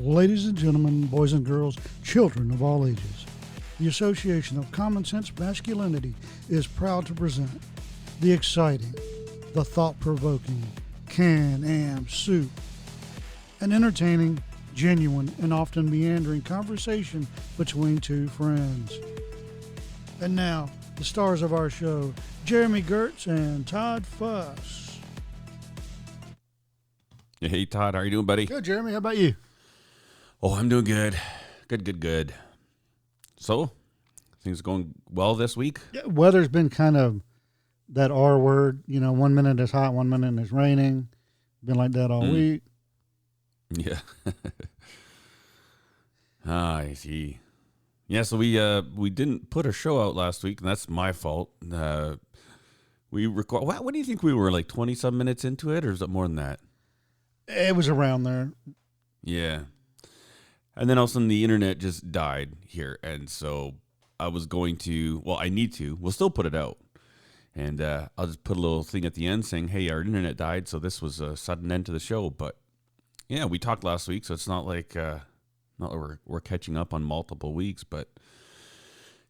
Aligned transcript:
Ladies 0.00 0.46
and 0.46 0.56
gentlemen, 0.56 1.04
boys 1.08 1.34
and 1.34 1.44
girls, 1.44 1.76
children 2.02 2.50
of 2.52 2.62
all 2.62 2.86
ages, 2.86 3.26
the 3.78 3.86
Association 3.86 4.56
of 4.56 4.72
Common 4.72 5.04
Sense 5.04 5.30
Masculinity 5.38 6.14
is 6.48 6.66
proud 6.66 7.04
to 7.04 7.12
present 7.12 7.50
the 8.22 8.32
exciting, 8.32 8.94
the 9.52 9.62
thought 9.62 10.00
provoking 10.00 10.62
Can 11.10 11.62
Am 11.64 12.08
Soup, 12.08 12.48
an 13.60 13.72
entertaining, 13.72 14.42
genuine, 14.74 15.30
and 15.42 15.52
often 15.52 15.90
meandering 15.90 16.40
conversation 16.40 17.26
between 17.58 17.98
two 17.98 18.26
friends. 18.28 18.98
And 20.22 20.34
now, 20.34 20.70
the 20.96 21.04
stars 21.04 21.42
of 21.42 21.52
our 21.52 21.68
show, 21.68 22.14
Jeremy 22.46 22.80
Gertz 22.80 23.26
and 23.26 23.66
Todd 23.66 24.06
Fuss. 24.06 24.98
Hey 27.42 27.66
Todd, 27.66 27.92
how 27.92 28.00
are 28.00 28.04
you 28.06 28.10
doing, 28.10 28.24
buddy? 28.24 28.46
Good, 28.46 28.64
Jeremy. 28.64 28.92
How 28.92 28.98
about 28.98 29.18
you? 29.18 29.34
Oh, 30.42 30.54
I'm 30.54 30.68
doing 30.68 30.84
good. 30.84 31.18
Good, 31.68 31.84
good, 31.84 32.00
good. 32.00 32.34
So, 33.38 33.70
things 34.42 34.62
going 34.62 34.94
well 35.10 35.34
this 35.34 35.56
week? 35.56 35.78
Yeah, 35.92 36.06
weather's 36.06 36.48
been 36.48 36.70
kind 36.70 36.96
of 36.96 37.20
that 37.90 38.10
R 38.10 38.38
word. 38.38 38.82
You 38.86 39.00
know, 39.00 39.12
one 39.12 39.34
minute 39.34 39.60
it's 39.60 39.72
hot, 39.72 39.92
one 39.92 40.08
minute 40.08 40.38
it's 40.40 40.52
raining. 40.52 41.08
Been 41.64 41.76
like 41.76 41.92
that 41.92 42.10
all 42.10 42.22
Mm. 42.22 42.32
week. 42.32 42.62
Yeah. 43.72 44.00
ah, 46.46 46.76
I 46.78 46.94
see. 46.94 47.38
Yeah, 48.08 48.22
so 48.22 48.36
we 48.38 48.58
uh 48.58 48.82
we 48.96 49.10
didn't 49.10 49.50
put 49.50 49.66
a 49.66 49.72
show 49.72 50.02
out 50.02 50.16
last 50.16 50.42
week, 50.42 50.60
and 50.60 50.68
that's 50.68 50.88
my 50.88 51.12
fault. 51.12 51.50
Uh 51.72 52.16
we 53.10 53.26
record. 53.26 53.64
What, 53.64 53.84
what 53.84 53.92
do 53.92 53.98
you 53.98 54.04
think 54.04 54.22
we 54.22 54.32
were 54.34 54.50
like 54.50 54.66
twenty 54.68 54.94
some 54.94 55.16
minutes 55.18 55.44
into 55.44 55.70
it, 55.70 55.84
or 55.84 55.92
is 55.92 56.02
it 56.02 56.08
more 56.08 56.26
than 56.26 56.36
that? 56.36 56.60
It 57.46 57.76
was 57.76 57.88
around 57.88 58.24
there. 58.24 58.52
Yeah. 59.22 59.60
And 60.80 60.88
then 60.88 60.96
all 60.96 61.04
of 61.04 61.10
a 61.10 61.12
sudden 61.12 61.28
the 61.28 61.44
internet 61.44 61.76
just 61.76 62.10
died 62.10 62.54
here. 62.66 62.98
And 63.02 63.28
so 63.28 63.74
I 64.18 64.28
was 64.28 64.46
going 64.46 64.78
to, 64.78 65.20
well, 65.26 65.36
I 65.36 65.50
need 65.50 65.74
to, 65.74 65.94
we'll 66.00 66.10
still 66.10 66.30
put 66.30 66.46
it 66.46 66.54
out. 66.54 66.78
And 67.54 67.82
uh, 67.82 68.08
I'll 68.16 68.28
just 68.28 68.44
put 68.44 68.56
a 68.56 68.60
little 68.60 68.82
thing 68.82 69.04
at 69.04 69.12
the 69.12 69.26
end 69.26 69.44
saying, 69.44 69.68
hey, 69.68 69.90
our 69.90 70.00
internet 70.00 70.38
died. 70.38 70.68
So 70.68 70.78
this 70.78 71.02
was 71.02 71.20
a 71.20 71.36
sudden 71.36 71.70
end 71.70 71.84
to 71.86 71.92
the 71.92 72.00
show. 72.00 72.30
But 72.30 72.56
yeah, 73.28 73.44
we 73.44 73.58
talked 73.58 73.84
last 73.84 74.08
week. 74.08 74.24
So 74.24 74.32
it's 74.32 74.48
not 74.48 74.64
like, 74.64 74.96
uh, 74.96 75.18
not 75.78 75.90
like 75.90 76.00
we're, 76.00 76.18
we're 76.24 76.40
catching 76.40 76.78
up 76.78 76.94
on 76.94 77.02
multiple 77.02 77.52
weeks. 77.52 77.84
But 77.84 78.08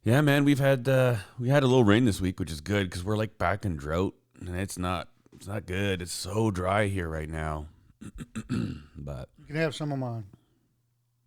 yeah, 0.04 0.20
man, 0.20 0.44
we've 0.44 0.60
had, 0.60 0.88
uh, 0.88 1.16
we 1.36 1.48
had 1.48 1.64
a 1.64 1.66
little 1.66 1.82
rain 1.82 2.04
this 2.04 2.20
week, 2.20 2.38
which 2.38 2.52
is 2.52 2.60
good 2.60 2.88
because 2.88 3.02
we're 3.02 3.16
like 3.16 3.38
back 3.38 3.64
in 3.64 3.76
drought. 3.76 4.14
And 4.40 4.56
it's 4.56 4.78
not, 4.78 5.08
it's 5.34 5.48
not 5.48 5.66
good. 5.66 6.00
It's 6.00 6.12
so 6.12 6.52
dry 6.52 6.86
here 6.86 7.08
right 7.08 7.28
now. 7.28 7.66
but 8.96 9.28
You 9.40 9.46
can 9.46 9.56
have 9.56 9.74
some 9.74 9.90
of 9.90 9.98
mine. 9.98 10.26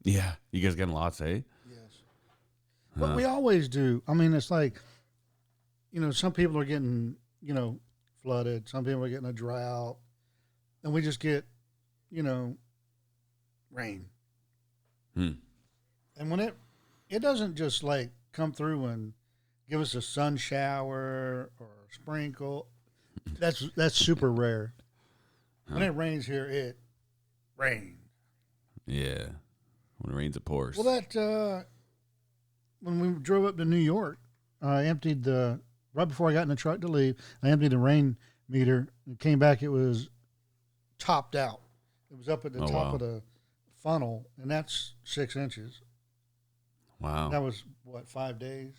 Yeah, 0.03 0.33
you 0.51 0.61
guys 0.61 0.75
getting 0.75 0.93
lots, 0.93 1.21
eh? 1.21 1.41
Yes. 1.69 1.79
But 2.95 3.09
Huh. 3.09 3.15
we 3.15 3.23
always 3.25 3.67
do. 3.67 4.01
I 4.07 4.13
mean, 4.13 4.33
it's 4.33 4.51
like, 4.51 4.79
you 5.91 6.01
know, 6.01 6.11
some 6.11 6.31
people 6.33 6.57
are 6.59 6.65
getting, 6.65 7.15
you 7.41 7.53
know, 7.53 7.79
flooded. 8.21 8.67
Some 8.69 8.85
people 8.85 9.03
are 9.03 9.09
getting 9.09 9.27
a 9.27 9.33
drought. 9.33 9.97
And 10.83 10.93
we 10.93 11.01
just 11.01 11.19
get, 11.19 11.45
you 12.11 12.23
know, 12.23 12.57
rain. 13.71 14.05
Hmm. 15.15 15.31
And 16.17 16.29
when 16.29 16.39
it, 16.39 16.55
it 17.09 17.19
doesn't 17.19 17.55
just 17.55 17.83
like 17.83 18.11
come 18.31 18.51
through 18.51 18.85
and 18.85 19.13
give 19.69 19.79
us 19.81 19.95
a 19.95 20.01
sun 20.01 20.37
shower 20.37 21.49
or 21.59 21.67
sprinkle. 21.91 22.67
That's 23.39 23.69
that's 23.75 23.95
super 23.95 24.31
rare. 24.31 24.73
When 25.67 25.81
it 25.81 25.95
rains 25.95 26.25
here, 26.25 26.45
it 26.45 26.77
rains. 27.57 27.97
Yeah. 28.85 29.27
When 30.03 30.13
it 30.13 30.17
rains, 30.17 30.35
it 30.37 30.45
pours. 30.45 30.77
Well, 30.77 30.85
that 30.93 31.15
uh, 31.15 31.63
when 32.81 32.99
we 32.99 33.07
drove 33.19 33.45
up 33.45 33.57
to 33.57 33.65
New 33.65 33.77
York, 33.77 34.19
I 34.61 34.85
emptied 34.85 35.23
the 35.23 35.61
right 35.93 36.07
before 36.07 36.29
I 36.29 36.33
got 36.33 36.41
in 36.43 36.49
the 36.49 36.55
truck 36.55 36.81
to 36.81 36.87
leave. 36.87 37.15
I 37.41 37.49
emptied 37.49 37.71
the 37.71 37.77
rain 37.77 38.17
meter. 38.49 38.89
and 39.07 39.17
came 39.17 39.39
back. 39.39 39.63
It 39.63 39.69
was 39.69 40.09
topped 40.99 41.35
out. 41.35 41.61
It 42.11 42.17
was 42.17 42.27
up 42.29 42.45
at 42.45 42.51
the 42.53 42.59
Oh, 42.59 42.67
top 42.67 42.73
wow. 42.73 42.93
of 42.93 42.99
the 42.99 43.23
funnel, 43.81 44.27
and 44.41 44.51
that's 44.51 44.93
six 45.03 45.35
inches. 45.35 45.81
wow. 46.99 47.29
That 47.29 47.41
was 47.41 47.63
what 47.83 48.07
five 48.07 48.39
days. 48.39 48.73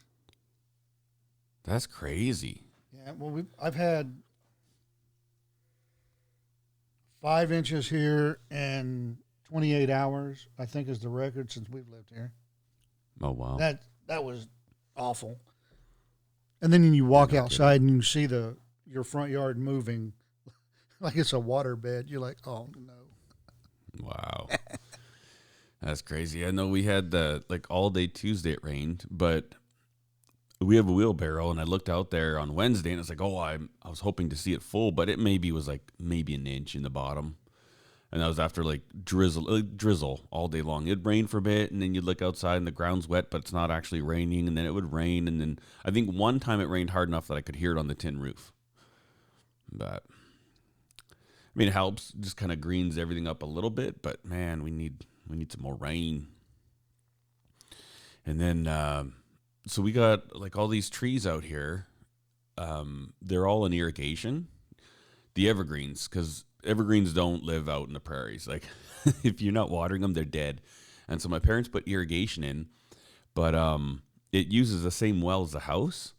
That's 1.65 1.87
crazy. 1.87 2.65
Yeah. 2.93 3.13
Well, 3.13 3.31
we 3.31 3.45
I've 3.61 3.75
had 3.75 4.15
five 7.23 7.51
inches 7.51 7.89
here 7.89 8.39
in 8.51 9.17
28 9.55 9.89
hours. 9.89 10.49
I 10.59 10.67
think 10.67 10.89
is 10.89 10.99
the 10.99 11.09
record 11.09 11.53
since 11.53 11.71
we've 11.71 11.89
lived 11.89 12.11
here. 12.13 12.33
Oh, 13.23 13.31
wow. 13.31 13.55
That 13.57 13.83
that 14.09 14.25
was 14.25 14.49
awful. 14.97 15.39
And 16.61 16.73
then 16.73 16.93
you 16.93 17.05
walk 17.05 17.35
outside 17.35 17.81
and 17.81 17.89
you 17.89 18.03
see 18.03 18.27
the 18.27 18.57
your 18.85 19.05
front 19.05 19.31
yard 19.31 19.57
moving 19.57 20.13
like 21.01 21.15
it's 21.15 21.33
a 21.33 21.39
water 21.39 21.77
bed. 21.77 22.07
You're 22.09 22.21
like, 22.21 22.39
oh 22.45 22.69
no. 22.77 24.05
wow. 24.05 24.49
That's 25.81 26.03
crazy. 26.03 26.45
I 26.45 26.51
know 26.51 26.67
we 26.67 26.83
had 26.83 27.13
the, 27.13 27.45
like, 27.49 27.71
all 27.71 27.91
day 27.91 28.07
Tuesday 28.09 28.55
it 28.55 28.65
rained, 28.65 29.05
but 29.11 29.55
we 30.59 30.77
have 30.77 30.89
a 30.89 30.93
wheelbarrow, 30.93 31.51
and 31.51 31.61
I 31.61 31.65
looked 31.65 31.91
out 31.91 32.11
there 32.11 32.39
on 32.39 32.55
Wednesday, 32.55 32.91
and 32.91 32.99
it's 32.99 33.11
like, 33.11 33.21
oh, 33.21 33.39
I'm, 33.39 33.69
I 33.83 33.91
was 33.91 34.01
hoping 34.01 34.31
to 34.31 34.37
see 34.37 34.55
it 34.55 34.63
full, 34.63 34.93
but 34.93 35.11
it 35.11 35.19
maybe 35.19 35.53
was 35.53 35.69
like 35.69 35.93
maybe 35.99 36.35
an 36.35 36.47
inch 36.47 36.75
in 36.75 36.83
the 36.83 36.91
bottom. 36.91 37.37
And 38.15 38.23
that 38.23 38.29
was 38.29 38.39
after 38.39 38.63
like 38.63 38.83
drizzle, 39.05 39.43
like 39.43 39.77
drizzle 39.77 40.21
all 40.31 40.47
day 40.47 40.63
long. 40.63 40.87
It'd 40.87 41.05
rain 41.05 41.27
for 41.27 41.39
a 41.39 41.43
bit, 41.43 41.73
and 41.73 41.83
then 41.83 41.97
you'd 41.97 42.05
look 42.05 42.23
outside, 42.23 42.59
and 42.59 42.67
the 42.67 42.71
ground's 42.71 43.09
wet, 43.09 43.29
but 43.29 43.41
it's 43.41 43.53
not 43.53 43.73
actually 43.73 44.03
raining. 44.03 44.47
And 44.47 44.57
then 44.57 44.67
it 44.67 44.73
would 44.73 44.93
rain, 44.93 45.27
and 45.27 45.41
then 45.41 45.59
I 45.85 45.91
think 45.91 46.13
one 46.13 46.39
time 46.39 46.61
it 46.61 46.69
rained 46.69 46.91
hard 46.91 47.09
enough 47.09 47.27
that 47.27 47.35
I 47.35 47.41
could 47.41 47.57
hear 47.57 47.73
it 47.73 47.79
on 47.79 47.89
the 47.89 47.95
tin 47.97 48.21
roof. 48.21 48.53
But 49.73 50.05
I 51.11 51.57
mean, 51.57 51.67
it 51.67 51.73
helps, 51.73 52.13
just 52.13 52.37
kind 52.37 52.53
of 52.53 52.61
greens 52.61 52.97
everything 52.97 53.27
up 53.27 53.43
a 53.43 53.47
little 53.47 53.69
bit. 53.69 54.01
But 54.01 54.25
man, 54.25 54.63
we 54.63 54.71
need 54.71 55.05
we 55.29 55.37
need 55.37 55.51
some 55.51 55.63
more 55.63 55.75
rain. 55.75 56.29
And 58.25 58.41
then, 58.41 58.69
um, 58.69 59.15
so 59.67 59.83
we 59.83 59.91
got 59.91 60.37
like 60.37 60.57
all 60.57 60.69
these 60.69 60.89
trees 60.89 61.27
out 61.27 61.43
here. 61.43 61.87
Um, 62.57 63.15
they're 63.21 63.49
all 63.49 63.67
in 63.67 63.73
irrigation. 63.73 64.47
The 65.35 65.49
evergreens, 65.49 66.07
because 66.07 66.45
evergreens 66.67 67.13
don't 67.13 67.45
live 67.45 67.69
out 67.69 67.89
in 67.89 67.95
the 67.95 68.01
prairies. 68.01 68.47
Like, 68.47 68.65
if 69.23 69.41
you're 69.41 69.53
not 69.53 69.71
watering 69.71 70.03
them, 70.03 70.15
they're 70.15 70.25
dead. 70.25 70.61
And 71.09 71.21
so 71.21 71.29
my 71.29 71.39
parents 71.39 71.69
put 71.69 71.87
irrigation 71.87 72.45
in, 72.45 72.69
but 73.35 73.55
um, 73.55 74.03
it 74.33 74.49
uses 74.49 74.83
the 74.83 74.91
same 74.91 75.21
well 75.21 75.43
as 75.43 75.53
the 75.53 75.61
house. 75.61 76.15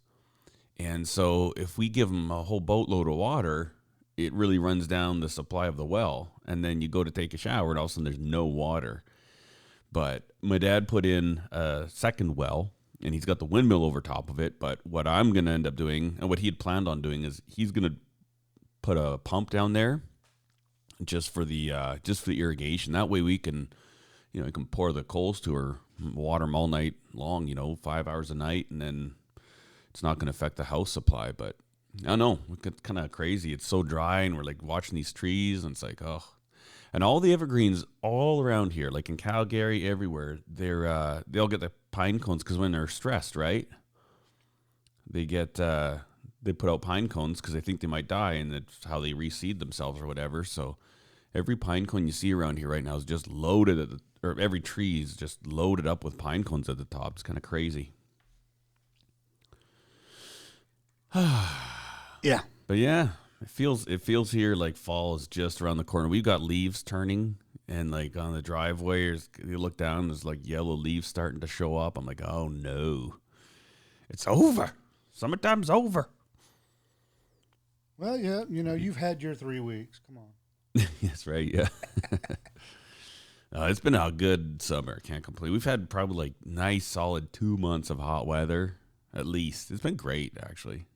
And 0.77 1.07
so 1.07 1.53
if 1.57 1.77
we 1.77 1.89
give 1.89 2.09
them 2.09 2.29
a 2.31 2.43
whole 2.43 2.59
boatload 2.59 3.07
of 3.07 3.15
water, 3.15 3.73
it 4.17 4.33
really 4.33 4.57
runs 4.57 4.87
down 4.87 5.19
the 5.19 5.29
supply 5.29 5.67
of 5.67 5.77
the 5.77 5.85
well. 5.85 6.31
And 6.45 6.63
then 6.63 6.81
you 6.81 6.87
go 6.87 7.03
to 7.03 7.11
take 7.11 7.33
a 7.33 7.37
shower, 7.37 7.71
and 7.71 7.79
all 7.79 7.85
of 7.85 7.91
a 7.91 7.93
sudden 7.93 8.05
there's 8.05 8.19
no 8.19 8.45
water. 8.45 9.03
But 9.91 10.23
my 10.41 10.57
dad 10.57 10.87
put 10.87 11.05
in 11.05 11.41
a 11.51 11.85
second 11.87 12.35
well, 12.35 12.71
and 13.01 13.13
he's 13.13 13.25
got 13.25 13.39
the 13.39 13.45
windmill 13.45 13.83
over 13.83 14.01
top 14.01 14.29
of 14.29 14.39
it. 14.39 14.59
But 14.59 14.79
what 14.85 15.07
I'm 15.07 15.33
going 15.33 15.45
to 15.45 15.51
end 15.51 15.65
up 15.65 15.75
doing, 15.75 16.17
and 16.19 16.29
what 16.29 16.39
he 16.39 16.47
had 16.47 16.59
planned 16.59 16.87
on 16.87 17.01
doing, 17.01 17.23
is 17.23 17.41
he's 17.47 17.71
going 17.71 17.89
to 17.89 17.95
put 18.81 18.97
a 18.97 19.17
pump 19.17 19.49
down 19.49 19.73
there 19.73 20.03
just 21.03 21.33
for 21.33 21.45
the 21.45 21.71
uh, 21.71 21.95
just 22.03 22.21
for 22.23 22.29
the 22.29 22.39
irrigation. 22.41 22.93
That 22.93 23.09
way 23.09 23.21
we 23.21 23.37
can, 23.37 23.69
you 24.31 24.41
know, 24.41 24.45
we 24.45 24.51
can 24.51 24.65
pour 24.65 24.91
the 24.91 25.03
coals 25.03 25.39
to 25.41 25.53
her, 25.53 25.77
water 25.99 26.45
them 26.45 26.55
all 26.55 26.67
night 26.67 26.95
long. 27.13 27.47
You 27.47 27.55
know, 27.55 27.75
five 27.75 28.07
hours 28.07 28.31
a 28.31 28.35
night, 28.35 28.67
and 28.69 28.81
then 28.81 29.15
it's 29.89 30.03
not 30.03 30.19
going 30.19 30.27
to 30.27 30.31
affect 30.31 30.57
the 30.57 30.65
house 30.65 30.91
supply. 30.91 31.31
But 31.31 31.57
I 32.03 32.07
don't 32.07 32.19
know, 32.19 32.39
it's 32.63 32.81
kind 32.81 32.99
of 32.99 33.11
crazy. 33.11 33.53
It's 33.53 33.67
so 33.67 33.83
dry, 33.83 34.21
and 34.21 34.35
we're 34.35 34.43
like 34.43 34.63
watching 34.63 34.95
these 34.95 35.13
trees, 35.13 35.63
and 35.63 35.73
it's 35.73 35.83
like, 35.83 36.01
oh. 36.01 36.23
And 36.93 37.03
all 37.03 37.19
the 37.19 37.33
evergreens 37.33 37.83
all 38.01 38.41
around 38.41 38.71
here, 38.71 38.89
like 38.89 39.09
in 39.09 39.17
Calgary, 39.17 39.85
everywhere, 39.85 40.39
they're 40.47 40.87
uh, 40.87 41.23
they'll 41.27 41.49
get 41.49 41.59
the 41.59 41.73
pine 41.91 42.19
cones 42.19 42.41
because 42.41 42.57
when 42.57 42.71
they're 42.71 42.87
stressed, 42.87 43.35
right? 43.35 43.67
They 45.09 45.25
get 45.25 45.59
uh, 45.59 45.97
they 46.45 46.53
put 46.53 46.69
out 46.69 46.81
pine 46.81 47.09
cones 47.09 47.41
because 47.41 47.53
they 47.53 47.59
think 47.59 47.81
they 47.81 47.87
might 47.87 48.07
die, 48.07 48.33
and 48.33 48.53
that's 48.53 48.85
how 48.85 49.01
they 49.01 49.11
reseed 49.11 49.59
themselves 49.59 49.99
or 49.99 50.05
whatever. 50.05 50.43
So 50.43 50.77
every 51.33 51.55
pine 51.55 51.87
cone 51.87 52.05
you 52.05 52.13
see 52.13 52.33
around 52.33 52.59
here 52.59 52.69
right 52.69 52.83
now 52.83 52.95
is 52.95 53.03
just 53.03 53.27
loaded 53.27 53.79
at 53.79 53.89
the, 53.89 53.99
or 54.23 54.39
every 54.39 54.61
tree 54.61 55.01
is 55.01 55.15
just 55.15 55.45
loaded 55.45 55.87
up 55.87 56.03
with 56.03 56.17
pine 56.17 56.43
cones 56.43 56.69
at 56.69 56.77
the 56.77 56.85
top. 56.85 57.13
It's 57.13 57.23
kind 57.23 57.37
of 57.37 57.43
crazy. 57.43 57.91
Yeah. 62.23 62.41
But 62.65 62.77
yeah, 62.77 63.09
it 63.39 63.51
feels 63.51 63.85
it 63.85 64.01
feels 64.01 64.31
here 64.31 64.55
like 64.55 64.75
fall 64.77 65.13
is 65.13 65.27
just 65.27 65.61
around 65.61 65.77
the 65.77 65.83
corner. 65.83 66.07
We've 66.07 66.23
got 66.23 66.41
leaves 66.41 66.81
turning, 66.81 67.37
and 67.67 67.91
like 67.91 68.17
on 68.17 68.33
the 68.33 68.41
driveway, 68.41 69.19
you 69.45 69.59
look 69.59 69.77
down, 69.77 70.07
there's 70.07 70.25
like 70.25 70.47
yellow 70.47 70.73
leaves 70.73 71.05
starting 71.05 71.39
to 71.41 71.47
show 71.47 71.77
up. 71.77 71.99
I'm 71.99 72.05
like, 72.07 72.23
oh 72.27 72.47
no, 72.47 73.17
it's 74.09 74.25
over. 74.25 74.71
Summertime's 75.13 75.69
over. 75.69 76.09
Well, 77.97 78.17
yeah, 78.17 78.43
you 78.49 78.63
know, 78.63 78.73
you've 78.73 78.97
had 78.97 79.21
your 79.21 79.35
three 79.35 79.59
weeks. 79.59 79.99
Come 80.07 80.17
on. 80.17 80.87
That's 81.01 81.27
right. 81.27 81.51
Yeah. 81.51 81.67
Uh, 83.55 83.67
it's 83.69 83.79
been 83.79 83.95
a 83.95 84.11
good 84.11 84.61
summer. 84.61 84.99
Can't 84.99 85.23
complain. 85.23 85.53
We've 85.53 85.63
had 85.63 85.89
probably 85.89 86.17
like 86.17 86.33
nice, 86.43 86.83
solid 86.83 87.31
two 87.31 87.55
months 87.55 87.89
of 87.89 87.99
hot 87.99 88.27
weather 88.27 88.75
at 89.13 89.25
least. 89.25 89.71
It's 89.71 89.81
been 89.81 89.95
great 89.95 90.33
actually. 90.41 90.87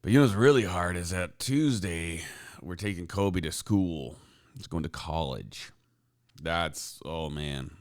But 0.00 0.12
you 0.12 0.18
know 0.18 0.24
what's 0.24 0.34
really 0.34 0.64
hard 0.64 0.96
is 0.96 1.10
that 1.10 1.38
Tuesday 1.38 2.22
we're 2.62 2.76
taking 2.76 3.06
Kobe 3.06 3.42
to 3.42 3.52
school. 3.52 4.16
He's 4.56 4.66
going 4.66 4.84
to 4.84 4.88
college. 4.88 5.72
That's 6.42 7.00
oh 7.04 7.28
man. 7.28 7.72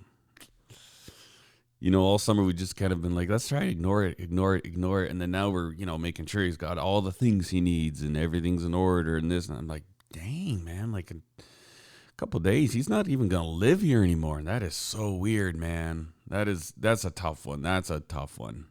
You 1.83 1.91
know, 1.91 1.99
all 2.01 2.17
summer 2.17 2.43
we 2.43 2.53
just 2.53 2.77
kind 2.77 2.93
of 2.93 3.01
been 3.01 3.13
like, 3.13 3.27
let's 3.27 3.49
try 3.49 3.59
to 3.59 3.67
ignore 3.67 4.05
it, 4.05 4.17
ignore 4.17 4.55
it, 4.55 4.65
ignore 4.65 5.03
it, 5.03 5.11
and 5.11 5.19
then 5.21 5.31
now 5.31 5.49
we're 5.49 5.73
you 5.73 5.85
know 5.85 5.97
making 5.97 6.27
sure 6.27 6.41
he's 6.41 6.55
got 6.55 6.77
all 6.77 7.01
the 7.01 7.11
things 7.11 7.49
he 7.49 7.59
needs 7.59 8.01
and 8.01 8.15
everything's 8.15 8.63
in 8.63 8.73
order 8.73 9.17
and 9.17 9.29
this 9.29 9.49
and 9.49 9.57
I'm 9.57 9.67
like, 9.67 9.83
dang 10.13 10.63
man, 10.63 10.93
like 10.93 11.11
a 11.11 11.15
couple 12.15 12.39
days 12.39 12.71
he's 12.71 12.87
not 12.87 13.09
even 13.09 13.27
gonna 13.27 13.49
live 13.49 13.81
here 13.81 14.01
anymore, 14.01 14.37
and 14.39 14.47
that 14.47 14.63
is 14.63 14.75
so 14.75 15.11
weird, 15.13 15.57
man. 15.57 16.13
That 16.25 16.47
is 16.47 16.73
that's 16.77 17.03
a 17.03 17.11
tough 17.11 17.45
one. 17.45 17.61
That's 17.61 17.89
a 17.89 17.99
tough 17.99 18.39
one. 18.39 18.67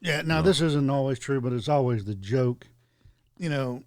Yeah. 0.00 0.22
Now 0.22 0.38
No. 0.38 0.42
this 0.42 0.60
isn't 0.60 0.90
always 0.90 1.20
true, 1.20 1.40
but 1.40 1.52
it's 1.52 1.68
always 1.68 2.04
the 2.04 2.16
joke. 2.16 2.66
You 3.38 3.48
know, 3.48 3.84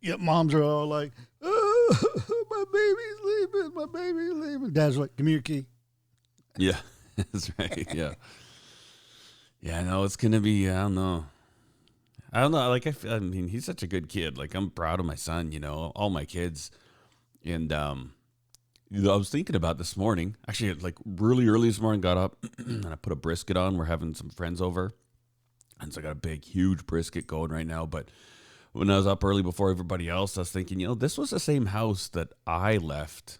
yeah, 0.00 0.14
moms 0.14 0.54
are 0.54 0.62
all 0.62 0.86
like, 0.86 1.10
"Oh, 1.42 1.96
my 2.50 2.64
baby's 2.72 3.24
leaving. 3.24 3.74
My 3.74 3.86
baby's 3.86 4.32
leaving." 4.32 4.72
Dad's 4.72 4.96
like, 4.96 5.16
"Give 5.16 5.26
me 5.26 5.32
your 5.32 5.42
key." 5.42 5.66
Yeah, 6.56 6.76
that's 7.16 7.50
right. 7.58 7.86
Yeah, 7.94 8.14
yeah. 9.60 9.82
No, 9.82 10.04
it's 10.04 10.16
gonna 10.16 10.40
be. 10.40 10.68
I 10.68 10.82
don't 10.82 10.94
know. 10.94 11.26
I 12.32 12.40
don't 12.40 12.52
know. 12.52 12.68
Like 12.68 12.86
I, 12.86 12.94
I 13.08 13.18
mean, 13.18 13.48
he's 13.48 13.64
such 13.64 13.82
a 13.82 13.86
good 13.86 14.08
kid. 14.08 14.36
Like 14.36 14.54
I'm 14.54 14.70
proud 14.70 15.00
of 15.00 15.06
my 15.06 15.14
son. 15.14 15.52
You 15.52 15.60
know, 15.60 15.92
all 15.94 16.10
my 16.10 16.24
kids, 16.24 16.70
and 17.44 17.72
um, 17.72 18.12
you 18.90 19.02
know, 19.02 19.12
I 19.12 19.16
was 19.16 19.30
thinking 19.30 19.56
about 19.56 19.78
this 19.78 19.96
morning. 19.96 20.36
Actually, 20.48 20.74
like 20.74 20.96
really 21.04 21.48
early 21.48 21.68
this 21.68 21.80
morning, 21.80 22.00
got 22.00 22.16
up 22.16 22.36
and 22.58 22.86
I 22.86 22.96
put 22.96 23.12
a 23.12 23.16
brisket 23.16 23.56
on. 23.56 23.76
We're 23.76 23.86
having 23.86 24.14
some 24.14 24.30
friends 24.30 24.60
over, 24.60 24.92
and 25.80 25.92
so 25.92 26.00
I 26.00 26.02
got 26.02 26.12
a 26.12 26.16
big, 26.16 26.44
huge 26.44 26.86
brisket 26.86 27.26
going 27.26 27.50
right 27.50 27.66
now. 27.66 27.86
But 27.86 28.10
when 28.72 28.90
I 28.90 28.96
was 28.96 29.06
up 29.06 29.24
early 29.24 29.42
before 29.42 29.70
everybody 29.70 30.08
else, 30.08 30.36
I 30.36 30.42
was 30.42 30.50
thinking, 30.50 30.80
you 30.80 30.88
know, 30.88 30.94
this 30.94 31.16
was 31.16 31.30
the 31.30 31.40
same 31.40 31.66
house 31.66 32.08
that 32.08 32.28
I 32.46 32.76
left 32.76 33.38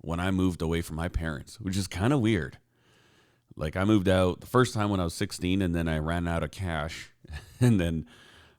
when 0.00 0.20
I 0.20 0.30
moved 0.30 0.62
away 0.62 0.82
from 0.82 0.96
my 0.96 1.08
parents, 1.08 1.60
which 1.60 1.76
is 1.76 1.86
kind 1.86 2.12
of 2.12 2.20
weird. 2.20 2.58
Like 3.58 3.76
I 3.76 3.84
moved 3.84 4.08
out 4.08 4.40
the 4.40 4.46
first 4.46 4.72
time 4.72 4.88
when 4.88 5.00
I 5.00 5.04
was 5.04 5.14
16 5.14 5.60
and 5.60 5.74
then 5.74 5.88
I 5.88 5.98
ran 5.98 6.28
out 6.28 6.44
of 6.44 6.50
cash 6.52 7.10
and 7.60 7.80
then 7.80 8.06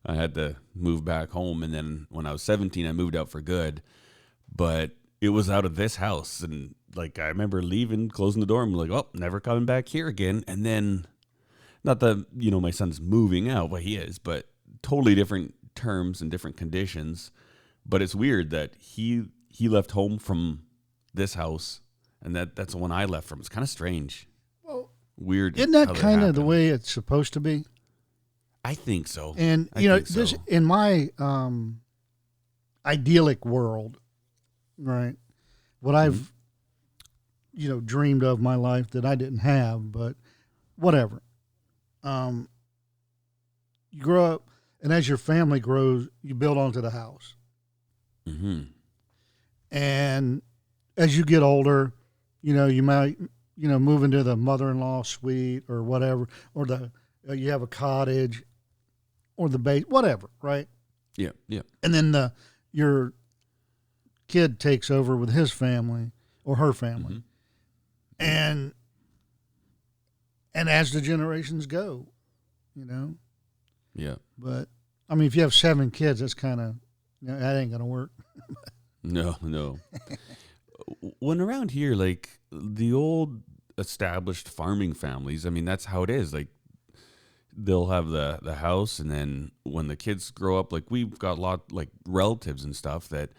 I 0.06 0.16
had 0.16 0.34
to 0.36 0.58
move 0.76 1.06
back 1.06 1.32
home 1.32 1.64
and 1.64 1.74
then 1.74 2.08
when 2.10 2.26
I 2.26 2.32
was 2.34 2.42
17 2.44 2.86
I 2.86 2.92
moved 2.92 3.16
out 3.16 3.30
for 3.30 3.42
good. 3.42 3.82
But 4.54 4.92
it 5.22 5.30
was 5.30 5.50
out 5.50 5.66
of 5.66 5.76
this 5.76 5.98
house 5.98 6.42
and 6.42 6.76
like 6.96 7.18
I 7.18 7.28
remember 7.28 7.62
leaving, 7.62 8.10
closing 8.10 8.42
the 8.42 8.46
door 8.46 8.64
and 8.64 8.76
like, 8.76 8.90
"Oh, 8.90 9.08
never 9.14 9.40
coming 9.40 9.66
back 9.66 9.90
here 9.90 10.08
again." 10.08 10.44
And 10.48 10.66
then 10.66 11.06
not 11.84 12.00
that, 12.00 12.26
you 12.36 12.52
know, 12.52 12.60
my 12.60 12.72
son's 12.72 13.00
moving 13.00 13.50
out, 13.50 13.70
well 13.70 13.82
he 13.82 13.96
is, 13.96 14.20
but 14.20 14.48
totally 14.82 15.16
different 15.16 15.54
terms 15.76 16.22
and 16.22 16.32
different 16.32 16.58
conditions. 16.58 17.32
But 17.86 18.02
it's 18.02 18.16
weird 18.16 18.50
that 18.50 18.74
he 18.78 19.26
he 19.50 19.70
left 19.70 19.92
home 19.92 20.18
from 20.18 20.64
this 21.14 21.36
house 21.36 21.82
and 22.22 22.36
that 22.36 22.56
that's 22.56 22.74
the 22.74 22.80
one 22.80 22.92
I 22.92 23.06
left 23.06 23.28
from. 23.28 23.40
It's 23.40 23.50
kind 23.50 23.64
of 23.64 23.70
strange. 23.70 24.29
Weird. 25.20 25.58
isn't 25.60 25.72
that 25.72 25.96
kind 25.96 26.24
of 26.24 26.34
the 26.36 26.42
way 26.42 26.70
it's 26.70 26.92
supposed 26.92 27.34
to 27.34 27.40
be? 27.42 27.66
I 28.64 28.74
think 28.74 29.08
so. 29.08 29.36
And 29.38 29.70
I 29.74 29.80
you 29.82 29.90
know, 29.90 30.00
this 30.00 30.32
so. 30.32 30.38
in 30.48 30.64
my 30.66 31.10
um, 31.20 31.82
idyllic 32.86 33.46
world, 33.46 33.98
right? 34.78 35.16
What 35.82 35.96
I've 35.96 36.14
Mm-hmm. 36.16 36.24
you 37.62 37.70
know 37.70 37.80
dreamed 37.82 38.24
of 38.24 38.40
my 38.42 38.56
life 38.56 38.92
that 38.92 39.04
I 39.06 39.16
didn't 39.16 39.40
have, 39.40 39.92
but 39.92 40.16
whatever. 40.78 41.22
Um, 42.04 42.48
you 43.92 44.02
grow 44.02 44.24
up, 44.26 44.44
and 44.82 44.94
as 44.94 45.08
your 45.10 45.18
family 45.18 45.60
grows, 45.60 46.08
you 46.22 46.34
build 46.36 46.58
onto 46.58 46.80
the 46.82 46.92
house, 46.92 47.36
Mm-hmm. 48.28 48.62
and 49.72 50.42
as 50.98 51.18
you 51.18 51.24
get 51.24 51.44
older, 51.44 51.92
you 52.42 52.54
know 52.54 52.68
you 52.68 52.84
might 52.84 53.18
you 53.60 53.68
know 53.68 53.78
moving 53.78 54.10
to 54.12 54.24
the 54.24 54.36
mother-in-law 54.38 55.04
suite 55.04 55.64
or 55.68 55.84
whatever, 55.84 56.28
or 56.54 56.66
the 56.66 56.92
uh, 57.30 57.34
you 57.34 57.52
have 57.52 57.62
a 57.62 57.68
cottage, 57.68 58.44
or 59.36 59.50
the 59.50 59.60
base, 59.60 59.84
whatever, 59.88 60.30
right? 60.42 60.68
Yeah, 61.18 61.32
yeah. 61.48 61.62
and 61.84 61.94
then 61.94 62.12
the 62.14 62.32
your 62.72 63.14
kid 64.28 64.60
takes 64.60 64.90
over 64.90 65.18
with 65.18 65.32
his 65.32 65.52
family 65.52 66.12
or 66.46 66.56
her 66.58 66.72
family 66.72 67.16
Mhm. 67.16 67.24
and 68.20 68.74
and 70.54 70.70
as 70.70 70.92
the 70.92 71.02
generations 71.02 71.66
go 71.66 72.08
you 72.76 72.86
know 72.86 73.16
Yeah. 73.96 74.16
but 74.38 74.70
i 75.10 75.16
mean 75.16 75.26
if 75.28 75.36
you 75.36 75.42
have 75.42 75.54
seven 75.54 75.90
kids 75.90 76.20
that's 76.20 76.36
kind 76.36 76.62
of 76.62 76.76
you 77.22 77.30
know, 77.30 77.40
that 77.40 77.58
ain't 77.58 77.72
gonna 77.72 77.86
work 77.88 78.12
No, 79.04 79.36
no. 79.42 79.80
when 81.20 81.40
around 81.42 81.72
here, 81.72 81.96
like 81.96 82.40
the 82.52 82.92
old 82.94 83.42
established 83.80 84.48
farming 84.50 84.94
families, 84.94 85.46
I 85.46 85.50
mean, 85.50 85.66
that's 85.66 85.86
how 85.86 86.04
it 86.04 86.10
is. 86.10 86.34
Like 86.34 86.48
they'll 87.56 87.88
have 87.88 88.10
the 88.10 88.40
the 88.42 88.56
house, 88.56 89.00
and 89.00 89.10
then 89.10 89.52
when 89.64 89.88
the 89.88 89.96
kids 89.96 90.32
grow 90.32 90.60
up, 90.60 90.72
like 90.72 90.90
we've 90.90 91.18
got 91.18 91.38
a 91.38 91.42
lot 91.42 91.72
like 91.72 91.90
relatives 92.06 92.64
and 92.64 92.76
stuff 92.76 93.10
that 93.10 93.32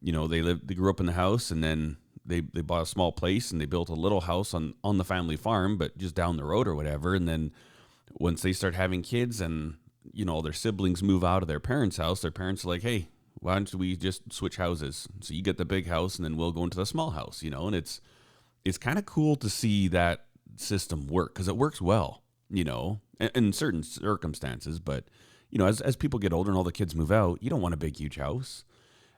you 0.00 0.12
know 0.12 0.26
they 0.26 0.42
live 0.42 0.66
they 0.66 0.74
grew 0.74 0.90
up 0.90 1.00
in 1.00 1.06
the 1.06 1.12
house, 1.12 1.50
and 1.50 1.62
then 1.62 1.96
they 2.24 2.40
they 2.40 2.60
bought 2.60 2.82
a 2.82 2.86
small 2.86 3.12
place 3.12 3.50
and 3.50 3.60
they 3.60 3.66
built 3.66 3.88
a 3.88 3.94
little 3.94 4.22
house 4.22 4.54
on 4.54 4.74
on 4.82 4.98
the 4.98 5.04
family 5.04 5.36
farm, 5.36 5.76
but 5.76 5.96
just 5.96 6.14
down 6.14 6.36
the 6.36 6.44
road 6.44 6.66
or 6.66 6.74
whatever, 6.74 7.14
and 7.14 7.28
then 7.28 7.52
once 8.18 8.42
they 8.42 8.52
start 8.52 8.74
having 8.74 9.02
kids 9.02 9.40
and 9.40 9.74
you 10.12 10.24
know 10.24 10.42
their 10.42 10.52
siblings 10.52 11.02
move 11.02 11.24
out 11.24 11.42
of 11.42 11.48
their 11.48 11.60
parents' 11.60 11.96
house, 11.96 12.20
their 12.20 12.30
parents 12.30 12.64
are 12.64 12.68
like, 12.68 12.82
"Hey, 12.82 13.08
why 13.34 13.54
don't 13.54 13.74
we 13.74 13.96
just 13.96 14.32
switch 14.32 14.56
houses? 14.56 15.08
So 15.20 15.34
you 15.34 15.42
get 15.42 15.56
the 15.56 15.64
big 15.64 15.86
house, 15.86 16.16
and 16.16 16.24
then 16.24 16.36
we'll 16.36 16.52
go 16.52 16.64
into 16.64 16.76
the 16.76 16.86
small 16.86 17.10
house." 17.10 17.42
You 17.42 17.50
know, 17.50 17.66
and 17.66 17.76
it's 17.76 18.00
it's 18.64 18.78
kind 18.78 18.98
of 18.98 19.06
cool 19.06 19.36
to 19.36 19.48
see 19.48 19.88
that 19.88 20.26
system 20.56 21.06
work 21.06 21.34
because 21.34 21.48
it 21.48 21.56
works 21.56 21.80
well. 21.80 22.22
You 22.50 22.64
know, 22.64 23.00
in, 23.18 23.30
in 23.34 23.52
certain 23.52 23.82
circumstances, 23.82 24.78
but 24.78 25.04
you 25.50 25.58
know, 25.58 25.66
as 25.66 25.80
as 25.80 25.96
people 25.96 26.18
get 26.18 26.32
older 26.32 26.50
and 26.50 26.56
all 26.56 26.64
the 26.64 26.72
kids 26.72 26.94
move 26.94 27.12
out, 27.12 27.42
you 27.42 27.50
don't 27.50 27.60
want 27.60 27.74
a 27.74 27.78
big 27.78 27.96
huge 27.98 28.16
house. 28.16 28.64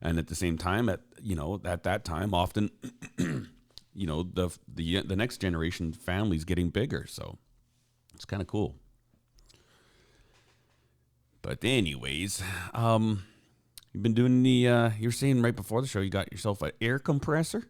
And 0.03 0.19
at 0.19 0.27
the 0.27 0.35
same 0.35 0.59
time, 0.59 0.89
at 0.89 1.01
you 1.23 1.35
know, 1.35 1.61
at 1.65 1.85
that 1.85 2.05
time, 2.05 2.35
often, 2.35 2.71
you 3.19 4.07
know, 4.07 4.23
the 4.23 4.51
the 4.69 5.03
the 5.03 5.17
next 5.17 5.39
generation 5.39 5.93
family's 5.93 6.45
getting 6.45 6.71
bigger, 6.71 7.07
so 7.09 7.39
it's 8.15 8.25
kind 8.25 8.43
of 8.43 8.49
cool. 8.49 8.75
But 11.43 11.63
anyways, 11.63 12.43
um, 12.73 13.25
you've 13.93 14.03
been 14.03 14.15
doing 14.15 14.43
the. 14.43 14.69
Uh, 14.69 14.91
you 14.99 15.09
were 15.09 15.13
saying 15.13 15.43
right 15.43 15.55
before 15.55 15.81
the 15.81 15.87
show, 15.87 16.01
you 16.01 16.11
got 16.11 16.33
yourself 16.33 16.63
an 16.63 16.73
air 16.81 16.99
compressor. 16.99 17.69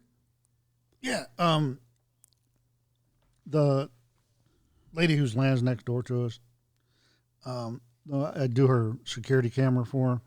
Yeah 1.04 1.24
um 1.38 1.78
the 3.46 3.88
lady 4.92 5.16
whose 5.16 5.36
lands 5.36 5.62
next 5.62 5.84
door 5.84 6.02
to 6.02 6.24
us 6.24 6.40
um 7.44 7.80
i 8.36 8.46
do 8.46 8.66
her 8.66 8.96
security 9.04 9.50
camera 9.50 9.84
for 9.84 10.08
her 10.14 10.20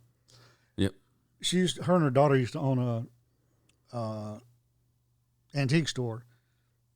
Yep. 0.77 0.93
she 1.41 1.57
used 1.57 1.83
her 1.83 1.95
and 1.95 2.03
her 2.03 2.09
daughter 2.09 2.35
used 2.37 2.53
to 2.53 2.59
own 2.59 2.77
a 2.79 3.95
uh, 3.95 4.39
antique 5.55 5.87
store, 5.87 6.25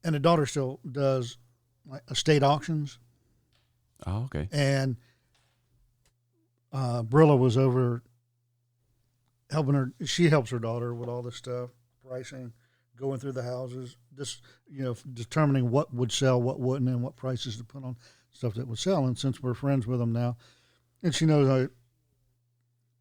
and 0.03 0.13
the 0.13 0.19
daughter 0.19 0.45
still 0.45 0.79
does 0.91 1.37
like 1.87 2.01
estate 2.11 2.43
auctions. 2.43 2.99
Oh, 4.05 4.23
okay. 4.25 4.49
And 4.51 4.97
uh, 6.73 7.01
Brilla 7.03 7.39
was 7.39 7.57
over 7.57 8.03
helping 9.49 9.73
her. 9.73 9.93
She 10.05 10.29
helps 10.29 10.51
her 10.51 10.59
daughter 10.59 10.93
with 10.93 11.09
all 11.09 11.21
this 11.21 11.37
stuff, 11.37 11.69
pricing, 12.05 12.53
going 13.01 13.19
through 13.19 13.33
the 13.33 13.43
houses, 13.43 13.97
just 14.15 14.41
you 14.69 14.83
know, 14.83 14.95
determining 15.13 15.71
what 15.71 15.93
would 15.93 16.11
sell, 16.11 16.41
what 16.41 16.59
wouldn't, 16.59 16.89
and 16.89 17.01
what 17.01 17.15
prices 17.17 17.57
to 17.57 17.63
put 17.63 17.83
on 17.83 17.97
stuff 18.31 18.53
that 18.53 18.67
would 18.67 18.79
sell. 18.79 19.05
And 19.05 19.17
since 19.17 19.41
we're 19.41 19.55
friends 19.55 19.87
with 19.87 19.99
them 19.99 20.13
now, 20.13 20.37
and 21.03 21.13
she 21.13 21.25
knows 21.25 21.49
I, 21.49 21.59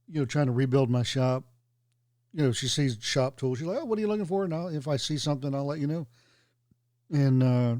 you 0.09 0.21
know, 0.21 0.25
trying 0.25 0.47
to 0.47 0.53
rebuild 0.53 0.91
my 0.91 1.03
shop. 1.03 1.45
You 2.33 2.45
know, 2.45 2.53
she 2.53 2.69
sees 2.69 2.97
shop 3.01 3.37
tools. 3.37 3.59
She's 3.59 3.67
like, 3.67 3.79
"Oh, 3.81 3.85
what 3.85 3.99
are 3.99 4.01
you 4.01 4.09
looking 4.09 4.25
for?" 4.25 4.49
Now, 4.49 4.69
if 4.69 4.89
I 4.89 4.97
see 4.97 5.19
something, 5.19 5.55
I'll 5.55 5.67
let 5.67 5.81
you 5.81 5.87
know. 5.87 6.07
And 7.13 7.43
uh, 7.43 7.77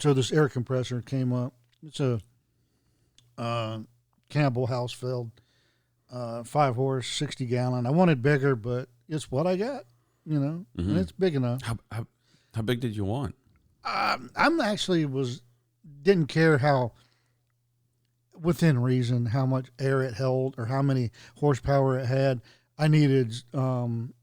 so 0.00 0.14
this 0.14 0.32
air 0.32 0.48
compressor 0.48 1.02
came 1.02 1.32
up. 1.32 1.52
It's 1.82 2.00
a 2.00 2.20
uh, 3.36 3.80
Campbell 4.28 4.68
Hausfeld, 4.68 5.30
uh, 6.10 6.44
five 6.44 6.76
horse, 6.76 7.08
sixty 7.08 7.46
gallon. 7.46 7.86
I 7.86 7.90
wanted 7.90 8.22
bigger, 8.22 8.54
but 8.54 8.88
it's 9.08 9.30
what 9.30 9.46
I 9.46 9.56
got. 9.56 9.84
You 10.26 10.38
know, 10.38 10.66
Mhm. 10.76 10.88
and 10.90 10.98
it's 10.98 11.12
big 11.12 11.34
enough. 11.34 11.62
How, 11.62 11.78
how 11.90 12.06
how 12.54 12.62
big 12.62 12.80
did 12.80 12.94
you 12.94 13.04
want? 13.04 13.34
Um, 13.84 14.30
I'm 14.36 14.60
actually 14.60 15.04
was 15.06 15.42
didn't 16.02 16.26
care 16.26 16.58
how 16.58 16.92
within 18.38 18.78
reason 18.78 19.26
how 19.26 19.46
much 19.46 19.70
air 19.78 20.02
it 20.02 20.14
held 20.14 20.54
or 20.58 20.66
how 20.66 20.82
many 20.82 21.10
horsepower 21.36 21.98
it 21.98 22.06
had. 22.06 22.40
I 22.78 22.88
needed 22.88 23.34
um, 23.54 24.14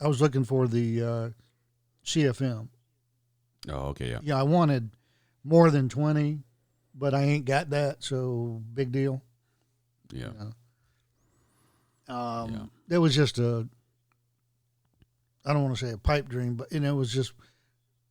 I 0.00 0.06
was 0.08 0.20
looking 0.20 0.44
for 0.44 0.66
the 0.68 1.02
uh, 1.02 1.30
CFM. 2.04 2.68
Oh, 3.68 3.88
okay, 3.88 4.10
yeah. 4.10 4.20
Yeah, 4.22 4.36
I 4.38 4.42
wanted 4.42 4.90
more 5.44 5.70
than 5.70 5.88
twenty, 5.88 6.40
but 6.94 7.14
I 7.14 7.22
ain't 7.22 7.46
got 7.46 7.70
that, 7.70 8.02
so 8.02 8.62
big 8.74 8.92
deal. 8.92 9.22
Yeah. 10.12 10.26
you 10.28 10.34
know. 10.38 12.14
Um, 12.14 12.52
Yeah. 12.88 12.96
It 12.96 12.98
was 12.98 13.14
just 13.14 13.38
a, 13.38 13.66
I 15.44 15.52
don't 15.52 15.62
want 15.64 15.76
to 15.76 15.86
say 15.86 15.92
a 15.92 15.98
pipe 15.98 16.28
dream, 16.28 16.54
but 16.54 16.72
you 16.72 16.80
know, 16.80 16.94
it 16.94 16.98
was 16.98 17.12
just, 17.12 17.32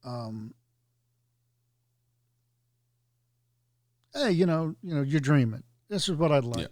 um, 0.03 0.53
hey, 4.13 4.31
you 4.31 4.45
know, 4.45 4.75
you 4.83 4.93
know, 4.95 5.01
you're 5.01 5.19
dreaming. 5.19 5.63
This 5.89 6.07
is 6.09 6.15
what 6.15 6.31
I'd 6.31 6.43
like. 6.43 6.61
Yeah. 6.61 6.67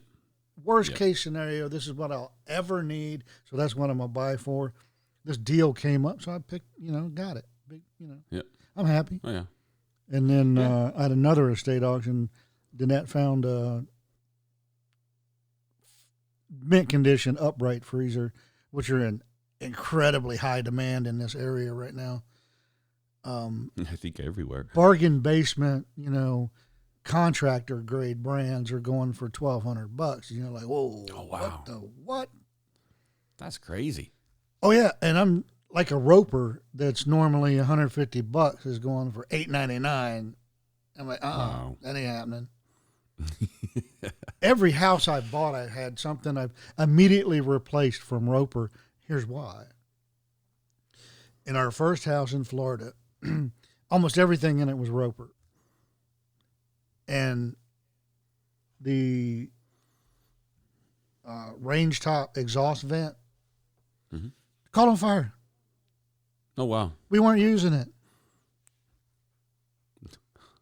Worst 0.64 0.92
Yeah. 0.92 0.98
case 0.98 1.22
scenario, 1.22 1.68
this 1.68 1.88
is 1.88 1.94
what 1.94 2.12
I'll 2.12 2.34
ever 2.48 2.84
need. 2.84 3.24
So 3.46 3.58
that's 3.58 3.76
what 3.76 3.90
I'm 3.90 3.98
gonna 3.98 4.08
buy 4.10 4.38
for. 4.38 4.74
This 5.26 5.38
deal 5.38 5.74
came 5.74 6.06
up, 6.06 6.22
so 6.22 6.32
I 6.32 6.40
picked, 6.40 6.68
you 6.80 6.92
know, 6.92 7.08
got 7.10 7.38
it. 7.38 7.46
Big, 7.68 7.82
you 8.00 8.08
know, 8.08 8.22
Yeah. 8.30 8.42
I'm 8.76 8.86
happy. 8.86 9.20
Oh, 9.24 9.32
yeah. 9.32 9.46
And 10.10 10.30
then 10.30 10.56
Yeah. 10.58 10.70
uh, 10.86 10.92
at 11.06 11.12
another 11.12 11.50
estate 11.50 11.84
auction, 11.84 12.30
Danette 12.76 13.08
found 13.08 13.46
a 13.46 13.86
mint 16.50 16.90
condition 16.90 17.38
upright 17.40 17.84
freezer, 17.86 18.34
which 18.72 18.90
are 18.90 19.04
in 19.04 19.24
incredibly 19.62 20.38
high 20.38 20.62
demand 20.62 21.08
in 21.08 21.18
this 21.18 21.36
area 21.36 21.72
right 21.74 21.94
now. 21.94 22.24
Um, 23.24 23.72
I 23.80 23.96
think 23.96 24.20
everywhere. 24.20 24.68
bargain 24.74 25.20
basement, 25.20 25.86
you 25.96 26.10
know, 26.10 26.50
contractor 27.04 27.78
grade 27.78 28.24
brands 28.24 28.72
are 28.72 28.80
going 28.80 29.14
for 29.14 29.30
twelve 29.30 29.64
hundred 29.64 29.96
bucks. 29.96 30.32
You 30.32 30.44
know, 30.44 30.52
like 30.52 30.64
whoa, 30.64 31.06
Oh, 31.14 31.24
wow. 31.24 31.40
what 31.42 31.66
the 31.66 31.74
what? 31.74 32.30
That's 33.38 33.58
crazy. 33.58 34.12
Oh 34.64 34.72
yeah, 34.72 34.92
and 35.02 35.18
I'm 35.18 35.46
like 35.74 35.92
a 35.92 35.98
roper 35.98 36.62
that's 36.74 37.08
normally 37.08 37.56
150 37.58 38.22
bucks 38.22 38.66
is 38.66 38.78
going 38.78 39.12
for 39.14 39.26
8.99. 39.32 40.34
I'm 41.00 41.08
like, 41.08 41.24
uh, 41.24 41.28
uh 41.28 41.30
Wow. 41.38 41.78
that 41.82 41.96
ain't 41.96 42.08
happening. 42.08 42.48
Every 44.42 44.72
house 44.72 45.08
I 45.08 45.22
bought, 45.22 45.56
I 45.56 45.68
had 45.68 45.98
something 45.98 46.38
I've 46.38 46.54
immediately 46.78 47.40
replaced 47.42 48.02
from 48.02 48.30
Roper. 48.30 48.70
Here's 49.12 49.26
why. 49.28 49.66
In 51.46 51.58
our 51.58 51.70
first 51.70 52.06
house 52.06 52.32
in 52.32 52.46
Florida, 52.46 52.94
almost 53.92 54.18
everything 54.18 54.60
in 54.60 54.70
it 54.70 54.78
was 54.78 54.90
Roper, 54.90 55.32
and 57.10 57.58
the 58.80 59.50
uh, 61.28 61.50
range 61.60 62.00
top 62.00 62.38
exhaust 62.38 62.84
vent 62.84 63.16
Mhm. 64.14 64.32
caught 64.72 64.88
on 64.88 64.96
fire. 64.96 65.34
Oh, 66.58 66.64
wow. 66.64 66.94
We 67.10 67.20
weren't 67.20 67.42
using 67.42 67.74
it. 67.74 67.90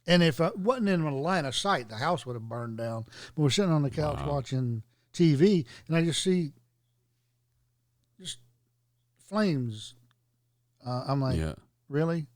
And 0.07 0.23
if 0.23 0.39
it 0.39 0.57
wasn't 0.57 0.89
in 0.89 1.01
a 1.01 1.15
line 1.15 1.45
of 1.45 1.55
sight, 1.55 1.87
the 1.87 1.97
house 1.97 2.25
would 2.25 2.33
have 2.35 2.49
burned 2.49 2.79
down. 2.79 3.05
But 3.35 3.43
we're 3.43 3.49
sitting 3.51 3.71
on 3.71 3.83
the 3.83 3.91
couch 3.91 4.17
Wow. 4.21 4.31
watching 4.31 4.81
TV, 5.13 5.67
and 5.87 5.95
I 5.95 6.03
just 6.03 6.23
see 6.23 6.53
just 8.19 8.37
flames. 9.27 9.95
Uh, 10.85 11.03
I'm 11.07 11.21
like, 11.21 11.37
yeah. 11.37 11.53
really? 11.87 12.27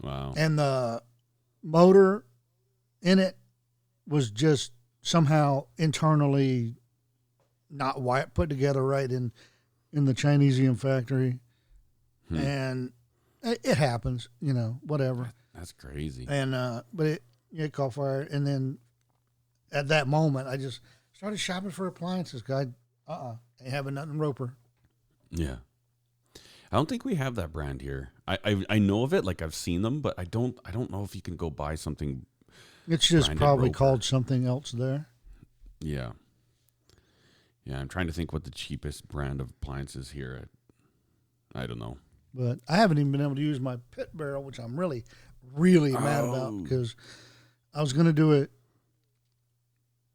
Wow. 0.00 0.34
And 0.36 0.58
the 0.58 1.02
motor 1.62 2.24
in 3.02 3.18
it 3.18 3.36
was 4.06 4.30
just 4.30 4.72
somehow 5.02 5.66
internally 5.76 6.76
not 7.70 7.94
wi- 7.96 8.26
put 8.26 8.48
together 8.48 8.84
right 8.84 9.10
in 9.10 9.32
in 9.92 10.04
the 10.04 10.14
Chinesium 10.14 10.78
factory, 10.78 11.38
Hmm. 12.28 12.36
and 12.36 12.92
it, 13.42 13.60
it 13.64 13.78
happens, 13.78 14.28
you 14.40 14.52
know, 14.52 14.78
whatever. 14.82 15.32
That's 15.54 15.72
crazy. 15.72 16.26
And 16.28 16.54
uh, 16.54 16.82
but 16.92 17.06
it 17.06 17.22
it 17.52 17.72
caught 17.72 17.94
fire, 17.94 18.22
and 18.22 18.46
then 18.46 18.78
at 19.72 19.88
that 19.88 20.06
moment, 20.06 20.48
I 20.48 20.56
just 20.56 20.80
started 21.12 21.38
shopping 21.38 21.70
for 21.70 21.86
appliances. 21.86 22.42
Guy, 22.42 22.66
uh, 23.08 23.10
uh 23.10 23.30
ain't 23.30 23.38
having 23.66 23.94
nothing 23.94 24.18
Roper. 24.18 24.54
Yeah. 25.30 25.56
I 26.70 26.76
don't 26.76 26.88
think 26.88 27.04
we 27.04 27.14
have 27.14 27.34
that 27.36 27.52
brand 27.52 27.80
here. 27.80 28.10
I, 28.26 28.38
I 28.44 28.64
I 28.70 28.78
know 28.78 29.02
of 29.04 29.14
it, 29.14 29.24
like 29.24 29.40
I've 29.40 29.54
seen 29.54 29.82
them, 29.82 30.00
but 30.00 30.14
I 30.18 30.24
don't 30.24 30.58
I 30.64 30.70
don't 30.72 30.90
know 30.90 31.04
if 31.04 31.14
you 31.14 31.22
can 31.22 31.36
go 31.36 31.48
buy 31.50 31.74
something. 31.76 32.26
It's 32.88 33.06
just 33.06 33.34
probably 33.36 33.68
Roper. 33.68 33.78
called 33.78 34.04
something 34.04 34.46
else 34.46 34.72
there. 34.72 35.06
Yeah. 35.80 36.12
Yeah, 37.64 37.80
I'm 37.80 37.88
trying 37.88 38.06
to 38.06 38.12
think 38.12 38.32
what 38.32 38.44
the 38.44 38.50
cheapest 38.50 39.08
brand 39.08 39.40
of 39.40 39.50
appliances 39.50 40.10
here. 40.10 40.48
I, 41.54 41.62
I 41.62 41.66
don't 41.66 41.78
know. 41.80 41.98
But 42.32 42.60
I 42.68 42.76
haven't 42.76 42.98
even 42.98 43.10
been 43.12 43.20
able 43.22 43.34
to 43.36 43.40
use 43.40 43.58
my 43.58 43.78
pit 43.90 44.10
barrel, 44.14 44.42
which 44.44 44.58
I'm 44.58 44.78
really, 44.78 45.04
really 45.54 45.92
mad 45.92 46.24
Oh. 46.24 46.32
about 46.34 46.62
because 46.62 46.94
I 47.74 47.80
was 47.80 47.92
going 47.92 48.06
to 48.06 48.12
do 48.12 48.32
it 48.32 48.50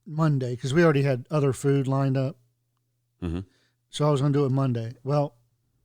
Monday 0.05 0.55
because 0.55 0.74
we 0.74 0.84
already 0.84 1.03
had 1.03 1.25
other 1.31 1.53
food 1.53 1.88
lined 1.88 2.17
up. 2.17 2.38
Hmm 3.21 3.39
So 3.89 4.07
I 4.07 4.11
was 4.11 4.21
going 4.21 4.33
to 4.33 4.39
do 4.39 4.45
it 4.45 4.51
Monday. 4.51 4.93
Well, 5.03 5.35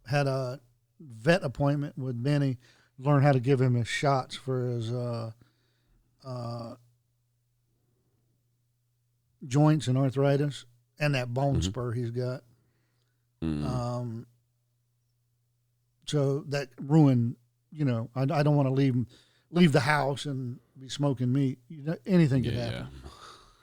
had 0.06 0.26
a 0.26 0.60
vet 1.00 1.42
appointment 1.42 1.96
with 1.98 2.22
Benny, 2.22 2.58
learn 2.98 3.22
how 3.22 3.32
to 3.32 3.40
give 3.40 3.60
him 3.60 3.74
his 3.74 3.88
shots 3.88 4.34
for 4.36 4.66
his 4.66 4.92
uh, 4.92 5.30
uh, 6.24 6.74
joints 9.46 9.86
and 9.86 9.98
arthritis 9.98 10.64
and 10.98 11.14
that 11.14 11.32
bone 11.34 11.56
Mhm. 11.56 11.64
spur 11.64 11.92
he's 11.92 12.10
got. 12.10 12.42
mm 13.42 13.64
Um, 13.66 14.26
so 16.06 16.40
that 16.48 16.68
ruined, 16.80 17.36
you 17.72 17.84
know, 17.84 18.08
I, 18.14 18.22
I 18.22 18.42
don't 18.42 18.56
want 18.56 18.68
to 18.68 18.72
leave 18.74 18.94
leave 19.50 19.72
the 19.72 19.80
house 19.80 20.24
and 20.26 20.58
be 20.78 20.88
smoking 20.88 21.32
meat. 21.32 21.58
You 21.68 21.82
know, 21.82 21.96
anything 22.06 22.42
could 22.44 22.54
happen. 22.54 22.88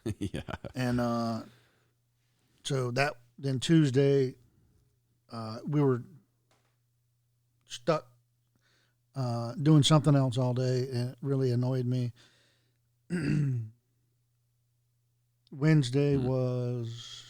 yeah. 0.06 0.14
yeah. 0.34 0.56
And 0.76 1.00
uh, 1.00 1.42
so 2.64 2.92
that 2.92 3.14
then 3.44 3.60
Tuesday, 3.60 4.34
uh, 5.32 5.58
we 5.68 5.82
were 5.82 6.02
stuck 7.68 8.08
uh, 9.16 9.54
doing 9.62 9.84
something 9.84 10.16
else 10.16 10.38
all 10.38 10.54
day, 10.54 10.88
and 10.92 11.10
it 11.12 11.18
really 11.22 11.52
annoyed 11.52 11.86
me. 11.86 12.12
Wednesday 15.52 16.16
Hmm. 16.16 16.26
was 16.26 17.24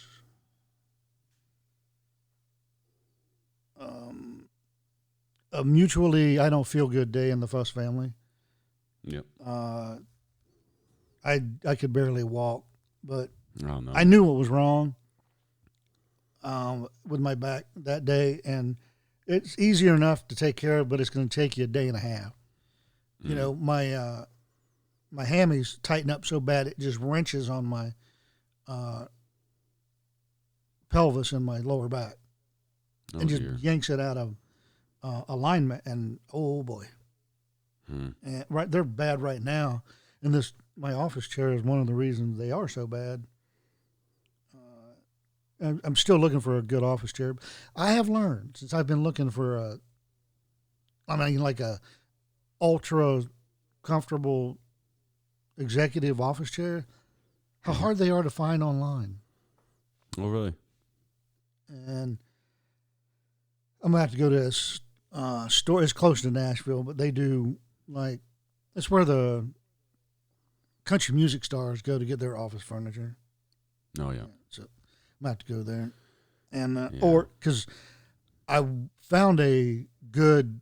um, 3.79 4.45
a 5.51 5.63
mutually 5.63 6.39
I 6.39 6.49
don't 6.49 6.65
feel 6.67 6.87
good 6.87 7.11
day 7.11 7.31
in 7.31 7.39
the 7.39 7.47
Fuss 7.47 7.69
family. 7.69 8.13
Yep. 9.03 9.25
Uh, 9.45 9.97
I 11.25 11.41
I 11.65 11.75
could 11.75 11.91
barely 11.91 12.23
walk, 12.23 12.63
but 13.03 13.29
Oh. 13.65 13.83
I 13.93 14.03
knew 14.03 14.23
what 14.23 14.35
was 14.35 14.47
wrong 14.49 14.95
um, 16.43 16.87
with 17.07 17.19
my 17.19 17.35
back 17.35 17.65
that 17.75 18.05
day, 18.05 18.41
and 18.45 18.75
it's 19.27 19.57
easier 19.57 19.95
enough 19.95 20.27
to 20.27 20.35
take 20.35 20.55
care 20.57 20.79
of, 20.79 20.89
but 20.89 20.99
it's 20.99 21.09
going 21.09 21.29
to 21.29 21.35
take 21.41 21.57
you 21.57 21.63
a 21.63 21.67
day 21.67 21.87
and 21.87 21.97
a 21.97 22.01
half. 22.01 22.33
You 23.21 23.33
Mm. 23.35 23.37
know, 23.37 23.53
my 23.55 23.93
uh, 23.93 24.25
my 25.11 25.23
hammies 25.25 25.79
tighten 25.83 26.09
up 26.09 26.25
so 26.25 26.39
bad 26.39 26.67
it 26.67 26.77
just 26.79 26.99
wrenches 26.99 27.49
on 27.49 27.65
my 27.65 27.93
uh, 28.67 29.05
pelvis 30.89 31.31
and 31.31 31.45
my 31.45 31.59
lower 31.59 31.87
back, 31.87 32.15
oh, 33.15 33.19
and 33.19 33.29
just 33.29 33.41
dear. 33.41 33.57
yanks 33.61 33.89
it 33.89 33.99
out 33.99 34.17
of 34.17 34.35
uh, 35.03 35.21
alignment. 35.29 35.81
And 35.85 36.19
oh 36.33 36.63
boy, 36.63 36.85
Hmm. 37.87 38.09
and 38.23 38.45
right 38.49 38.69
they're 38.69 38.83
bad 38.83 39.21
right 39.21 39.41
now 39.41 39.83
and 40.21 40.33
this 40.33 40.53
my 40.77 40.93
office 40.93 41.27
chair 41.27 41.51
is 41.53 41.61
one 41.63 41.79
of 41.81 41.87
the 41.87 41.93
reasons 41.93 42.37
they 42.37 42.49
are 42.51 42.67
so 42.69 42.87
bad 42.87 43.25
I'm- 45.63 45.95
still 45.95 46.17
looking 46.17 46.39
for 46.41 46.57
a 46.57 46.61
good 46.61 46.83
office 46.83 47.13
chair 47.13 47.35
i 47.75 47.93
have 47.93 48.09
learned 48.09 48.57
since 48.57 48.73
i've 48.73 48.87
been 48.87 49.03
looking 49.03 49.29
for 49.29 49.55
a 49.57 49.77
i 51.07 51.15
mean 51.15 51.39
like 51.39 51.59
a 51.59 51.79
ultra 52.61 53.23
comfortable 53.81 54.57
executive 55.57 56.19
office 56.21 56.49
chair 56.51 56.85
how 57.61 57.73
hard 57.73 57.97
they 57.97 58.09
are 58.09 58.23
to 58.23 58.29
find 58.29 58.61
online 58.63 59.19
Oh 60.17 60.27
really? 60.29 60.53
and 61.69 62.17
I'm 63.83 63.91
gonna 63.91 64.01
have 64.01 64.11
to 64.11 64.17
go 64.17 64.29
to 64.29 64.35
this 64.39 64.79
uh, 65.11 65.47
store. 65.49 65.83
It's 65.83 65.91
close 65.91 66.21
to 66.21 66.31
Nashville, 66.31 66.83
but 66.83 66.97
they 66.97 67.11
do 67.11 67.57
like 67.87 68.21
it's 68.75 68.89
where 68.89 69.03
the 69.03 69.45
country 70.85 71.13
music 71.15 71.43
stars 71.43 71.81
go 71.81 71.99
to 71.99 72.05
get 72.05 72.19
their 72.19 72.37
office 72.37 72.61
furniture. 72.63 73.17
Oh 73.99 74.11
yeah. 74.11 74.27
I'm 75.21 75.27
have 75.27 75.37
to 75.39 75.45
go 75.45 75.63
there, 75.63 75.91
and 76.51 76.77
uh, 76.77 76.89
Yeah. 76.93 76.99
or 77.03 77.29
because 77.39 77.65
I 78.47 78.65
found 78.99 79.39
a 79.39 79.87
good, 80.11 80.59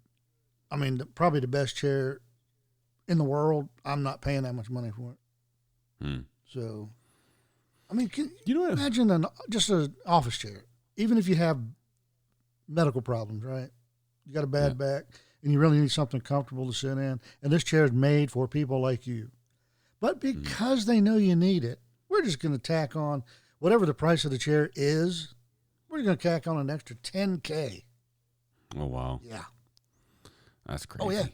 I 0.70 0.76
mean, 0.78 0.98
the, 1.00 1.06
probably 1.06 1.40
the 1.40 1.48
best 1.48 1.76
chair 1.76 2.20
in 3.08 3.18
the 3.18 3.24
world. 3.24 3.70
I'm 3.84 4.04
not 4.04 4.22
paying 4.22 4.44
that 4.44 4.54
much 4.54 4.70
money 4.70 4.92
for 4.92 5.12
it. 5.14 6.06
Hmm. 6.06 6.20
So, 6.46 6.90
I 7.90 7.94
mean, 7.94 8.08
can, 8.10 8.32
You 8.46 8.56
know 8.56 8.68
imagine 8.70 9.10
an 9.12 9.26
just 9.50 9.70
an 9.70 9.96
office 10.06 10.38
chair 10.38 10.66
even 10.98 11.18
if 11.18 11.28
you 11.28 11.36
have 11.36 11.60
medical 12.68 13.02
problems, 13.02 13.44
right? 13.44 13.70
You 14.26 14.34
got 14.34 14.44
a 14.44 14.48
bad 14.48 14.78
back 14.78 15.06
and 15.42 15.52
you 15.52 15.60
really 15.60 15.80
need 15.80 15.92
something 15.92 16.22
comfortable 16.22 16.68
to 16.68 16.74
sit 16.74 16.92
in. 16.98 17.20
And 17.42 17.52
this 17.52 17.64
chair 17.64 17.86
is 17.86 17.92
made 17.92 18.30
for 18.30 18.48
people 18.48 18.80
like 18.82 19.08
you. 19.08 19.32
But 20.00 20.18
Mm. 20.18 20.22
because 20.44 20.86
they 20.86 21.02
know 21.02 21.18
you 21.18 21.36
need 21.36 21.64
it, 21.64 21.80
we're 22.10 22.22
just 22.22 22.40
going 22.40 22.52
to 22.52 22.60
tack 22.60 22.96
on 22.96 23.24
whatever 23.62 23.86
the 23.86 23.94
price 23.94 24.26
of 24.26 24.32
the 24.32 24.38
chair 24.38 24.70
is. 24.76 25.34
We're 25.88 26.02
going 26.02 26.18
to 26.18 26.22
tack 26.30 26.48
on 26.48 26.58
an 26.58 26.70
extra 26.70 26.96
10K. 26.98 27.84
Oh 28.78 28.86
wow, 28.88 29.20
Yeah. 29.24 29.44
that's 30.66 30.86
crazy. 30.86 31.06
Oh, 31.06 31.12
yeah. 31.12 31.28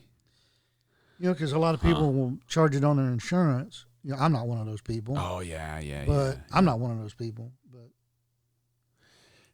You 1.20 1.28
know, 1.28 1.34
because 1.34 1.52
a 1.52 1.60
lot 1.60 1.74
of 1.76 1.82
people 1.82 2.12
will 2.12 2.38
charge 2.48 2.76
it 2.76 2.84
on 2.84 2.98
their 2.98 3.08
insurance. 3.08 3.86
You 4.04 4.12
know, 4.12 4.18
I'm 4.20 4.32
not 4.32 4.48
one 4.48 4.60
of 4.60 4.66
those 4.66 4.82
people, 4.82 5.16
Oh 5.18 5.40
yeah, 5.40 5.80
yeah, 5.80 6.06
but 6.06 6.36
yeah. 6.36 6.42
I'm 6.52 6.66
not 6.66 6.80
one 6.80 6.92
of 6.92 7.00
those 7.00 7.14
people. 7.14 7.52
But 7.72 7.90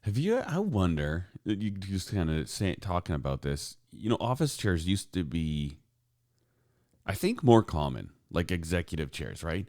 Have 0.02 0.16
you? 0.18 0.38
I 0.38 0.58
wonder. 0.58 1.26
You 1.44 1.70
just 1.72 2.10
kind 2.12 2.30
of 2.30 2.48
say, 2.48 2.74
talking 2.76 3.14
about 3.14 3.42
this. 3.42 3.76
You 3.92 4.08
know, 4.10 4.16
office 4.20 4.56
chairs 4.56 4.86
used 4.86 5.12
to 5.12 5.22
be, 5.24 5.76
I 7.06 7.14
think, 7.14 7.42
more 7.44 7.62
common, 7.62 8.10
like 8.30 8.50
executive 8.50 9.10
chairs, 9.10 9.42
right? 9.44 9.68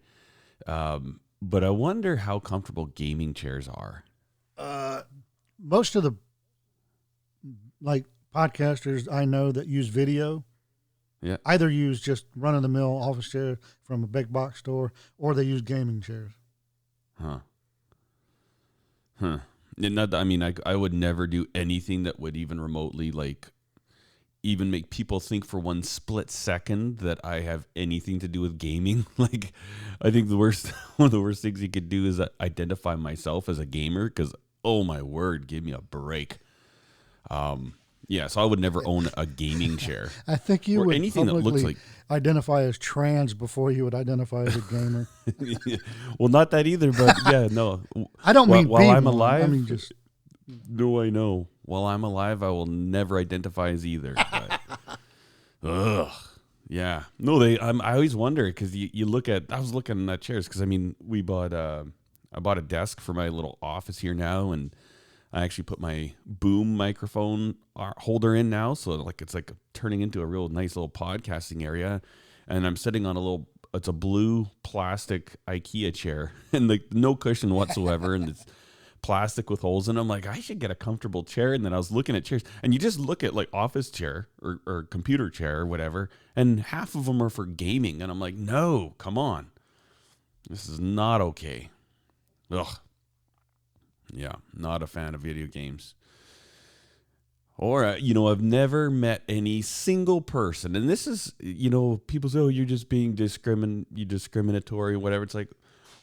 Um, 0.68 1.20
but 1.50 1.64
I 1.64 1.70
wonder 1.70 2.18
how 2.18 2.40
comfortable 2.40 2.86
gaming 2.88 3.34
chairs 3.34 3.68
are. 3.68 4.04
uh, 4.58 5.02
most 5.60 5.96
of 5.96 6.04
the 6.04 6.14
like 7.82 8.06
podcasters 8.34 9.12
I 9.12 9.26
know 9.26 9.52
that 9.52 9.68
use 9.68 9.88
video, 9.88 10.44
Yeah. 11.22 11.38
either 11.46 11.70
use 11.70 12.02
just 12.02 12.26
run 12.36 12.56
of 12.56 12.62
the 12.62 12.68
mill 12.68 12.96
office 12.98 13.30
chair 13.30 13.60
from 13.84 14.04
a 14.04 14.08
big 14.08 14.32
box 14.32 14.60
store, 14.60 14.92
or 15.18 15.34
they 15.34 15.44
use 15.44 15.62
gaming 15.62 16.02
chairs. 16.02 16.32
Huh. 17.20 17.40
Huh. 19.20 19.40
And 19.82 19.96
not, 19.96 20.10
that- 20.12 20.20
I 20.22 20.24
mean, 20.24 20.44
I, 20.44 20.54
I 20.66 20.76
would 20.76 20.94
never 20.94 21.28
do 21.28 21.46
anything 21.56 22.04
that 22.04 22.20
would 22.20 22.36
even 22.36 22.60
remotely 22.60 23.12
like 23.12 23.52
even 24.46 24.70
make 24.70 24.90
people 24.92 25.20
think 25.20 25.44
for 25.44 25.60
one 25.60 25.82
split 25.82 26.30
second 26.30 27.00
that 27.00 27.20
I 27.24 27.40
have 27.42 27.68
anything 27.76 28.20
to 28.20 28.28
do 28.28 28.42
with 28.42 28.60
gaming. 28.60 29.08
like, 29.18 29.52
I 30.02 30.12
think 30.12 30.30
the 30.30 30.38
worst, 30.38 30.68
one 30.98 31.08
of 31.08 31.12
the 31.12 31.20
worst 31.22 31.42
things 31.42 31.62
you 31.62 31.70
could 31.70 31.90
do 31.90 32.06
is 32.06 32.22
identify 32.40 32.96
myself 32.96 33.50
as 33.50 33.58
a 33.58 33.66
gamer 33.66 34.08
because, 34.08 34.36
oh 34.64 34.84
my 34.84 35.02
word, 35.02 35.48
give 35.48 35.64
me 35.64 35.72
a 35.72 35.82
break. 35.82 36.38
Um, 37.32 37.74
yeah, 38.08 38.28
so 38.28 38.40
I 38.40 38.46
would 38.46 38.60
never 38.60 38.82
own 38.86 39.10
a 39.18 39.26
gaming 39.26 39.78
chair. 39.78 40.12
I 40.28 40.36
think 40.36 40.68
you 40.68 40.84
would 40.84 40.96
anything 40.96 41.26
that 41.26 41.34
looks 41.34 41.64
like- 41.64 41.78
identify 42.12 42.62
as 42.62 42.78
trans 42.78 43.34
before 43.34 43.72
you 43.72 43.84
would 43.84 43.96
identify 43.96 44.44
as 44.44 44.56
a 44.56 44.62
gamer. 44.72 45.08
well, 46.20 46.30
not 46.30 46.52
that 46.52 46.68
either, 46.68 46.92
but 46.92 47.18
yeah, 47.32 47.48
no. 47.50 47.82
I 48.24 48.32
don't 48.32 48.48
While- 48.48 48.60
mean 48.60 48.70
while 48.70 48.90
I'm 48.92 49.06
one. 49.06 49.14
I 49.14 49.16
alive, 49.40 49.50
mean 49.50 49.66
just 49.66 49.92
No, 50.70 51.02
I 51.02 51.10
know. 51.10 51.48
While 51.66 51.86
I'm 51.86 52.04
alive, 52.04 52.44
I 52.44 52.50
will 52.50 52.68
never 52.68 53.18
identify 53.18 53.70
as 53.70 53.86
either. 53.86 54.14
But, 54.14 54.62
ugh. 55.64 56.12
Yeah. 56.68 57.04
No, 57.20 57.40
they. 57.40 57.60
I'm, 57.60 57.82
I 57.82 57.94
always 57.94 58.16
wonder 58.16 58.46
because 58.46 58.76
you, 58.76 58.90
you 58.92 59.06
look 59.06 59.30
at. 59.30 59.46
I 59.50 59.60
was 59.60 59.74
looking 59.74 60.10
at 60.10 60.22
chairs 60.22 60.48
because 60.48 60.62
I 60.62 60.66
mean 60.66 60.96
we 61.06 61.22
bought. 61.22 61.54
Uh, 61.54 61.86
I 62.34 62.40
bought 62.40 62.58
a 62.58 62.62
desk 62.62 63.00
for 63.00 63.14
my 63.14 63.30
little 63.30 63.58
office 63.62 64.00
here 64.00 64.14
now, 64.14 64.52
and 64.52 64.76
I 65.32 65.44
actually 65.44 65.64
put 65.66 65.80
my 65.80 66.14
boom 66.26 66.76
microphone 66.76 67.56
uh, 67.76 67.94
holder 67.98 68.36
in 68.36 68.50
now, 68.50 68.74
so 68.74 68.92
like 68.92 69.22
it's 69.22 69.34
like 69.34 69.52
turning 69.74 70.02
into 70.02 70.22
a 70.22 70.26
real 70.26 70.50
nice 70.50 70.76
little 70.76 70.90
podcasting 70.90 71.64
area. 71.64 72.02
And 72.48 72.66
I'm 72.66 72.76
sitting 72.76 73.06
on 73.06 73.16
a 73.16 73.20
little. 73.20 73.48
It's 73.74 73.88
a 73.88 73.94
blue 73.94 74.48
plastic 74.64 75.36
IKEA 75.48 75.94
chair, 75.94 76.32
and 76.54 76.68
like 76.68 76.86
no 76.92 77.16
cushion 77.16 77.54
whatsoever, 77.54 78.16
and 78.16 78.30
it's 78.30 78.46
plastic 79.06 79.52
with 79.52 79.62
holes 79.62 79.88
in 79.88 79.96
them. 79.98 80.08
Like 80.08 80.26
I 80.26 80.40
should 80.40 80.58
get 80.58 80.72
a 80.72 80.76
comfortable 80.76 81.24
chair. 81.24 81.54
And 81.54 81.64
then 81.64 81.74
I 81.74 81.78
was 81.78 81.92
looking 81.92 82.16
at 82.16 82.26
chairs, 82.26 82.44
and 82.64 82.74
you 82.74 82.80
just 82.80 82.98
look 83.00 83.24
at 83.24 83.36
like 83.36 83.50
office 83.54 83.92
chair 83.92 84.30
or, 84.42 84.62
or 84.66 84.84
computer 84.84 85.30
chair 85.30 85.60
or 85.60 85.66
whatever, 85.68 86.10
and 86.36 86.60
half 86.60 86.96
of 86.96 87.06
them 87.06 87.22
are 87.22 87.30
for 87.30 87.46
gaming. 87.46 88.02
And 88.02 88.12
I'm 88.12 88.20
like, 88.20 88.34
no, 88.34 88.96
come 88.98 89.18
on, 89.18 89.52
this 90.50 90.68
is 90.68 90.80
not 90.80 91.22
okay. 91.22 91.70
Ugh. 92.50 92.80
Yeah, 94.12 94.36
not 94.54 94.82
a 94.82 94.88
fan 94.88 95.14
of 95.14 95.22
video 95.22 95.46
games. 95.48 95.94
Or, 97.58 97.86
uh, 97.86 97.96
you 97.96 98.14
know, 98.14 98.28
I've 98.28 98.42
never 98.42 98.90
met 98.90 99.22
any 99.30 99.62
single 99.62 100.22
person, 100.22 100.76
and 100.76 100.90
this 100.90 101.08
is, 101.08 101.34
you 101.40 101.70
know, 101.70 102.02
people 102.06 102.30
say, 102.30 102.40
"Oh, 102.40 102.50
you're 102.50 102.66
just 102.66 102.90
being 102.90 103.16
discrimin, 103.16 103.86
you 103.94 104.06
discriminatory, 104.06 104.98
whatever." 104.98 105.24
It's 105.24 105.36
like, 105.36 105.52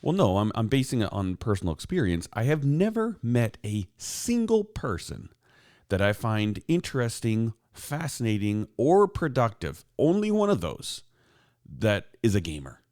well, 0.03 0.13
no, 0.13 0.39
I'm 0.39 0.51
I'm 0.55 0.67
basing 0.67 1.01
it 1.01 1.13
on 1.13 1.37
personal 1.37 1.73
experience. 1.73 2.29
I 2.33 2.43
have 2.43 2.65
never 2.65 3.19
met 3.23 3.57
a 3.65 3.87
single 3.97 4.65
person 4.65 5.31
that 5.89 6.03
I 6.03 6.13
find 6.13 6.63
interesting, 6.67 7.55
fascinating, 7.73 8.67
or 8.77 9.07
productive. 9.07 9.85
Only 9.99 10.31
one 10.31 10.51
of 10.51 10.61
those 10.61 11.03
that 11.79 12.17
is 12.23 12.35
a 12.35 12.41
gamer. 12.41 12.83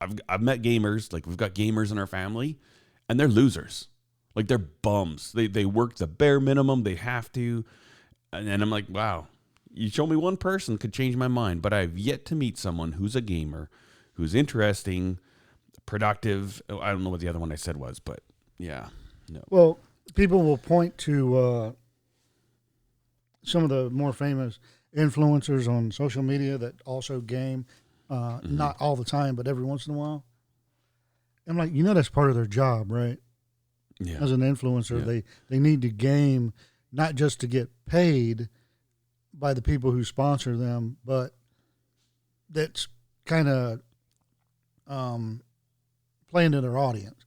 I've 0.00 0.20
I've 0.28 0.42
met 0.42 0.62
gamers, 0.62 1.12
like 1.12 1.26
we've 1.26 1.36
got 1.38 1.54
gamers 1.54 1.90
in 1.90 1.98
our 1.98 2.06
family, 2.06 2.58
and 3.08 3.18
they're 3.18 3.28
losers. 3.28 3.88
Like 4.34 4.46
they're 4.46 4.58
bums. 4.58 5.32
They 5.32 5.46
they 5.46 5.64
work 5.64 5.96
the 5.96 6.06
bare 6.06 6.38
minimum. 6.40 6.82
They 6.82 6.96
have 6.96 7.32
to. 7.32 7.64
And 8.30 8.46
then 8.46 8.62
I'm 8.62 8.70
like, 8.70 8.88
wow, 8.88 9.26
you 9.72 9.88
show 9.88 10.06
me 10.06 10.16
one 10.16 10.36
person 10.36 10.78
could 10.78 10.92
change 10.92 11.16
my 11.16 11.28
mind, 11.28 11.62
but 11.62 11.72
I've 11.72 11.98
yet 11.98 12.24
to 12.26 12.34
meet 12.34 12.58
someone 12.58 12.92
who's 12.92 13.16
a 13.16 13.20
gamer, 13.20 13.70
who's 14.14 14.34
interesting, 14.34 15.18
productive. 15.86 16.62
Oh, 16.68 16.78
I 16.80 16.90
don't 16.92 17.02
know 17.04 17.10
what 17.10 17.20
the 17.20 17.28
other 17.28 17.38
one 17.38 17.52
I 17.52 17.56
said 17.56 17.76
was, 17.76 17.98
but 17.98 18.20
yeah, 18.58 18.88
no. 19.28 19.42
well, 19.50 19.78
people 20.14 20.42
will 20.42 20.58
point 20.58 20.96
to 20.98 21.36
uh, 21.36 21.72
some 23.42 23.62
of 23.64 23.68
the 23.70 23.90
more 23.90 24.12
famous 24.12 24.58
influencers 24.96 25.68
on 25.68 25.90
social 25.90 26.22
media 26.22 26.58
that 26.58 26.74
also 26.84 27.20
game, 27.20 27.66
uh, 28.10 28.38
Mm-hmm. 28.40 28.56
not 28.56 28.76
all 28.80 28.94
the 28.96 29.04
time, 29.04 29.34
but 29.34 29.48
every 29.48 29.64
once 29.64 29.86
in 29.86 29.94
a 29.94 29.96
while. 29.96 30.24
I'm 31.46 31.56
like, 31.58 31.72
you 31.72 31.82
know, 31.82 31.94
that's 31.94 32.08
part 32.10 32.28
of 32.30 32.36
their 32.36 32.46
job, 32.46 32.90
right? 32.92 33.18
Yeah. 33.98 34.18
As 34.22 34.30
an 34.32 34.40
influencer, 34.40 35.00
Yeah. 35.00 35.04
they 35.04 35.24
they 35.48 35.58
need 35.58 35.82
to 35.82 35.88
game 35.90 36.52
not 36.92 37.14
just 37.14 37.40
to 37.40 37.46
get 37.46 37.68
paid 37.86 38.48
by 39.34 39.54
the 39.54 39.62
people 39.62 39.90
who 39.92 40.04
sponsor 40.04 40.56
them, 40.56 40.98
but 41.04 41.32
that's 42.50 42.86
kind 43.24 43.48
of 43.48 43.80
um, 44.86 45.40
playing 46.32 46.52
to 46.52 46.60
their 46.62 46.76
audience 46.78 47.24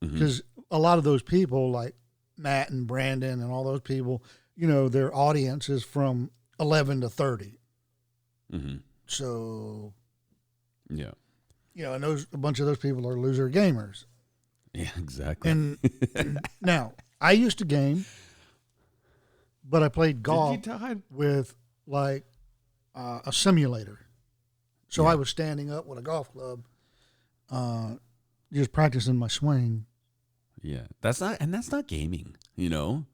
because 0.00 0.40
a 0.70 0.78
lot 0.78 0.96
of 0.96 1.02
those 1.04 1.22
people 1.22 1.70
like 1.72 1.94
Matt 2.36 2.70
and 2.70 2.86
Brandon 2.86 3.42
and 3.42 3.50
all 3.50 3.64
those 3.64 3.80
people, 3.80 4.22
you 4.56 4.68
know, 4.68 4.88
their 4.88 5.12
audience 5.14 5.68
is 5.68 5.82
from 5.84 6.30
11 6.60 7.00
to 7.00 7.08
30. 7.10 7.58
Mhm. 8.52 8.82
So, 9.06 9.92
Yeah. 10.88 11.10
you 11.74 11.82
know, 11.82 11.94
and 11.94 12.04
those 12.04 12.26
a 12.32 12.38
bunch 12.38 12.60
of 12.60 12.66
those 12.66 12.78
people 12.78 13.08
are 13.08 13.18
loser 13.18 13.50
gamers. 13.50 14.04
Yeah, 14.72 14.90
exactly. 14.96 15.50
And 15.50 15.78
now, 16.60 16.92
I 17.20 17.32
used 17.32 17.58
to 17.58 17.64
game, 17.64 18.04
but 19.64 19.82
I 19.82 19.88
played 19.88 20.22
golf 20.22 20.56
Did 20.62 20.66
you 20.66 20.78
Todd? 20.78 21.02
with 21.10 21.56
like 21.88 22.24
uh, 22.94 23.20
a 23.26 23.32
simulator. 23.32 23.98
So 24.88 25.02
Yeah. 25.02 25.10
I 25.10 25.14
was 25.16 25.28
standing 25.28 25.70
up 25.72 25.86
with 25.86 25.98
a 25.98 26.02
golf 26.02 26.30
club, 26.32 26.64
uh, 27.50 27.94
just 28.52 28.72
practicing 28.72 29.16
my 29.16 29.28
swing. 29.28 29.86
Yeah, 30.62 30.86
that's 31.00 31.20
not, 31.20 31.36
and 31.40 31.52
that's 31.54 31.70
not 31.70 31.86
gaming. 31.86 32.36
You 32.56 32.70
know, 32.70 33.04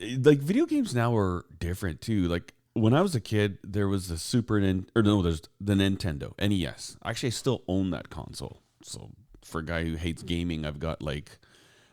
Eh, 0.00 0.16
like 0.22 0.38
video 0.38 0.66
games 0.66 0.94
now 0.94 1.14
are 1.16 1.44
different 1.58 2.00
too. 2.00 2.26
Like 2.28 2.54
when 2.72 2.94
I 2.94 3.02
was 3.02 3.14
a 3.14 3.20
kid, 3.20 3.58
there 3.62 3.88
was 3.88 4.08
the 4.08 4.16
Super 4.16 4.60
Nin, 4.60 4.86
or 4.96 5.02
no, 5.02 5.22
there's 5.22 5.42
the 5.60 5.74
Nintendo 5.74 6.32
NES. 6.38 6.96
Actually, 7.04 7.28
I 7.28 7.30
still 7.30 7.62
own 7.68 7.90
that 7.90 8.10
console. 8.10 8.62
So 8.82 9.10
for 9.44 9.60
a 9.60 9.64
guy 9.64 9.84
who 9.84 9.96
hates 9.96 10.22
gaming, 10.22 10.64
I've 10.64 10.80
got 10.80 11.02
like 11.02 11.38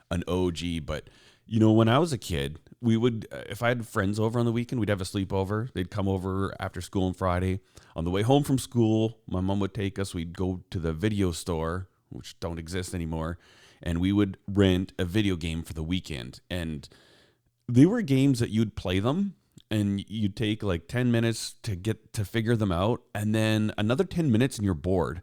an 0.09 0.23
OG. 0.27 0.85
But 0.85 1.09
you 1.47 1.59
know, 1.59 1.71
when 1.71 1.87
I 1.87 1.99
was 1.99 2.13
a 2.13 2.17
kid, 2.17 2.59
we 2.81 2.97
would 2.97 3.27
uh, 3.31 3.41
if 3.49 3.63
I 3.63 3.69
had 3.69 3.87
friends 3.87 4.19
over 4.19 4.39
on 4.39 4.45
the 4.45 4.51
weekend, 4.51 4.79
we'd 4.79 4.89
have 4.89 5.01
a 5.01 5.05
sleepover. 5.05 5.71
They'd 5.73 5.89
come 5.89 6.07
over 6.07 6.53
after 6.59 6.81
school 6.81 7.05
on 7.05 7.13
Friday. 7.13 7.59
On 7.95 8.03
the 8.03 8.11
way 8.11 8.21
home 8.21 8.43
from 8.43 8.57
school, 8.57 9.17
my 9.27 9.41
mom 9.41 9.59
would 9.59 9.73
take 9.73 9.97
us. 9.97 10.13
We'd 10.13 10.37
go 10.37 10.61
to 10.69 10.79
the 10.79 10.93
video 10.93 11.31
store, 11.31 11.87
which 12.09 12.39
don't 12.39 12.59
exist 12.59 12.93
anymore, 12.93 13.37
and 13.81 13.99
we 13.99 14.11
would 14.11 14.37
rent 14.47 14.93
a 14.99 15.05
video 15.05 15.35
game 15.35 15.63
for 15.63 15.73
the 15.73 15.83
weekend. 15.83 16.41
And 16.49 16.87
they 17.67 17.85
were 17.85 18.01
games 18.01 18.39
that 18.39 18.49
you'd 18.49 18.75
play 18.75 18.99
them 18.99 19.35
and 19.69 20.09
you'd 20.09 20.35
take 20.35 20.63
like 20.63 20.87
10 20.87 21.11
minutes 21.11 21.55
to 21.63 21.75
get 21.75 22.13
to 22.13 22.23
figure 22.23 22.55
them 22.55 22.71
out 22.71 23.01
and 23.13 23.35
then 23.35 23.73
another 23.77 24.03
10 24.03 24.31
minutes 24.31 24.57
and 24.57 24.65
you're 24.65 24.73
bored 24.73 25.21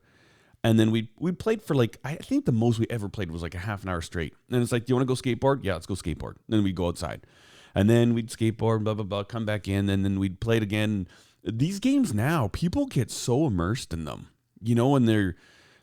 and 0.64 0.80
then 0.80 0.90
we 0.90 1.10
we 1.20 1.30
played 1.30 1.62
for 1.62 1.74
like 1.76 1.98
I 2.04 2.16
think 2.16 2.46
the 2.46 2.52
most 2.52 2.80
we 2.80 2.86
ever 2.90 3.08
played 3.08 3.30
was 3.30 3.42
like 3.42 3.54
a 3.54 3.58
half 3.58 3.84
an 3.84 3.90
hour 3.90 4.02
straight. 4.02 4.34
And 4.50 4.62
it's 4.62 4.72
like, 4.72 4.86
do 4.86 4.90
you 4.90 4.96
want 4.96 5.08
to 5.08 5.14
go 5.14 5.20
skateboard? 5.20 5.60
Yeah, 5.62 5.74
let's 5.74 5.86
go 5.86 5.94
skateboard. 5.94 6.36
And 6.36 6.48
then 6.48 6.64
we'd 6.64 6.74
go 6.74 6.88
outside, 6.88 7.26
and 7.74 7.88
then 7.88 8.14
we'd 8.14 8.30
skateboard, 8.30 8.82
blah 8.82 8.94
blah 8.94 9.04
blah, 9.04 9.24
come 9.24 9.46
back 9.46 9.68
in, 9.68 9.88
and 9.90 10.04
then 10.04 10.18
we'd 10.18 10.40
play 10.40 10.56
it 10.56 10.62
again. 10.64 11.06
These 11.44 11.78
games 11.80 12.14
now, 12.14 12.48
people 12.52 12.86
get 12.86 13.10
so 13.10 13.46
immersed 13.46 13.92
in 13.92 14.06
them, 14.06 14.28
you 14.62 14.74
know, 14.74 14.96
and 14.96 15.06
they're 15.06 15.36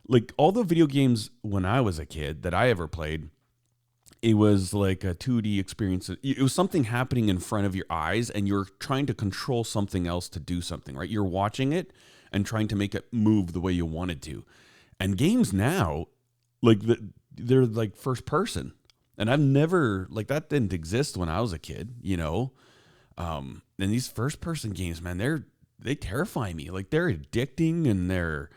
like 0.07 0.33
all 0.35 0.51
the 0.51 0.63
video 0.63 0.87
games 0.87 1.29
when 1.43 1.65
I 1.65 1.79
was 1.81 1.99
a 1.99 2.05
kid 2.05 2.41
that 2.41 2.53
I 2.53 2.69
ever 2.69 2.87
played. 2.87 3.29
it 4.21 4.35
was 4.35 4.73
like 4.73 5.03
a 5.03 5.15
2D 5.15 5.59
experience. 5.59 6.09
It 6.21 6.39
was 6.39 6.53
something 6.53 6.85
happening 6.85 7.29
in 7.29 7.39
front 7.39 7.65
of 7.65 7.75
your 7.75 7.85
eyes, 7.89 8.29
and 8.29 8.47
you're 8.47 8.67
trying 8.79 9.07
to 9.07 9.13
control 9.13 9.63
something 9.63 10.05
else 10.05 10.29
to 10.29 10.39
do 10.39 10.61
something, 10.61 10.95
right? 10.95 11.09
You're 11.09 11.23
watching 11.23 11.73
it 11.73 11.91
and 12.31 12.45
trying 12.45 12.67
to 12.69 12.75
make 12.75 12.93
it 12.93 13.07
move 13.11 13.53
the 13.53 13.59
way 13.59 13.71
you 13.71 13.85
wanted 13.85 14.21
to. 14.23 14.43
And 15.01 15.17
games 15.17 15.51
now, 15.51 16.05
like 16.61 16.81
the, 16.81 17.09
they're 17.35 17.65
like 17.65 17.95
first 17.95 18.25
person, 18.25 18.73
and 19.17 19.31
I've 19.31 19.39
never 19.39 20.07
like 20.11 20.27
that 20.27 20.49
didn't 20.49 20.73
exist 20.73 21.17
when 21.17 21.27
I 21.27 21.41
was 21.41 21.53
a 21.53 21.59
kid, 21.59 21.95
you 22.01 22.17
know. 22.17 22.51
Um, 23.17 23.63
and 23.79 23.91
these 23.91 24.07
first 24.07 24.41
person 24.41 24.71
games, 24.71 25.01
man, 25.01 25.17
they're 25.17 25.45
they 25.79 25.95
terrify 25.95 26.53
me. 26.53 26.69
Like 26.69 26.91
they're 26.91 27.11
addicting, 27.11 27.89
and 27.89 28.11
they're 28.11 28.51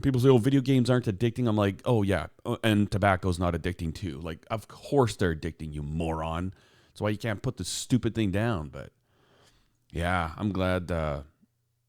people 0.00 0.22
say, 0.22 0.30
"Oh, 0.30 0.38
video 0.38 0.62
games 0.62 0.88
aren't 0.88 1.04
addicting." 1.04 1.46
I'm 1.46 1.56
like, 1.56 1.82
"Oh 1.84 2.02
yeah," 2.02 2.28
uh, 2.46 2.56
and 2.64 2.90
tobacco's 2.90 3.38
not 3.38 3.52
addicting 3.52 3.94
too. 3.94 4.20
Like, 4.20 4.46
of 4.50 4.68
course 4.68 5.16
they're 5.16 5.34
addicting, 5.34 5.74
you 5.74 5.82
moron. 5.82 6.54
That's 6.88 7.02
why 7.02 7.10
you 7.10 7.18
can't 7.18 7.42
put 7.42 7.58
this 7.58 7.68
stupid 7.68 8.14
thing 8.14 8.30
down. 8.30 8.68
But 8.68 8.92
yeah, 9.92 10.32
I'm 10.38 10.50
glad. 10.50 10.90
Uh, 10.90 11.22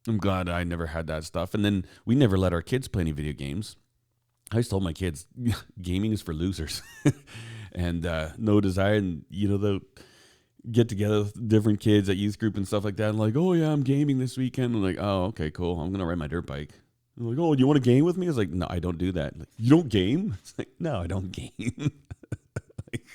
I'm 0.06 0.18
glad 0.18 0.50
I 0.50 0.64
never 0.64 0.88
had 0.88 1.08
that 1.08 1.24
stuff. 1.24 1.54
And 1.54 1.64
then 1.64 1.86
we 2.06 2.16
never 2.16 2.38
let 2.38 2.54
our 2.54 2.62
kids 2.62 2.88
play 2.90 3.02
any 3.02 3.12
video 3.12 3.34
games. 3.34 3.78
I 4.52 4.58
just 4.58 4.70
told 4.70 4.84
my 4.84 4.94
kids, 4.94 5.26
gaming 5.82 6.12
is 6.12 6.22
for 6.22 6.34
losers, 6.34 6.82
and 7.72 8.06
uh, 8.06 8.30
no 8.38 8.60
desire. 8.60 8.96
And 8.96 9.24
you 9.30 9.48
know 9.48 9.58
the 9.58 9.82
get 10.70 10.90
together 10.90 11.20
with 11.20 11.48
different 11.50 11.80
kids 11.80 12.10
at 12.10 12.18
youth 12.18 12.38
group 12.38 12.58
and 12.58 12.68
stuff 12.68 12.84
like 12.84 12.98
that. 12.98 13.10
And 13.10 13.20
like, 13.20 13.36
oh 13.36 13.54
yeah, 13.54 13.72
I'm 13.72 13.84
gaming 13.84 14.20
this 14.20 14.38
weekend. 14.38 14.76
I'm 14.76 14.84
like, 14.84 14.98
oh 15.00 15.26
okay, 15.26 15.52
cool. 15.52 15.80
I'm 15.80 15.92
gonna 15.92 16.06
ride 16.06 16.18
my 16.18 16.28
dirt 16.28 16.46
bike. 16.46 16.74
I'm 17.18 17.28
like, 17.28 17.40
oh, 17.40 17.54
you 17.54 17.68
want 17.68 17.78
to 17.78 17.90
game 17.90 18.06
with 18.06 18.18
me? 18.18 18.28
I 18.28 18.30
was 18.30 18.38
like, 18.38 18.50
no, 18.50 18.68
I 18.70 18.80
don't 18.80 18.98
do 18.98 19.12
that. 19.14 19.38
Like, 19.38 19.50
you 19.58 19.70
don't 19.70 19.90
game? 19.90 20.38
It's 20.42 20.58
like, 20.58 20.70
no, 20.80 21.00
I 21.02 21.08
don't 21.08 21.32
game. 21.32 21.92
like, 22.94 23.08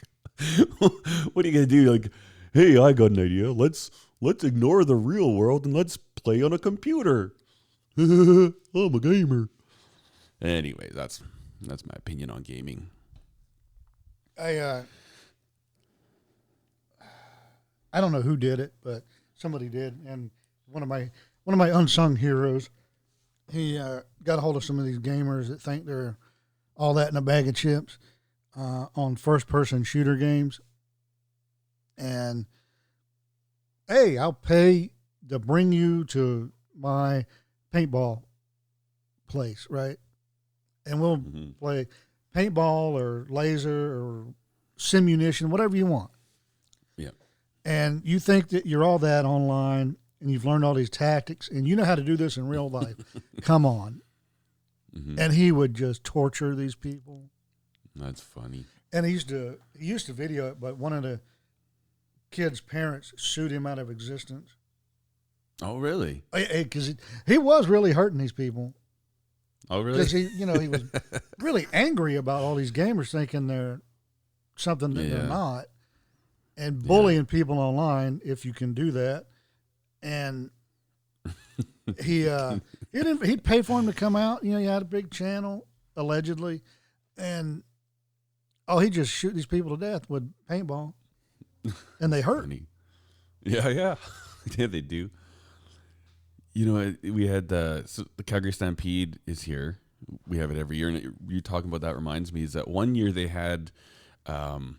what 1.32 1.44
are 1.44 1.48
you 1.48 1.54
gonna 1.54 1.66
do? 1.66 1.90
Like, 1.90 2.10
hey, 2.52 2.78
I 2.78 2.92
got 2.92 3.12
an 3.12 3.20
idea. 3.20 3.52
Let's 3.52 3.90
let's 4.20 4.42
ignore 4.42 4.84
the 4.84 4.96
real 4.96 5.34
world 5.34 5.66
and 5.66 5.74
let's 5.74 5.96
play 5.96 6.42
on 6.42 6.52
a 6.52 6.58
computer. 6.58 7.34
I'm 7.98 8.54
a 8.74 9.00
gamer. 9.00 9.48
Anyway, 10.42 10.90
that's 10.92 11.22
that's 11.62 11.86
my 11.86 11.94
opinion 11.96 12.30
on 12.30 12.42
gaming. 12.42 12.90
I 14.38 14.56
uh, 14.56 14.82
I 17.92 18.00
don't 18.00 18.12
know 18.12 18.20
who 18.20 18.36
did 18.36 18.60
it, 18.60 18.74
but 18.82 19.04
somebody 19.34 19.68
did, 19.68 19.98
and 20.06 20.30
one 20.68 20.82
of 20.82 20.88
my 20.88 21.10
one 21.44 21.54
of 21.54 21.58
my 21.58 21.68
unsung 21.68 22.16
heroes. 22.16 22.68
He 23.52 23.78
uh, 23.78 24.00
got 24.24 24.38
a 24.38 24.42
hold 24.42 24.56
of 24.56 24.64
some 24.64 24.78
of 24.78 24.84
these 24.84 24.98
gamers 24.98 25.48
that 25.48 25.62
think 25.62 25.86
they're 25.86 26.18
all 26.76 26.94
that 26.94 27.10
in 27.10 27.16
a 27.16 27.22
bag 27.22 27.46
of 27.46 27.54
chips 27.54 27.96
uh, 28.58 28.86
on 28.96 29.14
first 29.14 29.46
person 29.46 29.84
shooter 29.84 30.16
games, 30.16 30.60
and 31.96 32.46
hey, 33.88 34.18
I'll 34.18 34.32
pay 34.32 34.90
to 35.28 35.38
bring 35.38 35.72
you 35.72 36.04
to 36.06 36.52
my 36.76 37.24
paintball 37.72 38.22
place, 39.28 39.66
right? 39.70 39.96
And 40.86 41.00
we'll 41.00 41.18
Mhm. 41.18 41.58
play 41.58 41.88
paintball 42.34 42.92
or 42.98 43.26
laser 43.28 44.00
or 44.00 44.34
simunition, 44.78 45.48
whatever 45.50 45.76
you 45.76 45.86
want. 45.86 46.10
Yeah. 46.96 47.10
And 47.64 48.02
you 48.04 48.18
think 48.20 48.48
that 48.50 48.66
you're 48.66 48.84
all 48.84 48.98
that 49.00 49.24
online 49.24 49.96
and 50.20 50.30
you've 50.30 50.44
learned 50.44 50.64
all 50.64 50.74
these 50.74 50.90
tactics 50.90 51.48
and 51.48 51.66
you 51.66 51.74
know 51.76 51.84
how 51.84 51.94
to 51.96 52.02
do 52.04 52.16
this 52.16 52.36
in 52.36 52.46
real 52.46 52.70
life. 52.70 52.96
Come 53.42 53.66
on. 53.66 54.00
Mhm. 54.94 55.18
And 55.18 55.32
he 55.34 55.50
would 55.52 55.74
just 55.74 56.04
torture 56.04 56.54
these 56.54 56.74
people. 56.74 57.28
That's 57.94 58.20
funny. 58.20 58.64
And 58.92 59.04
he 59.04 59.12
used 59.12 59.28
to 59.30 59.58
he 59.78 59.86
used 59.86 60.06
to 60.06 60.12
video 60.12 60.48
it, 60.48 60.60
but 60.60 60.78
one 60.78 60.92
of 60.92 61.02
the 61.02 61.20
kids' 62.30 62.60
parents 62.60 63.12
sued 63.16 63.50
him 63.50 63.66
out 63.66 63.78
of 63.78 63.90
existence 63.90 64.50
Oh, 65.62 65.78
really? 65.78 66.22
because 66.32 66.88
he, 66.88 66.96
he 67.26 67.38
was 67.38 67.66
really 67.66 67.92
hurting 67.92 68.18
these 68.18 68.32
people. 68.32 68.74
Oh, 69.70 69.80
really? 69.80 69.98
Because 69.98 70.12
he, 70.12 70.28
you 70.28 70.46
know, 70.46 70.58
he 70.58 70.68
was 70.68 70.82
really 71.40 71.66
angry 71.72 72.16
about 72.16 72.42
all 72.42 72.54
these 72.54 72.72
gamers 72.72 73.10
thinking 73.10 73.46
they're 73.46 73.80
something 74.56 74.94
that 74.94 75.02
Yeah. 75.04 75.14
they're 75.18 75.26
not, 75.28 75.64
and 76.56 76.84
bullying 76.86 77.26
people 77.26 77.58
online 77.58 78.20
if 78.24 78.44
you 78.46 78.52
can 78.52 78.74
do 78.74 78.90
that. 78.92 79.26
And 80.02 80.50
he 82.00 82.28
uh, 82.28 82.58
he'd 82.92 83.22
he'd 83.24 83.44
pay 83.44 83.62
for 83.62 83.78
him 83.80 83.86
to 83.86 83.92
come 83.92 84.16
out. 84.16 84.44
You 84.44 84.52
know, 84.52 84.58
he 84.58 84.66
had 84.66 84.82
a 84.82 84.86
big 84.86 85.10
channel 85.10 85.66
allegedly, 85.96 86.62
and 87.16 87.62
oh, 88.68 88.78
he 88.78 88.90
just 88.90 89.10
shoot 89.12 89.34
these 89.34 89.46
people 89.46 89.76
to 89.76 89.80
death 89.84 90.08
with 90.08 90.32
paintball, 90.48 90.94
and 92.00 92.12
they 92.12 92.20
hurt. 92.22 92.42
Funny. 92.44 92.66
Yeah, 93.44 93.68
yeah, 93.68 93.94
yeah. 94.56 94.66
They 94.66 94.80
do. 94.80 95.10
You 96.56 96.64
know, 96.64 96.94
we 97.12 97.26
had 97.26 97.48
the 97.48 97.82
so 97.84 98.06
the 98.16 98.22
Calgary 98.22 98.50
Stampede 98.50 99.18
is 99.26 99.42
here. 99.42 99.78
We 100.26 100.38
have 100.38 100.50
it 100.50 100.56
every 100.56 100.78
year, 100.78 100.88
and 100.88 101.14
you 101.28 101.42
talking 101.42 101.68
about 101.68 101.82
that 101.82 101.94
reminds 101.94 102.32
me 102.32 102.44
is 102.44 102.54
that 102.54 102.66
one 102.66 102.94
year 102.94 103.12
they 103.12 103.26
had, 103.26 103.70
um, 104.24 104.78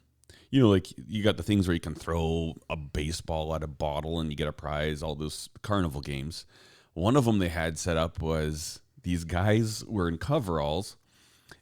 you 0.49 0.59
know, 0.59 0.69
like 0.69 0.87
you 1.07 1.23
got 1.23 1.37
the 1.37 1.43
things 1.43 1.67
where 1.67 1.75
you 1.75 1.79
can 1.79 1.93
throw 1.93 2.55
a 2.67 2.75
baseball 2.75 3.53
at 3.53 3.61
a 3.61 3.67
bottle 3.67 4.19
and 4.19 4.31
you 4.31 4.35
get 4.35 4.47
a 4.47 4.51
prize. 4.51 5.03
All 5.03 5.13
those 5.13 5.49
carnival 5.61 6.01
games. 6.01 6.47
One 6.95 7.15
of 7.15 7.25
them 7.25 7.37
they 7.37 7.49
had 7.49 7.77
set 7.77 7.95
up 7.95 8.23
was 8.23 8.79
these 9.03 9.23
guys 9.23 9.85
were 9.85 10.09
in 10.09 10.17
coveralls, 10.17 10.97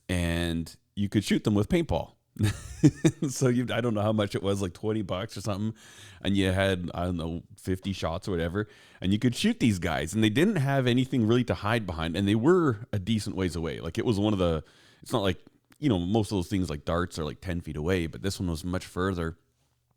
and 0.08 0.74
you 0.96 1.10
could 1.10 1.26
shoot 1.26 1.44
them 1.44 1.56
with 1.56 1.68
paintball. 1.68 2.15
so 3.30 3.48
you, 3.48 3.68
I 3.74 3.82
don't 3.82 3.94
know 3.94 4.02
how 4.02 4.12
much 4.12 4.36
it 4.36 4.44
was, 4.44 4.62
like 4.62 4.74
twenty 4.74 5.02
bucks 5.02 5.38
or 5.38 5.42
something, 5.42 5.74
and 6.22 6.36
you 6.36 6.52
had 6.52 6.92
I 6.94 7.06
don't 7.06 7.18
know 7.18 7.44
fifty 7.58 7.94
shots 7.94 8.28
or 8.28 8.32
whatever, 8.32 8.68
and 9.02 9.14
you 9.14 9.20
could 9.20 9.36
shoot 9.36 9.60
these 9.60 9.80
guys, 9.80 10.14
and 10.14 10.24
they 10.24 10.30
didn't 10.30 10.58
have 10.58 10.86
anything 10.88 11.26
really 11.26 11.46
to 11.46 11.54
hide 11.54 11.86
behind, 11.86 12.16
and 12.16 12.28
they 12.28 12.36
were 12.36 12.88
a 12.92 13.00
decent 13.00 13.36
ways 13.36 13.56
away. 13.56 13.80
Like 13.80 13.98
it 13.98 14.06
was 14.06 14.20
one 14.20 14.34
of 14.34 14.40
the, 14.40 14.64
it's 15.02 15.14
not 15.14 15.22
like 15.22 15.40
you 15.80 15.88
know 15.88 15.98
most 15.98 16.32
of 16.32 16.38
those 16.38 16.48
things 16.48 16.70
like 16.70 16.84
darts 16.84 17.18
are 17.18 17.26
like 17.26 17.40
ten 17.40 17.62
feet 17.62 17.78
away, 17.78 18.08
but 18.08 18.22
this 18.22 18.40
one 18.40 18.50
was 18.50 18.66
much 18.66 18.86
further. 18.86 19.38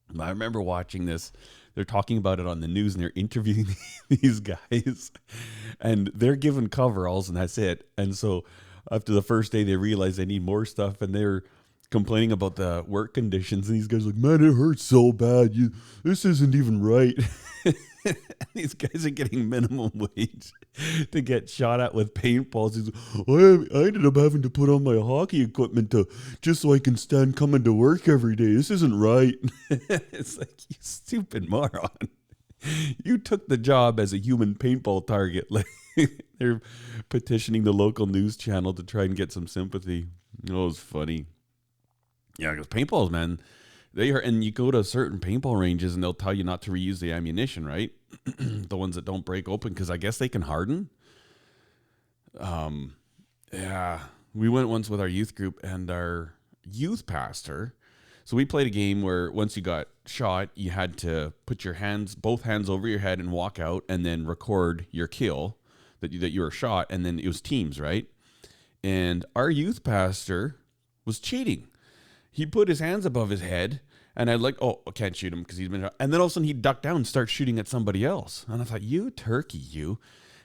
And 0.09 0.23
I 0.23 0.31
remember 0.31 0.61
watching 0.61 1.05
this. 1.07 1.33
They're 1.75 1.85
talking 1.85 2.19
about 2.19 2.41
it 2.41 2.47
on 2.47 2.61
the 2.61 2.67
news 2.67 2.95
and 2.95 3.03
they're 3.03 3.13
interviewing 3.17 3.67
these 4.09 4.41
guys, 4.41 5.11
and 5.81 6.11
they're 6.15 6.37
given 6.37 6.69
coveralls, 6.69 7.29
and 7.29 7.37
that's 7.37 7.59
it. 7.59 7.89
And 7.99 8.17
so 8.17 8.45
after 8.91 9.13
the 9.13 9.23
first 9.23 9.51
day, 9.51 9.65
they 9.65 9.77
realize 9.77 10.17
they 10.17 10.25
need 10.25 10.45
more 10.45 10.65
stuff, 10.65 11.03
and 11.03 11.13
they're 11.13 11.43
complaining 11.91 12.33
about 12.33 12.57
the 12.57 12.85
work 12.87 13.15
conditions. 13.15 13.69
And 13.69 13.79
these 13.79 13.87
guys 13.87 14.07
like, 14.07 14.17
man, 14.17 14.45
it 14.45 14.55
hurts 14.55 14.83
so 14.83 15.13
bad. 15.13 15.55
You, 15.55 15.73
this 16.03 16.25
isn't 16.25 16.55
even 16.55 16.83
right. 16.83 17.15
these 18.55 18.75
guys 18.75 19.07
are 19.07 19.11
getting 19.11 19.49
minimum 19.49 19.93
wage 19.95 20.53
to 21.11 21.21
get 21.21 21.49
shot 21.49 21.81
at 21.81 21.95
with 21.95 22.15
paintballs. 22.15 22.75
He's 22.75 22.87
like, 22.87 23.29
I, 23.29 23.79
I 23.79 23.87
ended 23.87 24.07
up 24.07 24.17
having 24.17 24.43
to 24.43 24.51
put 24.51 24.69
on 24.69 24.85
my 24.85 24.97
hockey 24.97 25.43
equipment 25.43 25.91
to 25.93 26.07
just 26.43 26.63
so 26.63 26.73
I 26.73 26.79
can 26.79 26.97
stand 26.97 27.37
coming 27.37 27.65
to 27.65 27.73
work 27.73 28.09
every 28.09 28.37
day. 28.37 28.53
This 28.53 28.71
isn't 28.71 28.99
right. 28.99 29.35
it's 29.71 30.39
like 30.39 30.51
you 30.69 30.77
stupid 30.81 31.49
moron. 31.49 31.91
You 33.05 33.19
took 33.19 33.49
the 33.49 33.57
job 33.57 34.01
as 34.01 34.13
a 34.13 34.19
human 34.19 34.55
paintball 34.55 35.07
target. 35.07 35.47
Like 35.51 35.67
they're 36.39 36.61
petitioning 37.09 37.65
the 37.65 37.73
local 37.73 38.07
news 38.07 38.37
channel 38.37 38.73
to 38.75 38.83
try 38.83 39.05
and 39.05 39.17
get 39.17 39.33
some 39.33 39.47
sympathy. 39.47 40.09
It 40.45 40.53
was 40.53 40.79
funny. 40.79 41.27
Yeah, 42.39 42.53
because 42.53 42.69
paintballs, 42.69 43.11
man, 43.11 43.41
they 43.93 44.11
are, 44.11 44.19
and 44.19 44.45
you 44.45 44.53
go 44.53 44.71
to 44.71 44.85
certain 44.85 45.19
paintball 45.19 45.59
ranges 45.59 45.95
and 45.95 46.03
they'll 46.03 46.15
tell 46.15 46.33
you 46.33 46.45
not 46.45 46.63
to 46.63 46.71
reuse 46.71 47.01
the 47.01 47.13
ammunition, 47.13 47.67
right? 47.67 47.91
the 48.39 48.77
ones 48.77 48.95
that 48.95 49.05
don't 49.05 49.25
break 49.25 49.49
open, 49.49 49.73
because 49.75 49.91
I 49.91 49.97
guess 49.97 50.19
they 50.19 50.29
can 50.29 50.43
harden. 50.43 50.89
Um, 52.39 52.95
yeah, 53.53 54.01
we 54.35 54.49
went 54.49 54.69
once 54.69 54.89
with 54.89 55.01
our 55.01 55.09
youth 55.09 55.35
group 55.35 55.59
and 55.65 55.91
our 55.91 56.35
youth 56.71 57.07
pastor. 57.07 57.75
So 58.25 58.37
we 58.37 58.45
played 58.45 58.67
a 58.67 58.71
game 58.71 59.03
where 59.03 59.33
once 59.33 59.57
you 59.57 59.63
got 59.63 59.89
shot, 60.07 60.51
you 60.55 60.71
had 60.71 60.97
to 60.99 61.33
put 61.47 61.65
your 61.65 61.75
hands, 61.75 62.15
both 62.15 62.43
hands 62.43 62.71
over 62.71 62.87
your 62.87 62.99
head 63.01 63.19
and 63.19 63.33
walk 63.33 63.59
out, 63.59 63.85
and 63.89 64.07
then 64.07 64.27
record 64.27 64.87
your 64.93 65.07
kill 65.09 65.57
that 66.01 66.13
you, 66.13 66.21
that 66.21 66.31
you 66.31 66.43
were 66.43 66.51
shot, 66.51 66.87
and 66.91 67.05
then 67.05 67.19
it 67.19 67.27
was 67.27 67.41
teams, 67.41 67.81
right? 67.81 68.07
And 68.85 69.25
our 69.35 69.51
youth 69.51 69.83
pastor 69.83 70.57
was 71.05 71.19
cheating 71.19 71.68
he 72.39 72.47
put 72.47 72.69
his 72.69 72.79
hands 72.79 73.05
above 73.05 73.31
his 73.31 73.41
head 73.41 73.81
and 74.15 74.31
I 74.31 74.37
like, 74.37 74.55
oh, 74.63 74.81
I 74.87 74.93
can't 74.93 75.17
shoot 75.17 75.33
him 75.33 75.41
because 75.41 75.59
he's 75.59 75.69
been. 75.69 75.91
And 75.99 76.13
then 76.13 76.21
all 76.21 76.27
of 76.27 76.31
a 76.31 76.35
sudden 76.35 76.47
he 76.47 76.53
ducked 76.53 76.85
down 76.85 76.97
and 76.97 77.07
started 77.07 77.31
shooting 77.31 77.59
at 77.59 77.67
somebody 77.67 78.05
else. 78.05 78.47
And 78.49 78.63
I 78.63 78.65
thought, 78.65 78.83
you 78.83 79.11
turkey, 79.11 79.59
you. 79.59 79.99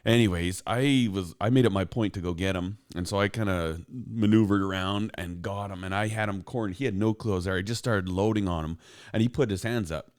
Anyways, 0.04 0.64
I 0.66 1.08
was 1.14 1.36
I 1.40 1.52
made 1.52 1.66
it 1.66 1.72
my 1.72 1.86
point 1.86 2.14
to 2.16 2.20
go 2.20 2.34
get 2.34 2.58
him, 2.58 2.78
and 2.94 3.08
so 3.08 3.22
I 3.22 3.30
kind 3.30 3.48
of 3.48 3.86
maneuvered 3.88 4.62
around 4.62 5.12
and 5.14 5.42
got 5.42 5.72
him, 5.72 5.86
and 5.86 5.96
I 5.96 6.08
had 6.10 6.28
him 6.28 6.44
cornered. 6.44 6.76
He 6.76 6.84
had 6.84 6.94
no 6.94 7.16
was 7.24 7.46
there. 7.46 7.56
I 7.56 7.62
just 7.62 7.80
started 7.80 8.10
loading 8.10 8.50
on 8.50 8.66
him, 8.66 8.78
and 9.14 9.22
he 9.22 9.30
put 9.30 9.50
his 9.50 9.64
hands 9.64 9.94
up, 9.94 10.12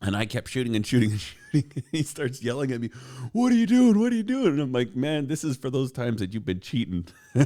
and 0.00 0.16
I 0.16 0.24
kept 0.24 0.48
shooting 0.48 0.74
and 0.74 0.86
shooting 0.86 1.10
and 1.10 1.20
shooting. 1.52 1.82
he 1.92 2.02
starts 2.02 2.42
yelling 2.42 2.72
at 2.72 2.80
me, 2.80 2.88
"What 3.32 3.52
are 3.52 3.56
you 3.56 3.66
doing? 3.66 4.00
What 4.00 4.14
are 4.14 4.16
you 4.16 4.22
doing?" 4.22 4.46
And 4.46 4.60
I'm 4.60 4.72
like, 4.72 4.96
"Man, 4.96 5.26
this 5.26 5.44
is 5.44 5.58
for 5.58 5.68
those 5.68 5.92
times 5.92 6.20
that 6.20 6.32
you've 6.32 6.46
been 6.46 6.60
cheating." 6.60 7.06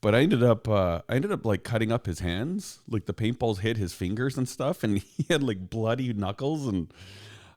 but 0.00 0.14
I 0.14 0.20
ended 0.20 0.42
up 0.42 0.68
uh, 0.68 1.02
I 1.08 1.16
ended 1.16 1.32
up 1.32 1.44
like 1.44 1.64
cutting 1.64 1.92
up 1.92 2.06
his 2.06 2.20
hands, 2.20 2.80
like 2.88 3.06
the 3.06 3.14
paintballs 3.14 3.58
hit 3.58 3.76
his 3.76 3.92
fingers 3.92 4.36
and 4.36 4.48
stuff, 4.48 4.84
and 4.84 4.98
he 5.16 5.26
had 5.28 5.42
like 5.42 5.70
bloody 5.70 6.12
knuckles, 6.12 6.66
and 6.66 6.92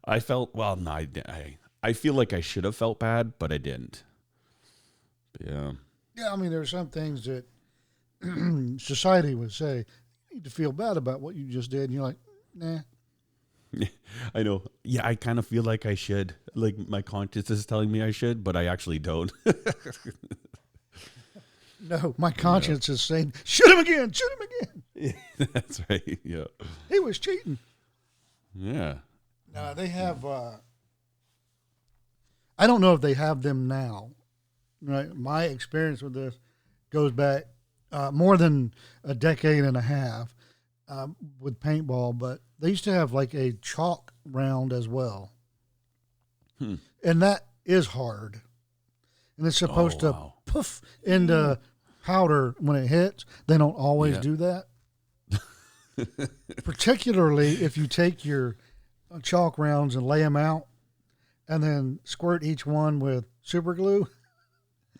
I 0.05 0.19
felt 0.19 0.55
well. 0.55 0.75
No, 0.75 0.91
I 0.91 1.07
I, 1.27 1.57
I 1.83 1.93
feel 1.93 2.13
like 2.13 2.33
I 2.33 2.41
should 2.41 2.63
have 2.63 2.75
felt 2.75 2.99
bad, 2.99 3.33
but 3.39 3.51
I 3.51 3.57
didn't. 3.57 4.03
But 5.33 5.47
yeah, 5.47 5.71
Yeah, 6.15 6.33
I 6.33 6.35
mean, 6.35 6.49
there 6.51 6.61
are 6.61 6.65
some 6.65 6.87
things 6.87 7.25
that 7.25 7.45
society 8.79 9.35
would 9.35 9.51
say 9.51 9.85
you 10.29 10.35
need 10.35 10.43
to 10.43 10.49
feel 10.49 10.71
bad 10.71 10.97
about 10.97 11.21
what 11.21 11.35
you 11.35 11.45
just 11.45 11.71
did, 11.71 11.83
and 11.83 11.93
you're 11.93 12.03
like, 12.03 12.17
nah. 12.53 12.79
I 14.33 14.43
know. 14.43 14.63
Yeah, 14.83 15.05
I 15.05 15.15
kind 15.15 15.37
of 15.37 15.45
feel 15.45 15.63
like 15.63 15.85
I 15.85 15.93
should. 15.93 16.33
Like 16.55 16.77
my 16.77 17.01
conscience 17.03 17.51
is 17.51 17.65
telling 17.65 17.91
me 17.91 18.01
I 18.01 18.11
should, 18.11 18.43
but 18.43 18.55
I 18.55 18.65
actually 18.65 18.99
don't. 18.99 19.31
No, 21.81 22.13
my 22.17 22.31
conscience 22.31 22.89
is 22.89 23.01
saying, 23.01 23.33
shoot 23.43 23.69
him 23.71 23.79
again, 23.79 24.11
shoot 24.11 24.29
him 24.39 24.47
again. 24.47 24.83
Yeah, 25.39 25.45
That's 25.53 25.81
right. 25.89 26.19
Yeah. 26.23 26.45
He 26.89 26.99
was 26.99 27.19
cheating. 27.19 27.57
Yeah. 28.53 28.95
No, 29.53 29.73
they 29.73 29.87
have. 29.87 30.25
Uh, 30.25 30.57
I 32.57 32.67
don't 32.67 32.81
know 32.81 32.93
if 32.93 33.01
they 33.01 33.13
have 33.13 33.41
them 33.41 33.67
now. 33.67 34.11
Right, 34.81 35.13
my 35.13 35.43
experience 35.45 36.01
with 36.01 36.13
this 36.13 36.37
goes 36.89 37.11
back 37.11 37.45
uh, 37.91 38.11
more 38.11 38.37
than 38.37 38.73
a 39.03 39.13
decade 39.13 39.63
and 39.65 39.75
a 39.75 39.81
half 39.81 40.33
um, 40.87 41.17
with 41.39 41.59
paintball, 41.59 42.17
but 42.17 42.39
they 42.59 42.69
used 42.69 42.85
to 42.85 42.93
have 42.93 43.11
like 43.11 43.33
a 43.33 43.53
chalk 43.61 44.13
round 44.25 44.71
as 44.71 44.87
well, 44.87 45.31
Hmm. 46.59 46.75
and 47.03 47.21
that 47.21 47.45
is 47.65 47.87
hard, 47.87 48.39
and 49.39 49.47
it's 49.47 49.61
oh, 49.63 49.65
supposed 49.67 50.03
Oh, 50.03 50.07
to 50.07 50.11
wow. 50.11 50.33
poof 50.45 50.81
into 51.03 51.57
powder 52.03 52.53
when 52.59 52.75
it 52.77 52.87
hits. 52.87 53.25
They 53.47 53.57
don't 53.57 53.71
always 53.73 54.15
Yeah. 54.15 54.21
do 54.21 54.35
that. 54.37 54.65
Particularly 56.63 57.61
if 57.63 57.77
you 57.77 57.87
take 57.87 58.23
your 58.23 58.55
chalk 59.23 59.57
rounds 59.57 59.95
and 59.95 60.05
lay 60.05 60.19
them 60.21 60.35
out 60.37 60.67
and 61.47 61.63
then 61.63 61.99
squirt 62.03 62.43
each 62.43 62.65
one 62.65 62.99
with 62.99 63.25
super 63.41 63.73
glue 63.73 64.07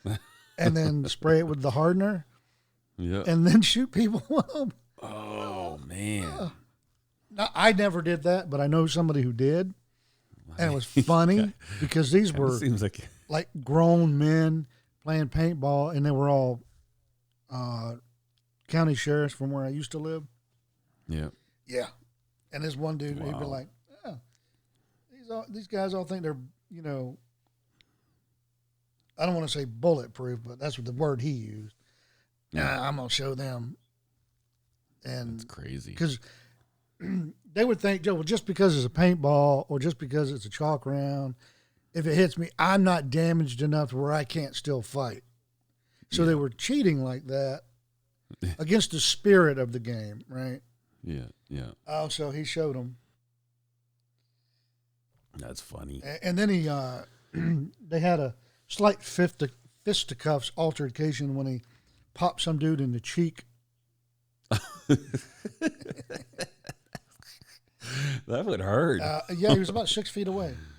and 0.57 0.75
then 0.75 1.05
spray 1.05 1.39
it 1.39 1.47
with 1.47 1.61
the 1.61 1.71
hardener 1.71 2.25
Yeah. 2.97 3.23
and 3.27 3.45
then 3.47 3.61
shoot 3.61 3.91
people 3.91 4.23
with 4.29 4.51
them. 4.53 4.73
oh 5.01 5.77
man. 5.85 6.51
Now, 7.31 7.49
I 7.53 7.71
never 7.73 8.01
did 8.01 8.23
that, 8.23 8.49
but 8.49 8.59
I 8.59 8.67
know 8.67 8.87
somebody 8.87 9.21
who 9.21 9.31
did. 9.31 9.73
And 10.57 10.71
it 10.71 10.75
was 10.75 10.85
funny 11.05 11.53
because 11.79 12.11
these 12.11 12.33
were 12.33 12.57
seems 12.57 12.81
like 12.81 13.07
like 13.29 13.47
grown 13.63 14.17
men 14.17 14.67
playing 15.03 15.29
paintball 15.29 15.95
and 15.95 16.05
they 16.05 16.11
were 16.11 16.27
all 16.29 16.61
uh, 17.49 17.93
county 18.67 18.95
sheriffs 18.95 19.33
from 19.33 19.51
where 19.51 19.63
I 19.63 19.69
used 19.69 19.91
to 19.93 19.99
live. 19.99 20.23
yeah. 21.07 21.29
Yeah. 21.67 21.87
And 22.51 22.63
this 22.63 22.75
one 22.75 22.97
dude, 22.97 23.19
he'd 23.19 23.25
be 23.25 23.29
Wow. 23.31 23.43
like, 23.45 23.67
oh, 24.05 24.17
these, 25.11 25.29
all, 25.29 25.45
these 25.49 25.67
guys 25.67 25.93
all 25.93 26.03
think 26.03 26.23
they're, 26.23 26.35
you 26.71 26.81
know, 26.81 27.15
I 29.17 29.25
don't 29.25 29.35
want 29.35 29.47
to 29.49 29.57
say 29.57 29.65
bulletproof, 29.65 30.39
but 30.43 30.59
that's 30.59 30.77
what 30.77 30.85
the 30.85 30.91
word 30.93 31.21
he 31.21 31.29
used. 31.29 31.75
Yeah. 32.51 32.63
Nah, 32.63 32.87
I'm 32.87 32.95
going 32.95 33.07
to 33.09 33.13
show 33.13 33.35
them. 33.35 33.75
That's 35.03 35.15
And 35.15 35.47
crazy. 35.47 35.91
because 35.91 36.19
they 37.53 37.65
would 37.65 37.79
think, 37.79 38.01
Joe, 38.01 38.15
well, 38.15 38.23
just 38.23 38.45
because 38.45 38.75
it's 38.75 38.85
a 38.85 38.89
paintball 38.89 39.65
or 39.69 39.77
just 39.79 39.97
because 39.99 40.31
it's 40.31 40.45
a 40.45 40.49
chalk 40.49 40.85
round, 40.85 41.35
if 41.93 42.05
it 42.05 42.15
hits 42.15 42.37
me, 42.37 42.49
I'm 42.57 42.83
not 42.83 43.09
damaged 43.09 43.61
enough 43.61 43.93
where 43.93 44.11
I 44.11 44.23
can't 44.23 44.55
still 44.55 44.81
fight. 44.81 45.23
So 46.11 46.25
they 46.25 46.35
were 46.35 46.49
cheating 46.49 47.03
like 47.03 47.27
that 47.27 47.61
against 48.59 48.91
the 48.91 48.99
spirit 48.99 49.59
of 49.59 49.71
the 49.71 49.79
game, 49.79 50.23
right? 50.27 50.61
Yeah. 51.03 51.27
Yeah. 51.49 51.71
Oh, 51.87 52.07
so 52.07 52.31
he 52.31 52.43
showed 52.43 52.75
them. 52.75 52.97
That's 55.37 55.61
funny. 55.61 56.01
And 56.23 56.37
then 56.37 56.49
he, 56.49 56.67
uh, 56.67 57.03
they 57.33 57.99
had 57.99 58.19
a 58.19 58.35
slight 58.67 59.01
fist 59.03 59.43
fisticuffs 59.85 60.51
altercation 60.57 61.35
when 61.35 61.45
he 61.47 61.61
popped 62.13 62.41
some 62.41 62.57
dude 62.57 62.81
in 62.81 62.91
the 62.91 62.99
cheek. 62.99 63.45
That 68.27 68.45
would 68.45 68.59
hurt. 68.61 69.01
Uh, 69.01 69.21
yeah, 69.35 69.53
he 69.53 69.59
was 69.59 69.69
about 69.69 69.89
six 69.89 70.09
feet 70.09 70.27
away, 70.27 70.55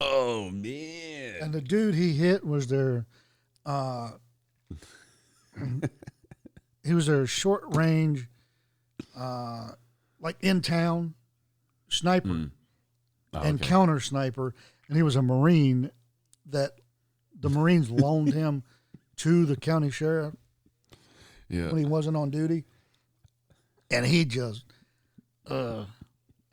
oh 0.00 0.50
man. 0.50 1.34
and 1.42 1.52
the 1.52 1.60
dude 1.60 1.94
he 1.94 2.12
hit 2.12 2.44
was 2.44 2.66
their, 2.66 3.06
uh, 3.66 4.10
he 6.84 6.94
was 6.94 7.06
their 7.06 7.26
short 7.26 7.64
range, 7.74 8.28
uh, 9.16 9.70
like 10.20 10.36
in 10.40 10.60
town 10.60 11.14
sniper 11.88 12.28
Mm. 12.28 12.50
Oh, 13.34 13.40
and 13.40 13.60
okay. 13.60 13.68
counter 13.68 13.98
sniper, 13.98 14.54
and 14.88 14.96
he 14.96 15.02
was 15.02 15.16
a 15.16 15.22
marine 15.22 15.90
that 16.46 16.72
the 17.38 17.48
Marines 17.48 17.90
loaned 17.90 18.32
him 18.32 18.62
to 19.16 19.44
the 19.44 19.56
county 19.56 19.90
sheriff 19.90 20.34
yeah. 21.48 21.66
when 21.66 21.78
he 21.78 21.84
wasn't 21.84 22.16
on 22.16 22.30
duty, 22.30 22.64
and 23.90 24.06
he 24.06 24.24
just, 24.24 24.64
uh, 25.48 25.84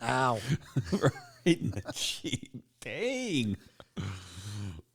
ow. 0.02 0.40
right 0.92 1.12
in 1.46 1.72
the 1.72 1.84
cheek. 1.94 2.52
Dang. 2.82 3.58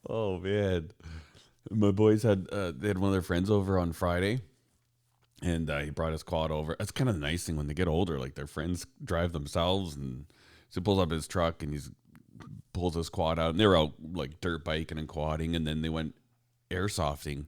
Oh 0.09 0.39
man. 0.39 0.91
My 1.69 1.91
boys 1.91 2.23
had 2.23 2.47
uh, 2.51 2.71
they 2.75 2.87
had 2.87 2.97
one 2.97 3.09
of 3.09 3.13
their 3.13 3.21
friends 3.21 3.49
over 3.49 3.77
on 3.77 3.91
Friday, 3.91 4.39
and 5.41 5.69
uh, 5.69 5.79
he 5.79 5.89
brought 5.89 6.13
his 6.13 6.23
quad 6.23 6.49
over. 6.49 6.75
That's 6.79 6.91
kind 6.91 7.09
of 7.09 7.15
the 7.15 7.21
nice 7.21 7.43
thing 7.43 7.57
when 7.57 7.67
they 7.67 7.73
get 7.73 7.89
older, 7.89 8.17
like 8.17 8.35
their 8.35 8.47
friends 8.47 8.85
drive 9.03 9.33
themselves, 9.33 9.95
and 9.95 10.25
so 10.69 10.79
he 10.79 10.83
pulls 10.83 10.99
up 10.99 11.11
his 11.11 11.27
truck 11.27 11.61
and 11.61 11.73
he's 11.73 11.91
pulls 12.71 12.95
his 12.95 13.09
quad 13.09 13.37
out, 13.37 13.49
and 13.49 13.59
they 13.59 13.67
were 13.67 13.77
out 13.77 13.93
like 14.13 14.39
dirt 14.39 14.63
biking 14.63 14.97
and 14.97 15.09
quadding, 15.09 15.55
and 15.55 15.67
then 15.67 15.81
they 15.81 15.89
went 15.89 16.15
airsofting, 16.71 17.47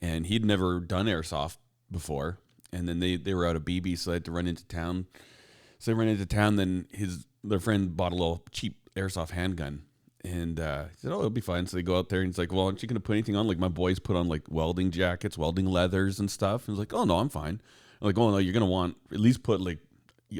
and 0.00 0.26
he'd 0.26 0.44
never 0.44 0.80
done 0.80 1.06
airsoft 1.06 1.58
before, 1.90 2.38
and 2.72 2.88
then 2.88 3.00
they 3.00 3.16
they 3.16 3.34
were 3.34 3.46
out 3.46 3.56
of 3.56 3.64
BB, 3.64 3.98
so 3.98 4.10
they 4.10 4.16
had 4.16 4.24
to 4.24 4.32
run 4.32 4.46
into 4.46 4.64
town. 4.64 5.06
So 5.78 5.90
they 5.90 5.94
ran 5.94 6.08
into 6.08 6.26
town. 6.26 6.56
Then 6.56 6.86
his 6.90 7.26
their 7.44 7.60
friend 7.60 7.94
bought 7.94 8.12
a 8.12 8.16
little 8.16 8.42
cheap 8.52 8.76
airsoft 8.96 9.30
handgun, 9.30 9.82
and 10.24 10.58
uh, 10.58 10.84
he 10.84 10.96
said, 10.98 11.12
"Oh, 11.12 11.18
it'll 11.18 11.30
be 11.30 11.40
fine." 11.40 11.66
So 11.66 11.76
they 11.76 11.82
go 11.82 11.98
out 11.98 12.08
there, 12.08 12.20
and 12.20 12.28
he's 12.28 12.38
like, 12.38 12.52
"Well, 12.52 12.66
aren't 12.66 12.82
you 12.82 12.88
gonna 12.88 13.00
put 13.00 13.14
anything 13.14 13.36
on?" 13.36 13.46
Like 13.46 13.58
my 13.58 13.68
boys 13.68 13.98
put 13.98 14.16
on 14.16 14.28
like 14.28 14.42
welding 14.50 14.90
jackets, 14.90 15.38
welding 15.38 15.66
leathers, 15.66 16.20
and 16.20 16.30
stuff. 16.30 16.66
And 16.66 16.76
he's 16.76 16.80
like, 16.80 16.92
"Oh 16.92 17.04
no, 17.04 17.18
I'm 17.18 17.28
fine." 17.28 17.60
I'm 18.00 18.06
like, 18.06 18.18
"Oh 18.18 18.30
no, 18.30 18.38
you're 18.38 18.52
gonna 18.52 18.66
want 18.66 18.96
at 19.12 19.20
least 19.20 19.42
put 19.42 19.60
like 19.60 19.78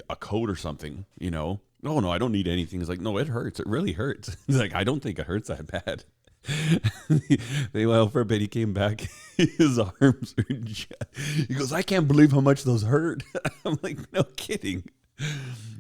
a 0.08 0.16
coat 0.16 0.50
or 0.50 0.56
something, 0.56 1.06
you 1.18 1.30
know?" 1.30 1.60
No, 1.82 1.98
no, 2.00 2.10
I 2.10 2.18
don't 2.18 2.32
need 2.32 2.46
anything. 2.46 2.80
He's 2.80 2.88
like, 2.88 3.00
"No, 3.00 3.16
it 3.16 3.28
hurts. 3.28 3.60
It 3.60 3.66
really 3.66 3.92
hurts." 3.92 4.36
He's 4.46 4.58
like, 4.58 4.74
"I 4.74 4.84
don't 4.84 5.00
think 5.02 5.18
it 5.18 5.26
hurts 5.26 5.48
that 5.48 5.66
bad." 5.66 6.04
they 7.72 7.84
out 7.84 8.12
for 8.12 8.20
a 8.20 8.24
bit. 8.24 8.40
He 8.40 8.48
came 8.48 8.72
back. 8.72 9.06
His 9.36 9.78
arms 9.78 10.34
are. 10.38 10.54
Just, 10.54 10.92
he 11.48 11.54
goes, 11.54 11.72
"I 11.72 11.82
can't 11.82 12.08
believe 12.08 12.32
how 12.32 12.40
much 12.40 12.64
those 12.64 12.82
hurt." 12.82 13.22
I'm 13.64 13.78
like, 13.82 14.12
"No 14.12 14.24
kidding." 14.24 14.84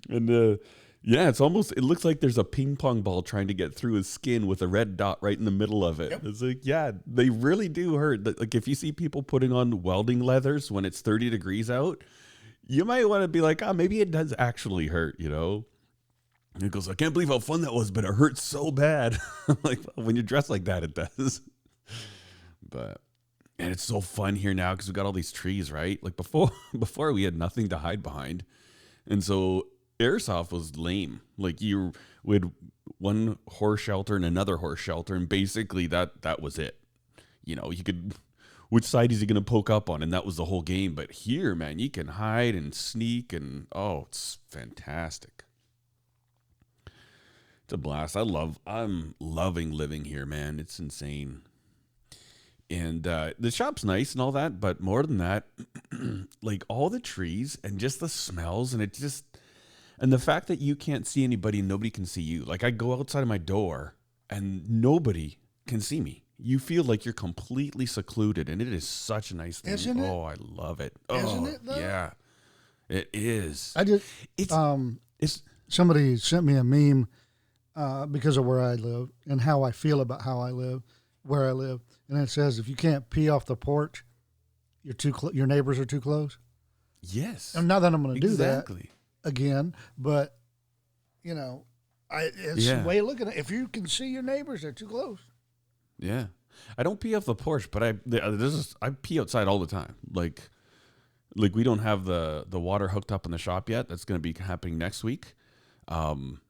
And 0.08 0.30
uh, 0.30 0.56
yeah, 1.02 1.28
it's 1.28 1.40
almost 1.40 1.72
it 1.72 1.82
looks 1.82 2.04
like 2.04 2.20
there's 2.20 2.36
a 2.36 2.44
ping 2.44 2.76
pong 2.76 3.00
ball 3.00 3.22
trying 3.22 3.48
to 3.48 3.54
get 3.54 3.74
through 3.74 3.94
his 3.94 4.08
skin 4.08 4.46
with 4.46 4.60
a 4.60 4.68
red 4.68 4.96
dot 4.96 5.18
right 5.22 5.38
in 5.38 5.46
the 5.46 5.50
middle 5.50 5.84
of 5.84 5.98
it. 5.98 6.20
It's 6.24 6.42
like, 6.42 6.60
yeah, 6.62 6.92
they 7.06 7.30
really 7.30 7.68
do 7.68 7.94
hurt. 7.94 8.38
Like 8.38 8.54
if 8.54 8.68
you 8.68 8.74
see 8.74 8.92
people 8.92 9.22
putting 9.22 9.52
on 9.52 9.82
welding 9.82 10.20
leathers 10.20 10.70
when 10.70 10.84
it's 10.84 11.00
30 11.00 11.30
degrees 11.30 11.70
out, 11.70 12.04
you 12.66 12.84
might 12.84 13.08
want 13.08 13.22
to 13.22 13.28
be 13.28 13.40
like, 13.40 13.62
ah, 13.62 13.72
maybe 13.72 14.00
it 14.00 14.10
does 14.10 14.34
actually 14.38 14.88
hurt, 14.88 15.16
you 15.18 15.30
know? 15.30 15.64
And 16.54 16.62
he 16.62 16.68
goes, 16.68 16.88
I 16.88 16.94
can't 16.94 17.12
believe 17.12 17.28
how 17.28 17.38
fun 17.38 17.62
that 17.62 17.72
was, 17.72 17.90
but 17.90 18.04
it 18.04 18.14
hurts 18.14 18.42
so 18.42 18.70
bad. 18.70 19.18
Like, 19.64 19.80
well, 19.96 20.06
when 20.06 20.14
you're 20.14 20.22
dressed 20.22 20.50
like 20.50 20.66
that, 20.66 20.84
it 20.84 20.94
does. 20.94 21.40
But 22.68 23.00
and 23.58 23.72
it's 23.72 23.82
so 23.82 24.00
fun 24.00 24.36
here 24.36 24.54
now 24.54 24.72
because 24.74 24.86
we 24.86 24.92
got 24.92 25.06
all 25.06 25.12
these 25.12 25.32
trees, 25.32 25.72
right? 25.72 26.02
Like 26.02 26.16
before, 26.16 26.50
before 26.78 27.12
we 27.12 27.24
had 27.24 27.36
nothing 27.36 27.68
to 27.70 27.78
hide 27.78 28.02
behind, 28.02 28.44
and 29.08 29.24
so 29.24 29.66
airsoft 30.00 30.50
was 30.50 30.76
lame. 30.76 31.20
Like 31.38 31.60
you 31.60 31.92
would 32.24 32.50
one 32.98 33.38
horse 33.48 33.80
shelter 33.80 34.16
and 34.16 34.24
another 34.24 34.56
horse 34.56 34.80
shelter, 34.80 35.14
and 35.14 35.28
basically 35.28 35.86
that 35.88 36.22
that 36.22 36.40
was 36.40 36.58
it. 36.58 36.78
You 37.44 37.56
know, 37.56 37.70
you 37.70 37.84
could 37.84 38.14
which 38.70 38.84
side 38.84 39.10
is 39.10 39.20
he 39.20 39.26
going 39.26 39.34
to 39.34 39.40
poke 39.42 39.68
up 39.68 39.90
on, 39.90 40.02
and 40.02 40.12
that 40.12 40.24
was 40.24 40.36
the 40.36 40.44
whole 40.46 40.62
game. 40.62 40.94
But 40.94 41.10
here, 41.10 41.54
man, 41.54 41.78
you 41.78 41.90
can 41.90 42.06
hide 42.08 42.54
and 42.54 42.74
sneak, 42.74 43.32
and 43.32 43.66
oh, 43.72 44.06
it's 44.08 44.38
fantastic. 44.48 45.44
It's 47.64 47.72
a 47.72 47.76
blast. 47.76 48.16
I 48.16 48.22
love. 48.22 48.58
I'm 48.66 49.14
loving 49.20 49.72
living 49.72 50.04
here, 50.04 50.24
man. 50.24 50.58
It's 50.58 50.78
insane. 50.78 51.42
And 52.70 53.06
uh, 53.06 53.32
the 53.36 53.50
shop's 53.50 53.84
nice 53.84 54.12
and 54.12 54.22
all 54.22 54.30
that, 54.32 54.60
but 54.60 54.80
more 54.80 55.02
than 55.02 55.18
that, 55.18 55.48
like 56.42 56.64
all 56.68 56.88
the 56.88 57.00
trees 57.00 57.58
and 57.64 57.80
just 57.80 57.98
the 57.98 58.08
smells, 58.08 58.72
and 58.72 58.80
it 58.80 58.92
just 58.92 59.24
and 60.00 60.12
the 60.12 60.18
fact 60.18 60.46
that 60.48 60.60
you 60.60 60.74
can't 60.74 61.06
see 61.06 61.22
anybody 61.22 61.60
and 61.60 61.68
nobody 61.68 61.90
can 61.90 62.06
see 62.06 62.22
you. 62.22 62.44
Like 62.44 62.64
I 62.64 62.70
go 62.70 62.92
outside 62.94 63.22
of 63.22 63.28
my 63.28 63.38
door 63.38 63.94
and 64.28 64.68
nobody 64.68 65.38
can 65.66 65.80
see 65.80 66.00
me. 66.00 66.24
you 66.38 66.58
feel 66.58 66.82
like 66.84 67.04
you're 67.04 67.12
completely 67.12 67.84
secluded, 67.86 68.48
and 68.48 68.62
it 68.62 68.72
is 68.72 68.88
such 68.88 69.30
a 69.30 69.36
nice 69.36 69.60
thing. 69.60 69.74
Isn't 69.74 69.98
it? 69.98 70.08
Oh, 70.08 70.22
I 70.22 70.34
love 70.38 70.80
it. 70.80 70.94
Isn't 71.12 71.28
oh, 71.28 71.46
it, 71.46 71.60
though? 71.64 71.78
yeah, 71.78 72.10
it 72.88 73.10
is. 73.12 73.72
I 73.76 73.84
just 73.84 74.04
It's 74.38 74.52
um 74.52 75.00
it's 75.18 75.42
somebody 75.68 76.16
sent 76.16 76.44
me 76.46 76.54
a 76.56 76.64
meme 76.64 77.08
uh, 77.76 78.06
because 78.06 78.36
of 78.38 78.44
where 78.46 78.60
I 78.62 78.74
live 78.74 79.10
and 79.26 79.40
how 79.40 79.62
I 79.62 79.70
feel 79.72 80.00
about 80.00 80.22
how 80.22 80.40
I 80.40 80.50
live, 80.50 80.82
where 81.24 81.46
I 81.46 81.52
live, 81.52 81.80
and 82.08 82.18
it 82.20 82.30
says 82.30 82.58
if 82.58 82.68
you 82.68 82.74
can't 82.76 83.08
pee 83.10 83.28
off 83.28 83.44
the 83.46 83.54
porch, 83.56 84.04
you're 84.82 84.94
too 84.94 85.12
cl- 85.12 85.34
your 85.34 85.46
neighbors 85.46 85.78
are 85.78 85.84
too 85.84 86.00
close. 86.00 86.38
yes, 87.02 87.54
And 87.54 87.68
not 87.68 87.80
that 87.80 87.92
I'm 87.94 88.02
going 88.02 88.14
to 88.14 88.20
do 88.20 88.34
that 88.36 88.60
exactly. 88.60 88.90
Again, 89.24 89.74
but 89.98 90.36
you 91.22 91.34
know, 91.34 91.64
I 92.10 92.22
it's 92.34 92.64
Yeah. 92.66 92.80
the 92.82 92.88
way 92.88 92.98
of 92.98 93.06
looking 93.06 93.28
at 93.28 93.34
it. 93.34 93.38
If 93.38 93.50
you 93.50 93.68
can 93.68 93.86
see 93.86 94.06
your 94.08 94.22
neighbors, 94.22 94.62
they're 94.62 94.72
too 94.72 94.86
close. 94.86 95.18
Yeah, 95.98 96.26
I 96.78 96.82
don't 96.82 96.98
pee 97.00 97.14
off 97.14 97.24
the 97.26 97.34
porch, 97.34 97.70
but 97.70 97.82
I 97.82 97.88
uh, 97.90 98.30
this 98.32 98.54
is 98.54 98.74
I 98.80 98.90
pee 98.90 99.20
outside 99.20 99.48
all 99.48 99.58
the 99.58 99.66
time. 99.66 99.96
Like, 100.12 100.48
like 101.36 101.54
we 101.54 101.62
don't 101.62 101.80
have 101.80 102.04
the 102.04 102.44
the 102.48 102.60
water 102.60 102.88
hooked 102.88 103.12
up 103.12 103.26
in 103.26 103.32
the 103.32 103.38
shop 103.38 103.68
yet. 103.68 103.88
That's 103.88 104.04
going 104.04 104.20
to 104.20 104.22
be 104.22 104.34
happening 104.42 104.78
next 104.78 105.04
week. 105.04 105.34
Um, 105.88 106.40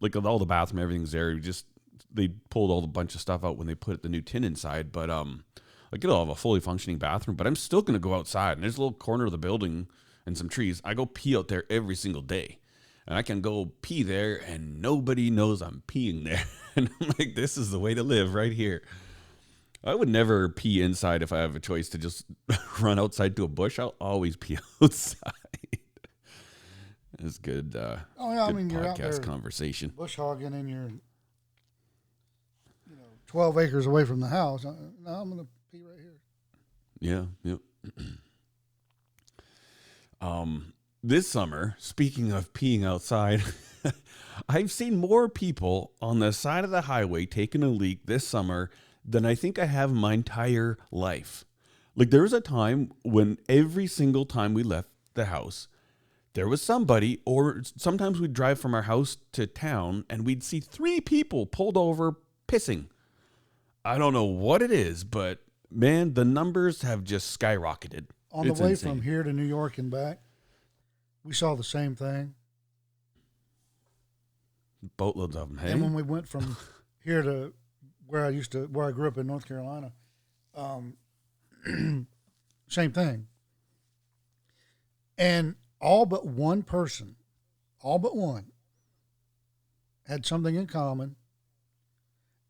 like 0.00 0.16
all 0.16 0.38
the 0.38 0.46
bathroom, 0.46 0.82
everything's 0.82 1.12
there. 1.12 1.34
We 1.34 1.40
just 1.40 1.66
they 2.12 2.28
pulled 2.48 2.70
all 2.70 2.80
the 2.80 2.86
bunch 2.86 3.14
of 3.14 3.20
stuff 3.20 3.44
out 3.44 3.56
when 3.58 3.66
they 3.66 3.74
put 3.74 4.02
the 4.02 4.08
new 4.08 4.22
tin 4.22 4.44
inside, 4.44 4.90
but 4.92 5.10
um, 5.10 5.44
like 5.92 6.02
it'll 6.04 6.18
have 6.20 6.28
a 6.28 6.34
fully 6.34 6.60
functioning 6.60 6.96
bathroom. 6.98 7.36
But 7.36 7.46
I'm 7.46 7.56
still 7.56 7.82
going 7.82 7.94
to 7.94 8.00
go 8.00 8.14
outside, 8.14 8.52
and 8.52 8.62
there's 8.62 8.76
a 8.76 8.80
little 8.80 8.96
corner 8.96 9.26
of 9.26 9.32
the 9.32 9.38
building 9.38 9.88
and 10.26 10.36
some 10.38 10.48
trees. 10.48 10.80
I 10.84 10.94
go 10.94 11.06
pee 11.06 11.36
out 11.36 11.48
there 11.48 11.64
every 11.70 11.94
single 11.96 12.22
day. 12.22 12.58
And 13.06 13.18
I 13.18 13.22
can 13.22 13.42
go 13.42 13.72
pee 13.82 14.02
there, 14.02 14.36
and 14.36 14.80
nobody 14.80 15.28
knows 15.30 15.60
I'm 15.60 15.82
peeing 15.86 16.24
there. 16.24 16.42
and 16.76 16.88
I'm 17.00 17.08
like, 17.18 17.34
this 17.34 17.58
is 17.58 17.70
the 17.70 17.78
way 17.78 17.92
to 17.92 18.02
live 18.02 18.32
right 18.34 18.52
here. 18.52 18.82
I 19.84 19.94
would 19.94 20.08
never 20.08 20.48
pee 20.48 20.80
inside 20.80 21.22
if 21.22 21.30
I 21.30 21.40
have 21.40 21.54
a 21.54 21.60
choice 21.60 21.90
to 21.90 21.98
just 21.98 22.24
run 22.80 22.98
outside 22.98 23.36
to 23.36 23.44
a 23.44 23.48
bush. 23.48 23.78
I'll 23.78 23.94
always 24.00 24.36
pee 24.36 24.56
outside. 24.82 25.32
It's 27.18 27.36
good. 27.38 27.76
Uh, 27.76 27.98
Oh 28.18 28.32
yeah, 28.32 28.44
I 28.44 28.46
good 28.48 28.56
mean 28.56 28.70
you're 28.70 28.86
out 28.86 28.96
there 28.96 29.18
conversation. 29.18 29.90
bush 29.94 30.16
hogging 30.16 30.52
and 30.54 30.68
you're 30.68 30.88
you 32.88 32.96
know 32.96 33.02
12 33.26 33.58
acres 33.58 33.86
away 33.86 34.04
from 34.04 34.20
the 34.20 34.26
house. 34.28 34.64
Uh, 34.64 34.72
No, 35.02 35.10
I'm 35.10 35.30
going 35.30 35.44
to 35.44 35.48
pee 35.70 35.82
right 35.84 36.00
here. 36.00 36.16
Yeah, 37.00 37.24
yep. 37.42 37.58
um, 40.24 40.72
this 41.02 41.28
summer, 41.28 41.76
speaking 41.78 42.32
of 42.32 42.54
peeing 42.54 42.82
outside, 42.82 43.42
I've 44.48 44.72
seen 44.72 44.96
more 44.96 45.28
people 45.28 45.92
on 46.00 46.18
the 46.18 46.32
side 46.32 46.64
of 46.64 46.70
the 46.70 46.82
highway 46.82 47.26
taking 47.26 47.62
a 47.62 47.68
leak 47.68 48.06
this 48.06 48.26
summer 48.26 48.70
than 49.04 49.26
I 49.26 49.34
think 49.34 49.58
I 49.58 49.66
have 49.66 49.92
my 49.92 50.14
entire 50.14 50.78
life. 50.90 51.44
Like 51.94 52.08
there 52.08 52.22
was 52.22 52.32
a 52.32 52.40
time 52.40 52.92
when 53.02 53.36
every 53.50 53.86
single 53.86 54.24
time 54.24 54.54
we 54.54 54.62
left 54.62 54.88
the 55.12 55.26
house, 55.26 55.68
there 56.32 56.48
was 56.48 56.62
somebody, 56.62 57.20
or 57.26 57.62
sometimes 57.76 58.18
we'd 58.18 58.32
drive 58.32 58.58
from 58.58 58.74
our 58.74 58.82
house 58.82 59.18
to 59.32 59.46
town 59.46 60.06
and 60.08 60.24
we'd 60.24 60.42
see 60.42 60.58
three 60.58 61.02
people 61.02 61.44
pulled 61.44 61.76
over 61.76 62.16
pissing. 62.48 62.86
I 63.84 63.98
don't 63.98 64.14
know 64.14 64.24
what 64.24 64.62
it 64.62 64.72
is, 64.72 65.04
but 65.04 65.40
man, 65.70 66.14
the 66.14 66.24
numbers 66.24 66.80
have 66.80 67.04
just 67.04 67.38
skyrocketed. 67.38 68.06
On 68.34 68.46
It's 68.48 68.58
the 68.58 68.64
way 68.64 68.70
insane. 68.72 68.90
from 68.90 69.02
here 69.02 69.22
to 69.22 69.32
New 69.32 69.44
York 69.46 69.78
and 69.78 69.90
back, 69.90 70.18
we 71.22 71.32
saw 71.32 71.54
the 71.54 71.64
same 71.64 71.94
thing. 71.94 72.34
boatloads 74.98 75.34
of 75.34 75.48
them. 75.48 75.56
Hey, 75.58 75.70
And 75.72 75.80
when 75.80 75.94
we 75.94 76.02
went 76.02 76.28
from 76.28 76.56
here 77.04 77.22
to 77.22 77.54
where 78.06 78.26
I 78.26 78.28
used 78.28 78.52
to, 78.52 78.66
where 78.66 78.86
I 78.86 78.90
grew 78.90 79.08
up 79.08 79.16
in 79.16 79.26
North 79.26 79.46
Carolina, 79.48 79.92
um, 80.54 80.96
same 82.68 82.92
thing. 82.92 83.28
And 85.16 85.54
all 85.80 86.04
but 86.04 86.26
one 86.26 86.62
person, 86.64 87.16
all 87.80 87.98
but 87.98 88.14
one, 88.14 88.52
had 90.06 90.26
something 90.26 90.54
in 90.54 90.66
common, 90.66 91.16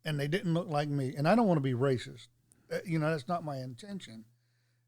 and 0.03 0.19
they 0.19 0.27
didn't 0.27 0.53
look 0.53 0.67
like 0.67 0.89
me. 0.89 1.13
And 1.15 1.27
I 1.29 1.35
don't 1.35 1.47
want 1.47 1.57
to 1.57 1.61
be 1.61 1.73
racist, 1.73 2.27
Uh, 2.73 2.79
you 2.85 2.99
know, 2.99 3.09
that's 3.11 3.27
not 3.29 3.45
my 3.45 3.57
intention. 3.59 4.25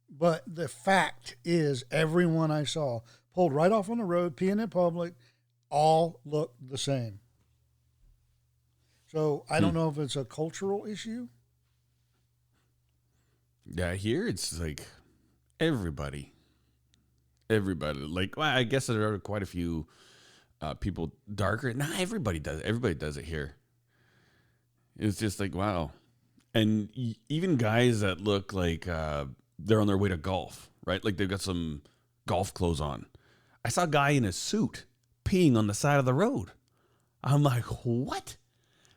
But 0.10 0.43
the 0.48 0.67
fact 0.67 1.36
is, 1.43 1.84
everyone 1.91 2.50
I 2.52 2.63
saw 2.63 3.02
pulled 3.34 3.54
right 3.54 3.72
off 3.72 3.89
on 3.89 3.98
the 3.98 4.04
road, 4.04 4.36
peeing 4.38 4.62
in 4.62 4.70
public, 4.70 5.13
all 5.70 6.20
looked 6.26 6.70
the 6.70 6.78
same. 6.78 7.20
So 9.12 9.46
I 9.50 9.60
don't 9.60 9.74
know 9.74 9.89
if 9.89 9.98
it's 9.98 10.15
a 10.15 10.26
cultural 10.26 10.86
issue. 10.86 11.28
yeah, 13.65 13.93
here 13.93 14.28
it's 14.28 14.60
like 14.60 14.82
everybody, 15.60 16.34
everybody. 17.50 18.00
Like, 18.00 18.36
well, 18.38 18.56
I 18.56 18.63
guess 18.63 18.88
there 18.88 19.08
are 19.13 19.20
quite 19.20 19.43
a 19.43 19.48
few 19.48 19.88
uh, 20.62 20.74
people 20.74 21.13
darker. 21.34 21.74
Nah, 21.74 21.88
everybody 21.98 22.39
does. 22.39 22.60
It. 22.60 22.65
Everybody 22.65 22.96
does 22.96 23.17
it 23.17 23.26
here. 23.26 23.56
It's 24.98 25.17
just 25.17 25.39
like 25.39 25.54
wow, 25.54 25.91
and 26.54 26.89
y- 26.98 27.15
even 27.30 27.56
guys 27.58 28.02
that 28.02 28.20
look 28.22 28.52
like 28.52 28.88
uh, 28.88 29.26
they're 29.60 29.82
on 29.82 29.88
their 29.88 29.98
way 29.98 30.10
to 30.10 30.17
golf, 30.17 30.70
right? 30.86 31.04
Like 31.04 31.17
they've 31.17 31.30
got 31.30 31.41
some 31.41 31.82
golf 32.26 32.54
clothes 32.54 32.82
on. 32.82 33.06
I 33.65 33.70
saw 33.70 33.84
a 33.84 33.88
guy 33.88 34.12
in 34.12 34.26
a 34.26 34.32
suit 34.32 34.86
peeing 35.26 35.58
on 35.58 35.67
the 35.67 35.74
side 35.74 36.00
of 36.00 36.06
the 36.06 36.13
road. 36.13 36.52
I'm 37.24 37.43
like, 37.43 37.65
what? 37.84 38.38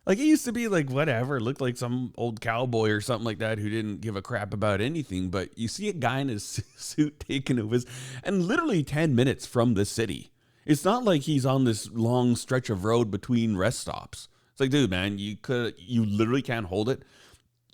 Like 0.07 0.18
it 0.18 0.25
used 0.25 0.44
to 0.46 0.53
be 0.53 0.68
like 0.68 0.90
whatever, 0.90 1.37
it 1.37 1.42
looked 1.42 1.61
like 1.61 1.77
some 1.77 2.12
old 2.16 2.40
cowboy 2.40 2.90
or 2.90 3.01
something 3.01 3.25
like 3.25 3.38
that 3.38 3.59
who 3.59 3.68
didn't 3.68 4.01
give 4.01 4.16
a 4.16 4.23
crap 4.23 4.55
about 4.55 4.81
anything. 4.81 5.29
But 5.29 5.57
you 5.59 5.68
see 5.68 5.88
a 5.88 5.92
guy 5.92 6.20
in 6.20 6.29
his 6.29 6.62
suit 6.77 7.20
taking 7.20 7.59
a 7.59 7.66
whiz, 7.66 7.87
and 8.23 8.44
literally 8.44 8.83
ten 8.83 9.14
minutes 9.14 9.46
from 9.46 9.75
the 9.75 9.85
city. 9.85 10.33
It's 10.66 10.85
not 10.85 11.05
like 11.05 11.23
he's 11.23 11.46
on 11.46 11.64
this 11.64 11.90
long 11.90 12.37
stretch 12.37 12.70
of 12.70 12.85
road 12.85 13.11
between 13.11 13.57
rest 13.57 13.81
stops. 13.81 14.29
It's 14.53 14.61
like, 14.61 14.70
dude, 14.70 14.90
man, 14.90 15.18
you 15.18 15.37
could, 15.37 15.75
you 15.79 16.05
literally 16.05 16.42
can't 16.42 16.66
hold 16.66 16.88
it. 16.88 17.03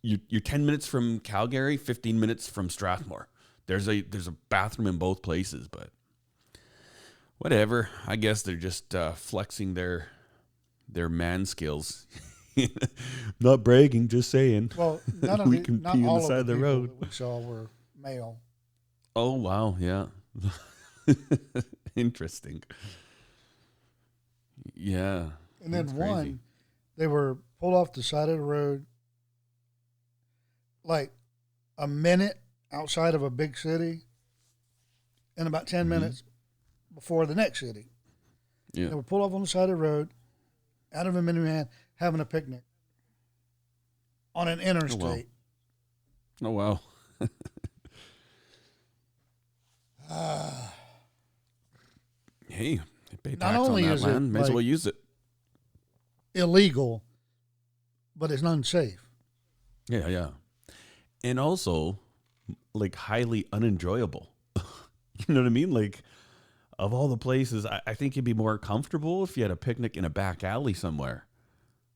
You, 0.07 0.21
you're 0.29 0.41
ten 0.41 0.65
minutes 0.65 0.87
from 0.87 1.19
Calgary, 1.19 1.77
fifteen 1.77 2.21
minutes 2.21 2.49
from 2.49 2.71
Strathmore. 2.71 3.27
There's 3.67 3.89
a 3.89 4.03
there's 4.03 4.29
a 4.29 4.35
bathroom 4.49 4.87
in 4.87 4.99
both 4.99 5.21
places, 5.21 5.67
but 5.67 5.91
whatever. 7.39 7.89
I 8.07 8.15
guess 8.15 8.43
they're 8.43 8.55
just 8.55 8.95
uh, 8.95 9.13
flexing 9.13 9.75
their 9.75 10.07
their 10.89 11.09
man 11.09 11.45
skills. 11.45 12.07
Not 13.41 13.65
bragging, 13.65 14.07
just 14.07 14.31
saying. 14.31 14.71
Well, 14.77 15.01
none 15.23 15.41
of 15.41 15.49
We 15.49 15.59
the, 15.59 15.65
can 15.65 15.83
not 15.83 15.97
pee 15.97 16.07
on 16.07 16.21
the 16.21 16.27
side 16.27 16.39
of 16.39 16.47
the, 16.47 16.55
the 16.55 16.61
road. 16.61 16.91
we 17.01 17.09
saw 17.11 17.41
were 17.41 17.67
male. 18.01 18.39
Oh 19.17 19.33
wow, 19.33 19.77
yeah. 19.81 20.07
Interesting. 21.97 22.63
Yeah. 24.73 25.31
And 25.65 25.75
then 25.75 25.97
one, 25.97 26.39
they 26.97 27.09
were 27.09 27.39
pulled 27.59 27.75
off 27.75 27.93
the 27.93 28.05
side 28.05 28.29
of 28.29 28.37
the 28.37 28.43
road, 28.43 28.87
like 30.87 31.13
a 31.79 31.87
minute 31.87 32.41
outside 32.73 33.15
of 33.15 33.23
a 33.23 33.31
big 33.31 33.57
city, 33.59 34.07
and 35.37 35.47
about 35.49 35.67
10 35.67 35.87
Mhm. 35.87 35.89
minutes 35.91 36.23
before 36.95 37.27
the 37.27 37.35
next 37.35 37.61
city. 37.61 37.91
Yeah. 38.73 38.89
They 38.89 38.95
were 38.95 39.03
pulled 39.03 39.23
off 39.23 39.33
on 39.33 39.41
the 39.43 39.47
side 39.47 39.65
of 39.65 39.69
the 39.71 39.77
road, 39.77 40.11
out 40.93 41.07
of 41.07 41.17
a 41.17 41.21
minivan, 41.21 41.69
having 41.97 42.21
a 42.21 42.25
picnic 42.25 42.63
on 44.35 44.49
an 44.49 44.61
interstate. 44.61 45.29
Oh 46.43 46.51
wow. 46.51 46.81
Ah, 50.09 50.75
Hey, 52.49 52.77
they 53.11 53.17
pay 53.23 53.31
Not 53.33 53.41
tax 53.53 53.59
on 53.59 53.67
only 53.71 53.83
that 53.85 53.95
is 53.95 54.05
it, 54.05 54.07
land. 54.07 54.33
May 54.33 54.41
as 54.41 54.51
well 54.51 54.61
use 54.61 54.87
it. 54.87 54.95
illegal, 56.35 57.03
but 58.15 58.31
it's 58.31 58.43
unsafe. 58.43 59.03
Yeah, 59.89 60.09
yeah. 60.09 60.31
And 61.27 61.41
also 61.41 61.99
like 62.73 62.95
highly 62.95 63.47
unenjoyable. 63.53 64.31
you 64.57 65.35
know 65.35 65.41
what 65.41 65.47
I 65.47 65.51
mean? 65.51 65.73
Like 65.73 66.03
of 66.79 66.95
all 66.95 67.09
the 67.09 67.17
places, 67.17 67.67
I, 67.67 67.81
I 67.85 67.95
think 67.95 68.15
you'd 68.15 68.25
be 68.25 68.33
more 68.33 68.59
comfortable 68.59 69.25
if 69.25 69.37
you 69.37 69.43
had 69.43 69.51
a 69.51 69.57
picnic 69.57 69.97
in 69.97 70.05
a 70.05 70.11
back 70.11 70.45
alley 70.45 70.73
somewhere 70.73 71.27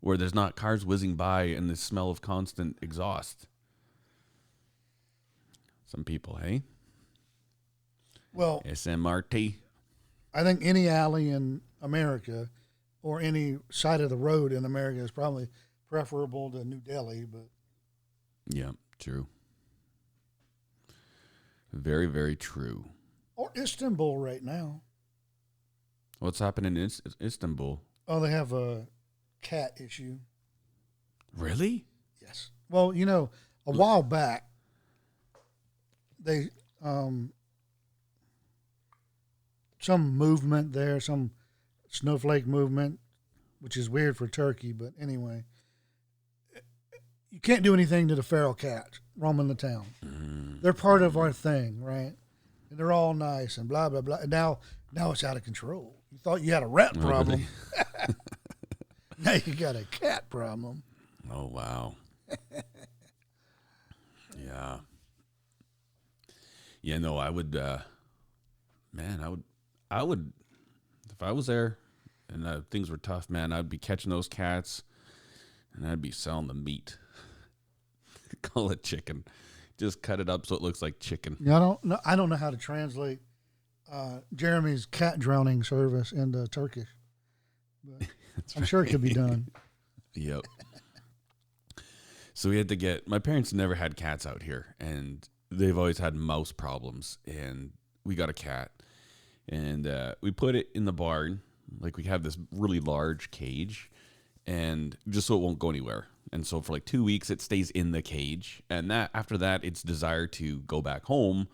where 0.01 0.17
there's 0.17 0.35
not 0.35 0.57
cars 0.57 0.85
whizzing 0.85 1.15
by 1.15 1.45
and 1.45 1.71
the 1.71 1.77
smell 1.77 2.11
of 2.11 2.21
constant 2.21 2.77
exhaust. 2.83 3.47
Some 5.87 6.03
people, 6.03 6.41
hey? 6.43 6.63
Well, 8.33 8.63
SMRT. 8.67 9.55
I 10.35 10.43
think 10.43 10.61
any 10.65 10.89
alley 10.89 11.31
in 11.31 11.61
America 11.81 12.49
or 13.05 13.21
any 13.21 13.59
side 13.71 14.01
of 14.01 14.11
the 14.11 14.17
road 14.17 14.53
in 14.53 14.65
America 14.65 15.01
is 15.01 15.13
probably 15.13 15.47
preferable 15.89 16.51
to 16.51 16.65
New 16.65 16.81
Delhi, 16.81 17.27
but 17.31 17.47
Yeah, 18.49 18.71
true. 19.01 19.27
Very, 21.73 22.07
very 22.07 22.37
true. 22.37 22.85
or 23.37 23.51
Istanbul 23.57 24.19
right 24.19 24.43
now. 24.43 24.83
What's 26.19 26.39
happening 26.41 26.77
in 26.77 26.83
Is- 26.85 27.01
Istanbul? 27.23 27.81
Oh, 28.07 28.21
they 28.21 28.31
have 28.31 28.53
a 28.53 28.87
cat 29.41 29.81
issue. 29.83 30.19
Really? 31.35 31.87
Yes. 32.21 32.51
Well, 32.69 32.93
you 32.93 33.07
know, 33.07 33.31
a 33.67 33.71
while 33.71 34.03
back, 34.03 34.49
they 36.23 36.51
um, 36.83 37.33
some 39.79 40.17
movement 40.17 40.73
there, 40.73 41.01
some 41.01 41.31
snowflake 41.89 42.47
movement, 42.47 42.99
which 43.61 43.77
is 43.77 43.89
weird 43.89 44.17
for 44.17 44.29
turkey, 44.29 44.73
but 44.73 44.93
anyway, 45.01 45.45
you 47.31 47.41
can't 47.41 47.63
do 47.63 47.75
anything 47.75 48.09
to 48.09 48.15
the 48.15 48.23
feral 48.23 48.55
cats 48.55 49.01
roaming 49.17 49.49
the 49.49 49.55
town. 49.55 49.87
They're 50.63 50.73
part 50.73 51.03
of 51.03 51.17
our 51.17 51.33
thing, 51.33 51.83
right? 51.83 52.13
And 52.71 52.79
they're 52.79 52.93
all 52.93 53.15
nice 53.15 53.57
and 53.57 53.69
blah 53.69 53.89
blah 53.89 54.01
blah. 54.01 54.19
And 54.19 54.31
now, 54.31 54.59
now 54.93 55.11
it's 55.13 55.25
out 55.25 55.37
of 55.37 55.45
control. 55.45 55.97
You 56.13 56.19
thought 56.19 56.43
you 56.43 56.53
had 56.53 56.63
a 56.63 56.67
rat 56.67 56.93
Oh, 56.97 57.01
problem. 57.07 57.47
now 59.19 59.33
you 59.45 59.55
got 59.55 59.77
a 59.77 59.85
cat 59.85 60.29
problem. 60.31 60.83
Oh 61.33 61.47
wow. 61.47 61.95
yeah. 64.45 64.79
Yeah, 66.83 66.99
no, 66.99 67.17
I 67.19 67.31
would 67.31 67.57
uh 67.57 67.79
man, 68.93 69.21
I 69.23 69.29
would 69.29 69.45
I 69.91 70.03
would 70.03 70.33
if 71.11 71.23
I 71.23 71.33
was 71.33 71.47
there 71.47 71.79
and 72.29 72.47
uh, 72.47 72.61
things 72.71 72.91
were 72.91 72.97
tough, 72.97 73.29
man, 73.29 73.53
I'd 73.53 73.69
be 73.69 73.79
catching 73.79 74.11
those 74.11 74.29
cats 74.29 74.83
and 75.75 75.87
I'd 75.87 76.01
be 76.03 76.11
selling 76.13 76.47
the 76.47 76.55
meat. 76.55 76.97
Call 78.43 78.71
it 78.71 78.83
chicken. 78.83 79.25
Just 79.79 80.03
cut 80.03 80.21
it 80.21 80.29
up 80.29 80.47
so 80.47 80.57
it 80.57 80.63
looks 80.63 80.83
like 80.83 81.01
chicken. 81.01 81.37
Yeah, 81.41 81.57
I 81.57 81.61
don't 81.61 81.85
know. 81.85 81.99
I 82.05 82.17
don't 82.17 82.29
know 82.29 82.37
how 82.37 82.51
to 82.51 82.57
translate 82.57 83.21
uh, 83.91 84.21
Jeremy's 84.35 84.87
cat 84.87 85.19
drowning 85.19 85.63
service 85.63 86.13
into 86.13 86.47
Turkish. 86.49 86.89
But 87.85 88.09
I'm 88.57 88.65
sure 88.65 88.85
it 88.85 88.89
could 88.89 89.03
be 89.03 89.15
done. 89.15 89.49
Yep. 90.15 90.41
so 92.35 92.49
we 92.49 92.59
had 92.59 92.69
to 92.71 92.75
get 92.75 93.07
my 93.07 93.21
parents 93.21 93.53
never 93.53 93.77
had 93.77 93.95
cats 93.95 94.27
out 94.27 94.43
here 94.43 94.75
and 94.81 95.27
they've 95.53 95.79
always 95.79 95.99
had 95.99 96.17
mouse 96.17 96.51
problems 96.51 97.19
and 97.29 97.71
we 98.05 98.17
got 98.17 98.29
a 98.29 98.33
cat 98.33 98.73
and 99.49 99.87
uh, 99.87 100.17
we 100.21 100.33
put 100.33 100.57
it 100.57 100.69
in 100.75 100.85
the 100.85 100.93
barn 100.93 101.43
like 101.79 101.97
we 101.97 102.03
have 102.03 102.25
this 102.25 102.37
really 102.51 102.81
large 102.81 103.31
cage 103.31 103.89
and 104.49 104.99
just 105.09 105.29
so 105.29 105.37
it 105.37 105.43
won't 105.43 105.61
go 105.61 105.71
anywhere 105.71 106.09
and 106.33 106.47
so 106.47 106.61
for 106.61 106.73
like 106.73 106.85
two 106.85 107.05
weeks 107.05 107.31
it 107.31 107.41
stays 107.41 107.71
in 107.71 107.93
the 107.93 108.03
cage 108.03 108.63
and 108.71 108.91
that 108.91 109.11
after 109.15 109.37
that 109.37 109.65
its 109.65 109.83
desire 109.83 110.27
to 110.27 110.61
go 110.61 110.81
back 110.81 111.05
home 111.05 111.49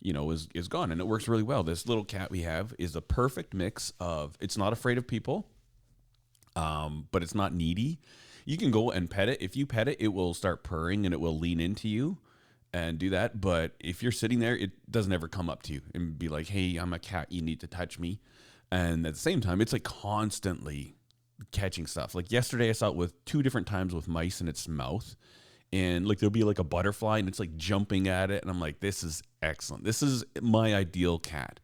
you 0.00 0.12
know 0.12 0.30
is 0.30 0.48
is 0.54 0.68
gone 0.68 0.92
and 0.92 1.00
it 1.00 1.06
works 1.06 1.28
really 1.28 1.42
well 1.42 1.62
this 1.62 1.86
little 1.86 2.04
cat 2.04 2.30
we 2.30 2.42
have 2.42 2.74
is 2.78 2.94
a 2.94 3.00
perfect 3.00 3.54
mix 3.54 3.92
of 4.00 4.36
it's 4.40 4.56
not 4.56 4.72
afraid 4.72 4.98
of 4.98 5.06
people 5.06 5.46
um, 6.58 7.06
but 7.12 7.22
it's 7.22 7.34
not 7.34 7.54
needy. 7.54 8.00
You 8.44 8.56
can 8.56 8.70
go 8.70 8.90
and 8.90 9.08
pet 9.08 9.28
it. 9.28 9.40
If 9.40 9.56
you 9.56 9.64
pet 9.64 9.88
it, 9.88 9.98
it 10.00 10.08
will 10.08 10.34
start 10.34 10.64
purring 10.64 11.04
and 11.04 11.14
it 11.14 11.20
will 11.20 11.38
lean 11.38 11.60
into 11.60 11.88
you 11.88 12.18
and 12.72 12.98
do 12.98 13.10
that. 13.10 13.40
But 13.40 13.72
if 13.78 14.02
you're 14.02 14.12
sitting 14.12 14.40
there, 14.40 14.56
it 14.56 14.90
doesn't 14.90 15.12
ever 15.12 15.28
come 15.28 15.48
up 15.48 15.62
to 15.64 15.72
you 15.72 15.82
and 15.94 16.18
be 16.18 16.28
like, 16.28 16.48
"Hey, 16.48 16.76
I'm 16.76 16.92
a 16.92 16.98
cat. 16.98 17.30
You 17.30 17.42
need 17.42 17.60
to 17.60 17.68
touch 17.68 17.98
me." 17.98 18.20
And 18.72 19.06
at 19.06 19.14
the 19.14 19.20
same 19.20 19.40
time, 19.40 19.60
it's 19.60 19.72
like 19.72 19.84
constantly 19.84 20.96
catching 21.52 21.86
stuff. 21.86 22.14
Like 22.14 22.30
yesterday, 22.30 22.68
I 22.68 22.72
saw 22.72 22.88
it 22.88 22.96
with 22.96 23.24
two 23.24 23.42
different 23.42 23.66
times 23.66 23.94
with 23.94 24.08
mice 24.08 24.40
in 24.40 24.48
its 24.48 24.68
mouth. 24.68 25.16
And 25.72 26.06
like 26.08 26.18
there'll 26.18 26.30
be 26.30 26.44
like 26.44 26.58
a 26.58 26.64
butterfly 26.64 27.18
and 27.18 27.28
it's 27.28 27.38
like 27.38 27.56
jumping 27.56 28.08
at 28.08 28.30
it. 28.30 28.42
And 28.42 28.50
I'm 28.50 28.60
like, 28.60 28.80
this 28.80 29.02
is 29.02 29.22
excellent. 29.42 29.84
This 29.84 30.02
is 30.02 30.24
my 30.40 30.74
ideal 30.74 31.18
cat. 31.18 31.60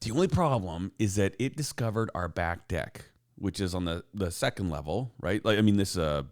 The 0.00 0.10
only 0.10 0.26
problem 0.26 0.90
is 0.98 1.14
that 1.14 1.36
it 1.38 1.56
discovered 1.56 2.10
our 2.14 2.26
back 2.26 2.66
deck, 2.66 3.04
which 3.36 3.60
is 3.60 3.72
on 3.74 3.84
the, 3.84 4.02
the 4.12 4.32
second 4.32 4.68
level, 4.68 5.12
right? 5.20 5.44
Like 5.44 5.58
I 5.58 5.62
mean, 5.62 5.76
this 5.76 5.96
uh, 5.96 6.24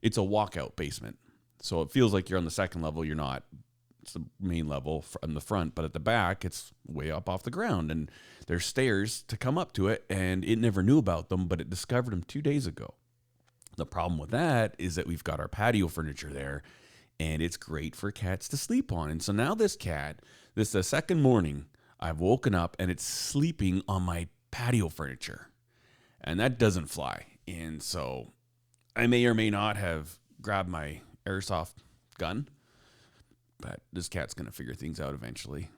it's 0.00 0.16
a 0.16 0.20
walkout 0.20 0.76
basement, 0.76 1.18
so 1.60 1.82
it 1.82 1.90
feels 1.90 2.14
like 2.14 2.30
you're 2.30 2.38
on 2.38 2.44
the 2.44 2.52
second 2.52 2.82
level. 2.82 3.04
You're 3.04 3.16
not. 3.16 3.42
It's 4.02 4.12
the 4.12 4.24
main 4.40 4.66
level 4.66 5.02
from 5.02 5.34
the 5.34 5.40
front, 5.40 5.74
but 5.74 5.84
at 5.84 5.92
the 5.92 6.00
back, 6.00 6.44
it's 6.44 6.72
way 6.86 7.10
up 7.10 7.28
off 7.28 7.42
the 7.42 7.50
ground, 7.50 7.90
and 7.90 8.10
there's 8.46 8.64
stairs 8.64 9.22
to 9.28 9.36
come 9.36 9.58
up 9.58 9.72
to 9.74 9.88
it. 9.88 10.04
And 10.08 10.44
it 10.44 10.58
never 10.58 10.82
knew 10.82 10.98
about 10.98 11.28
them, 11.28 11.46
but 11.46 11.60
it 11.60 11.70
discovered 11.70 12.12
them 12.12 12.22
two 12.22 12.42
days 12.42 12.66
ago. 12.66 12.94
The 13.76 13.86
problem 13.86 14.18
with 14.18 14.30
that 14.30 14.74
is 14.78 14.94
that 14.96 15.06
we've 15.06 15.24
got 15.24 15.40
our 15.40 15.48
patio 15.48 15.88
furniture 15.88 16.30
there, 16.30 16.62
and 17.18 17.42
it's 17.42 17.56
great 17.56 17.94
for 17.94 18.10
cats 18.10 18.48
to 18.48 18.56
sleep 18.56 18.92
on. 18.92 19.10
And 19.10 19.22
so 19.22 19.32
now 19.32 19.54
this 19.54 19.76
cat, 19.76 20.20
this 20.54 20.68
is 20.68 20.72
the 20.72 20.82
second 20.82 21.22
morning 21.22 21.66
I've 22.00 22.20
woken 22.20 22.54
up 22.54 22.76
and 22.78 22.90
it's 22.90 23.04
sleeping 23.04 23.82
on 23.86 24.02
my 24.02 24.28
patio 24.50 24.88
furniture, 24.88 25.48
and 26.20 26.40
that 26.40 26.58
doesn't 26.58 26.86
fly. 26.86 27.26
And 27.46 27.82
so 27.82 28.32
I 28.96 29.06
may 29.06 29.24
or 29.26 29.34
may 29.34 29.50
not 29.50 29.76
have 29.76 30.18
grabbed 30.40 30.68
my 30.68 31.02
airsoft 31.26 31.74
gun, 32.18 32.48
but 33.60 33.80
this 33.92 34.08
cat's 34.08 34.34
gonna 34.34 34.50
figure 34.52 34.74
things 34.74 35.00
out 35.00 35.14
eventually, 35.14 35.68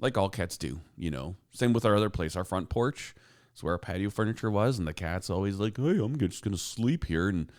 like 0.00 0.16
all 0.16 0.28
cats 0.28 0.56
do. 0.56 0.80
You 0.96 1.10
know, 1.10 1.36
same 1.52 1.72
with 1.72 1.84
our 1.84 1.96
other 1.96 2.10
place, 2.10 2.36
our 2.36 2.44
front 2.44 2.68
porch. 2.68 3.14
It's 3.52 3.62
where 3.62 3.74
our 3.74 3.78
patio 3.78 4.10
furniture 4.10 4.50
was, 4.50 4.78
and 4.78 4.86
the 4.86 4.92
cat's 4.92 5.30
always 5.30 5.58
like, 5.58 5.76
"Hey, 5.76 5.98
I'm 5.98 6.16
just 6.18 6.44
gonna 6.44 6.56
sleep 6.56 7.06
here." 7.06 7.28
And 7.28 7.50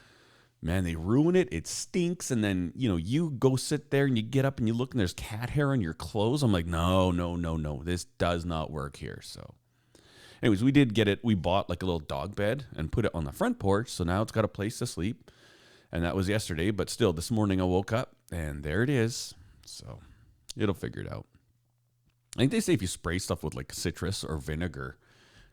man, 0.62 0.84
they 0.84 0.96
ruin 0.96 1.36
it. 1.36 1.48
It 1.52 1.68
stinks, 1.68 2.32
and 2.32 2.44
then 2.44 2.74
you 2.76 2.90
know 2.90 2.98
you 2.98 3.32
go 3.32 3.56
sit 3.56 3.92
there 3.92 4.06
and 4.06 4.18
you 4.18 4.24
get 4.24 4.46
up 4.46 4.60
and 4.60 4.68
you 4.68 4.74
look 4.74 4.94
and 4.94 5.00
there's 5.00 5.14
cat 5.14 5.52
hair 5.52 5.72
on 5.72 5.82
your 5.82 5.94
clothes. 5.94 6.44
I'm 6.44 6.52
like, 6.52 6.66
no, 6.66 7.12
no, 7.12 7.36
no, 7.36 7.56
no, 7.58 7.82
this 7.84 8.06
does 8.06 8.46
not 8.46 8.72
work 8.72 8.98
here. 8.98 9.20
So, 9.24 9.56
anyways, 10.44 10.64
we 10.64 10.72
did 10.72 10.94
get 10.94 11.08
it. 11.08 11.20
We 11.24 11.36
bought 11.36 11.70
like 11.70 11.84
a 11.84 11.86
little 11.86 12.00
dog 12.00 12.36
bed 12.36 12.66
and 12.76 12.92
put 12.92 13.06
it 13.06 13.12
on 13.14 13.26
the 13.26 13.32
front 13.32 13.60
porch, 13.60 13.90
so 13.90 14.04
now 14.04 14.22
it's 14.22 14.32
got 14.32 14.46
a 14.46 14.50
place 14.50 14.80
to 14.80 14.88
sleep. 14.88 15.32
And 15.92 16.04
that 16.04 16.16
was 16.16 16.30
yesterday, 16.30 16.70
but 16.70 16.90
still, 16.90 17.14
this 17.14 17.32
morning 17.32 17.60
I 17.60 17.64
woke 17.64 17.92
up 17.92 18.16
and 18.32 18.64
there 18.64 18.84
it 18.84 18.90
is. 18.92 19.34
So 19.70 20.00
it'll 20.58 20.76
figure 20.76 21.02
it 21.02 21.12
out. 21.12 21.26
I 22.36 22.42
think 22.42 22.52
they 22.52 22.60
say 22.60 22.74
if 22.74 22.82
you 22.82 22.88
spray 22.88 23.20
stuff 23.20 23.44
with 23.44 23.56
like 23.56 23.74
citrus 23.74 24.24
or 24.24 24.38
vinegar, 24.38 24.98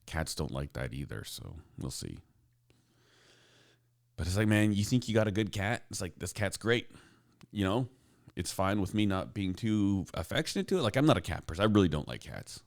cats 0.07 0.35
don't 0.35 0.51
like 0.51 0.73
that 0.75 0.93
either. 0.93 1.25
So 1.25 1.57
we'll 1.79 1.91
see. 1.91 2.19
But 4.17 4.27
it's 4.27 4.37
like, 4.37 4.49
man, 4.49 4.73
you 4.73 4.85
think 4.85 5.09
you 5.09 5.14
got 5.14 5.29
a 5.29 5.33
good 5.33 5.53
cat? 5.53 5.85
It's 5.91 6.01
like 6.01 6.19
this 6.19 6.33
cat's 6.33 6.57
great. 6.57 6.91
You 7.51 7.64
know, 7.64 7.89
it's 8.35 8.53
fine 8.53 8.81
with 8.81 8.95
me 8.95 9.07
not 9.07 9.35
being 9.35 9.55
too 9.55 10.07
affectionate 10.14 10.69
to 10.69 10.79
it. 10.79 10.83
Like 10.83 10.97
I'm 10.97 11.07
not 11.07 11.17
a 11.17 11.23
cat 11.23 11.47
person. 11.47 11.62
I 11.62 11.67
really 11.67 11.89
don't 11.89 12.09
like 12.09 12.23
cats. 12.23 12.62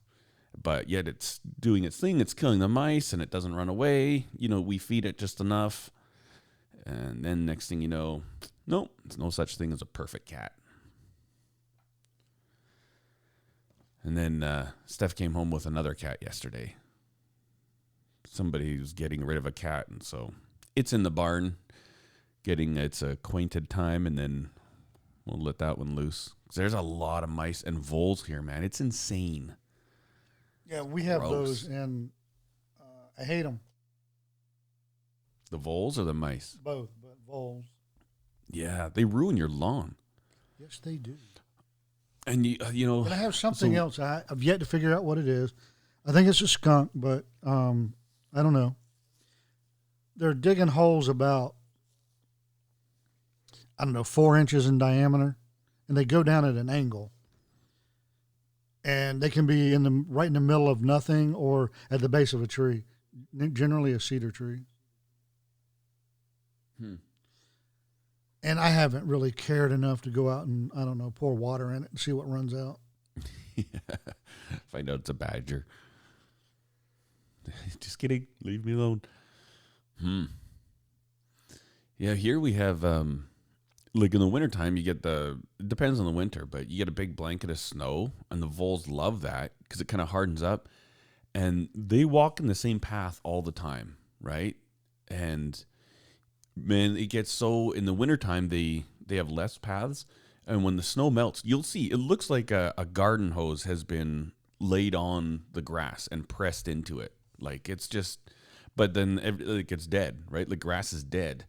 But 0.62 0.90
yet 0.90 1.08
it's 1.08 1.40
doing 1.60 1.84
its 1.84 1.98
thing. 1.98 2.20
It's 2.20 2.34
killing 2.34 2.60
the 2.60 2.68
mice 2.68 3.14
and 3.14 3.22
it 3.22 3.30
doesn't 3.30 3.56
run 3.56 3.70
away. 3.70 4.28
You 4.36 4.50
know, 4.50 4.62
we 4.62 4.78
feed 4.78 5.06
it 5.06 5.18
just 5.18 5.40
enough. 5.40 5.92
And 6.86 7.24
then 7.24 7.46
next 7.46 7.70
thing 7.70 7.82
you 7.82 7.88
know, 7.88 8.24
nope, 8.66 8.92
there's 9.06 9.20
no 9.20 9.30
such 9.30 9.58
thing 9.58 9.72
as 9.72 9.82
a 9.82 9.86
perfect 9.86 10.28
cat. 10.28 10.54
And 14.04 14.18
then 14.18 14.44
uh, 14.44 14.72
Steph 14.86 15.16
came 15.16 15.34
home 15.34 15.52
with 15.52 15.66
another 15.66 15.94
cat 15.94 16.18
yesterday. 16.22 16.76
Somebody 18.26 18.80
was 18.80 18.94
getting 18.94 19.26
rid 19.26 19.38
of 19.38 19.46
a 19.46 19.52
cat, 19.52 19.88
and 19.90 20.02
so 20.04 20.34
it's 20.76 20.94
in 20.94 21.04
the 21.04 21.12
barn, 21.12 21.58
getting 22.44 22.78
its 22.78 23.02
acquainted 23.02 23.70
time, 23.70 24.06
and 24.06 24.18
then 24.18 24.50
we'll 25.26 25.42
let 25.42 25.58
that 25.60 25.78
one 25.78 25.96
loose. 25.96 26.32
There's 26.56 26.74
a 26.74 26.82
lot 26.82 27.24
of 27.24 27.30
mice 27.30 27.62
and 27.64 27.78
voles 27.80 28.26
here, 28.26 28.42
man. 28.42 28.64
It's 28.64 28.80
insane. 28.82 29.56
Yeah, 30.70 30.82
we 30.84 31.04
have 31.04 31.22
Gross. 31.22 31.32
those, 31.32 31.64
and 31.66 32.12
uh, 32.80 32.84
I 33.22 33.24
hate 33.24 33.42
them 33.44 33.60
The 35.50 35.58
voles 35.58 35.98
or 35.98 36.04
the 36.04 36.14
mice? 36.14 36.58
both, 36.62 36.90
but 37.02 37.16
voles. 37.28 37.66
Yeah, 38.52 38.90
they 38.94 39.04
ruin 39.06 39.38
your 39.38 39.50
lawn. 39.50 39.96
Yes, 40.60 40.80
they 40.84 40.98
do. 40.98 41.18
And 42.30 42.46
you, 42.46 42.58
uh, 42.64 42.70
you 42.70 42.86
know, 42.86 43.02
But 43.04 43.12
I 43.14 43.16
have 43.18 43.36
something 43.36 43.74
So- 43.74 43.80
else. 43.80 44.00
I, 44.00 44.24
I've 44.30 44.44
yet 44.44 44.60
to 44.60 44.66
figure 44.66 44.94
out 44.94 45.04
what 45.04 45.18
it 45.18 45.28
is. 45.28 45.52
I 46.06 46.12
think 46.12 46.28
it's 46.28 46.42
a 46.42 46.48
skunk, 46.48 46.92
but 46.94 47.26
um, 47.44 47.94
I 48.34 48.44
don't 48.44 48.54
know. 48.54 48.76
They're 50.16 50.34
digging 50.36 50.68
holes 50.68 51.08
about, 51.10 51.56
I 53.80 53.84
don't 53.84 53.94
know, 53.94 54.04
four 54.04 54.38
inches 54.38 54.68
in 54.68 54.78
diameter, 54.78 55.38
and 55.88 55.98
they 55.98 56.06
go 56.06 56.22
down 56.24 56.46
at 56.46 56.56
an 56.56 56.70
angle. 56.70 57.12
And 58.84 59.22
they 59.22 59.30
can 59.30 59.46
be 59.46 59.74
in 59.74 59.84
the 59.84 60.06
right 60.08 60.28
in 60.28 60.34
the 60.34 60.40
middle 60.40 60.70
of 60.70 60.82
nothing 60.84 61.34
or 61.36 61.72
at 61.92 62.00
the 62.00 62.10
base 62.10 62.32
of 62.34 62.42
a 62.42 62.48
tree, 62.48 62.84
generally 63.54 63.92
a 63.92 64.00
cedar 64.00 64.32
tree. 64.32 64.62
Hmm. 66.80 66.96
And 68.42 68.60
I 68.60 68.70
haven't 68.70 69.06
really 69.06 69.32
cared 69.32 69.72
enough 69.72 70.02
to 70.04 70.10
go 70.10 70.30
out 70.30 70.48
and 70.48 70.72
I 70.76 70.86
don't 70.86 70.98
know 70.98 71.12
pour 71.14 71.34
water 71.34 71.74
in 71.74 71.84
it 71.84 71.92
and 71.92 72.00
see 72.00 72.14
what 72.14 72.30
runs 72.30 72.54
out. 72.54 72.80
Find 74.72 74.90
out 74.90 75.02
it's 75.02 75.10
a 75.10 75.14
badger. 75.14 75.66
Just 77.80 78.00
kidding. 78.00 78.28
Leave 78.44 78.66
me 78.66 78.74
alone. 78.74 79.02
Hmm. 80.00 80.26
Yeah, 81.98 82.14
here 82.14 82.40
we 82.40 82.54
have 82.54 82.86
um 82.86 83.28
like 83.94 84.14
in 84.14 84.22
the 84.22 84.28
wintertime 84.28 84.78
you 84.78 84.84
get 84.84 85.04
the 85.04 85.40
it 85.60 85.68
depends 85.68 86.00
on 86.00 86.06
the 86.06 86.12
winter, 86.12 86.46
but 86.46 86.70
you 86.70 86.78
get 86.78 86.88
a 86.88 86.92
big 86.92 87.16
blanket 87.16 87.50
of 87.50 87.60
snow 87.60 88.14
and 88.32 88.42
the 88.42 88.48
voles 88.48 88.88
love 88.88 89.22
that 89.22 89.52
because 89.64 89.82
it 89.82 89.88
kind 89.90 90.02
of 90.02 90.10
hardens 90.10 90.42
up 90.42 90.70
and 91.36 91.70
they 91.76 92.06
walk 92.06 92.40
in 92.40 92.48
the 92.48 92.56
same 92.56 92.80
path 92.80 93.20
all 93.24 93.42
the 93.42 93.52
time, 93.52 93.98
right? 94.22 94.56
And 95.10 95.64
man, 96.64 96.98
it 96.98 97.08
gets 97.08 97.32
so 97.32 97.72
in 97.72 97.86
the 97.86 97.94
wintertime 97.94 98.50
they 98.50 98.86
they 99.06 99.16
have 99.18 99.30
less 99.30 99.58
paths. 99.58 100.06
And 100.46 100.64
when 100.64 100.78
the 100.78 100.84
snow 100.84 101.12
melts, 101.12 101.44
you'll 101.46 101.64
see 101.64 101.92
it 101.92 101.98
looks 101.98 102.30
like 102.30 102.50
a, 102.50 102.74
a 102.78 102.86
garden 102.86 103.32
hose 103.32 103.64
has 103.64 103.84
been 103.84 104.32
laid 104.60 104.96
on 104.96 105.44
the 105.54 105.62
grass 105.62 106.08
and 106.12 106.28
pressed 106.28 106.68
into 106.68 107.00
it. 107.00 107.14
Like 107.40 107.70
it's 107.70 107.88
just, 107.88 108.20
but 108.76 108.94
then 108.94 109.20
it, 109.20 109.48
like 109.48 109.72
it's 109.72 109.88
dead, 109.88 110.24
right? 110.30 110.50
The 110.50 110.56
grass 110.56 110.92
is 110.92 111.04
dead, 111.04 111.46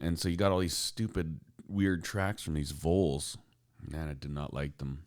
and 0.00 0.18
so 0.18 0.28
you 0.28 0.36
got 0.36 0.52
all 0.52 0.58
these 0.58 0.76
stupid, 0.76 1.40
weird 1.66 2.04
tracks 2.04 2.42
from 2.42 2.54
these 2.54 2.72
voles. 2.72 3.38
Man, 3.80 4.08
I 4.08 4.12
did 4.12 4.30
not 4.30 4.52
like 4.52 4.78
them. 4.78 5.04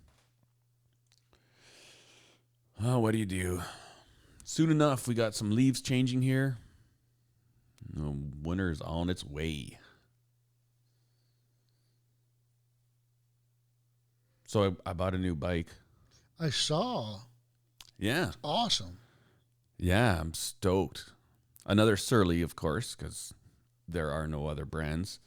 Oh, 2.83 2.99
what 2.99 3.11
do 3.11 3.17
you 3.17 3.25
do? 3.25 3.61
Soon 4.43 4.71
enough, 4.71 5.07
we 5.07 5.13
got 5.13 5.35
some 5.35 5.51
leaves 5.51 5.81
changing 5.81 6.21
here. 6.21 6.57
Oh, 7.97 8.17
winter's 8.43 8.81
on 8.81 9.09
its 9.09 9.23
way. 9.25 9.77
So 14.47 14.75
I, 14.85 14.89
I 14.89 14.93
bought 14.93 15.13
a 15.13 15.17
new 15.19 15.35
bike. 15.35 15.67
I 16.39 16.49
saw. 16.49 17.19
Yeah, 17.97 18.31
Awesome. 18.43 18.97
yeah, 19.77 20.19
I'm 20.21 20.33
stoked. 20.33 21.11
Another 21.65 21.97
Surly, 21.97 22.41
of 22.41 22.55
course, 22.55 22.95
because 22.95 23.33
there 23.87 24.09
are 24.11 24.27
no 24.27 24.47
other 24.47 24.63
brands 24.65 25.19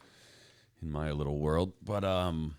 in 0.81 0.91
my 0.91 1.11
little 1.13 1.39
world. 1.39 1.75
But 1.85 2.03
um, 2.03 2.57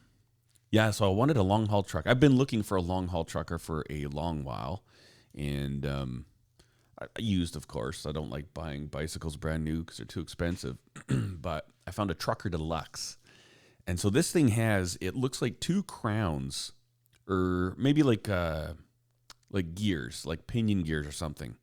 yeah. 0.71 0.91
So 0.91 1.05
I 1.09 1.13
wanted 1.13 1.35
a 1.37 1.41
long 1.41 1.65
haul 1.67 1.81
truck. 1.83 2.05
I've 2.05 2.19
been 2.19 2.35
looking 2.37 2.61
for 2.61 2.77
a 2.77 2.81
long 2.81 3.07
haul 3.07 3.25
trucker 3.25 3.57
for 3.57 3.83
a 3.89 4.05
long 4.05 4.43
while, 4.43 4.83
and 5.35 5.83
um, 5.85 6.25
used, 7.17 7.55
of 7.55 7.67
course. 7.67 8.05
I 8.05 8.11
don't 8.11 8.29
like 8.29 8.53
buying 8.53 8.87
bicycles 8.87 9.35
brand 9.35 9.63
new 9.63 9.81
because 9.81 9.97
they're 9.97 10.05
too 10.05 10.21
expensive. 10.21 10.77
but 11.07 11.67
I 11.87 11.91
found 11.91 12.11
a 12.11 12.15
Trucker 12.15 12.49
Deluxe, 12.49 13.17
and 13.85 13.99
so 13.99 14.09
this 14.09 14.31
thing 14.31 14.49
has 14.49 14.97
it 15.01 15.15
looks 15.15 15.41
like 15.41 15.59
two 15.59 15.83
crowns, 15.83 16.73
or 17.27 17.75
maybe 17.77 18.03
like 18.03 18.29
uh, 18.29 18.73
like 19.51 19.75
gears, 19.75 20.25
like 20.25 20.47
pinion 20.47 20.83
gears 20.83 21.07
or 21.07 21.11
something, 21.11 21.55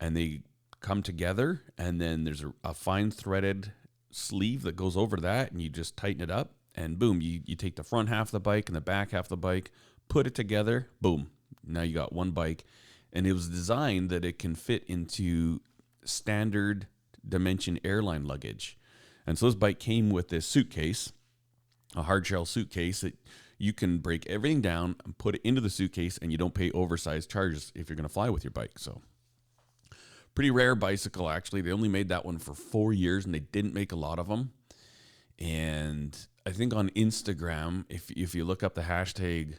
and 0.00 0.16
they 0.16 0.40
come 0.80 1.02
together, 1.02 1.62
and 1.78 2.00
then 2.00 2.24
there's 2.24 2.42
a, 2.42 2.52
a 2.64 2.74
fine 2.74 3.10
threaded 3.10 3.72
sleeve 4.10 4.62
that 4.62 4.76
goes 4.76 4.96
over 4.96 5.16
that, 5.16 5.52
and 5.52 5.60
you 5.62 5.68
just 5.68 5.96
tighten 5.96 6.22
it 6.22 6.30
up, 6.30 6.52
and 6.74 6.98
boom, 6.98 7.20
you 7.20 7.40
you 7.44 7.56
take 7.56 7.76
the 7.76 7.84
front 7.84 8.08
half 8.08 8.28
of 8.28 8.32
the 8.32 8.40
bike 8.40 8.68
and 8.68 8.76
the 8.76 8.80
back 8.80 9.12
half 9.12 9.26
of 9.26 9.30
the 9.30 9.36
bike, 9.36 9.70
put 10.08 10.26
it 10.26 10.34
together, 10.34 10.88
boom, 11.00 11.30
now 11.66 11.82
you 11.82 11.94
got 11.94 12.12
one 12.12 12.32
bike, 12.32 12.64
and 13.12 13.26
it 13.26 13.32
was 13.32 13.48
designed 13.48 14.10
that 14.10 14.24
it 14.24 14.38
can 14.38 14.54
fit 14.54 14.84
into 14.84 15.60
standard 16.04 16.86
dimension 17.26 17.78
airline 17.84 18.24
luggage, 18.24 18.78
and 19.26 19.38
so 19.38 19.46
this 19.46 19.54
bike 19.54 19.78
came 19.78 20.10
with 20.10 20.28
this 20.28 20.46
suitcase 20.46 21.12
a 21.96 22.02
hard 22.02 22.26
shell 22.26 22.44
suitcase 22.44 23.00
that 23.02 23.14
you 23.58 23.72
can 23.72 23.98
break 23.98 24.26
everything 24.26 24.60
down 24.60 24.96
and 25.04 25.16
put 25.18 25.34
it 25.34 25.40
into 25.44 25.60
the 25.60 25.70
suitcase 25.70 26.18
and 26.20 26.32
you 26.32 26.38
don't 26.38 26.54
pay 26.54 26.70
oversized 26.72 27.30
charges 27.30 27.72
if 27.74 27.88
you're 27.88 27.96
going 27.96 28.08
to 28.08 28.12
fly 28.12 28.28
with 28.28 28.44
your 28.44 28.50
bike. 28.50 28.78
So 28.78 29.02
pretty 30.34 30.50
rare 30.50 30.74
bicycle 30.74 31.28
actually. 31.30 31.60
They 31.60 31.72
only 31.72 31.88
made 31.88 32.08
that 32.08 32.24
one 32.24 32.38
for 32.38 32.54
4 32.54 32.92
years 32.92 33.24
and 33.24 33.34
they 33.34 33.40
didn't 33.40 33.74
make 33.74 33.92
a 33.92 33.96
lot 33.96 34.18
of 34.18 34.28
them. 34.28 34.52
And 35.38 36.16
I 36.46 36.50
think 36.50 36.74
on 36.74 36.90
Instagram 36.90 37.84
if 37.88 38.10
if 38.10 38.34
you 38.34 38.44
look 38.44 38.62
up 38.62 38.74
the 38.74 38.82
hashtag 38.82 39.58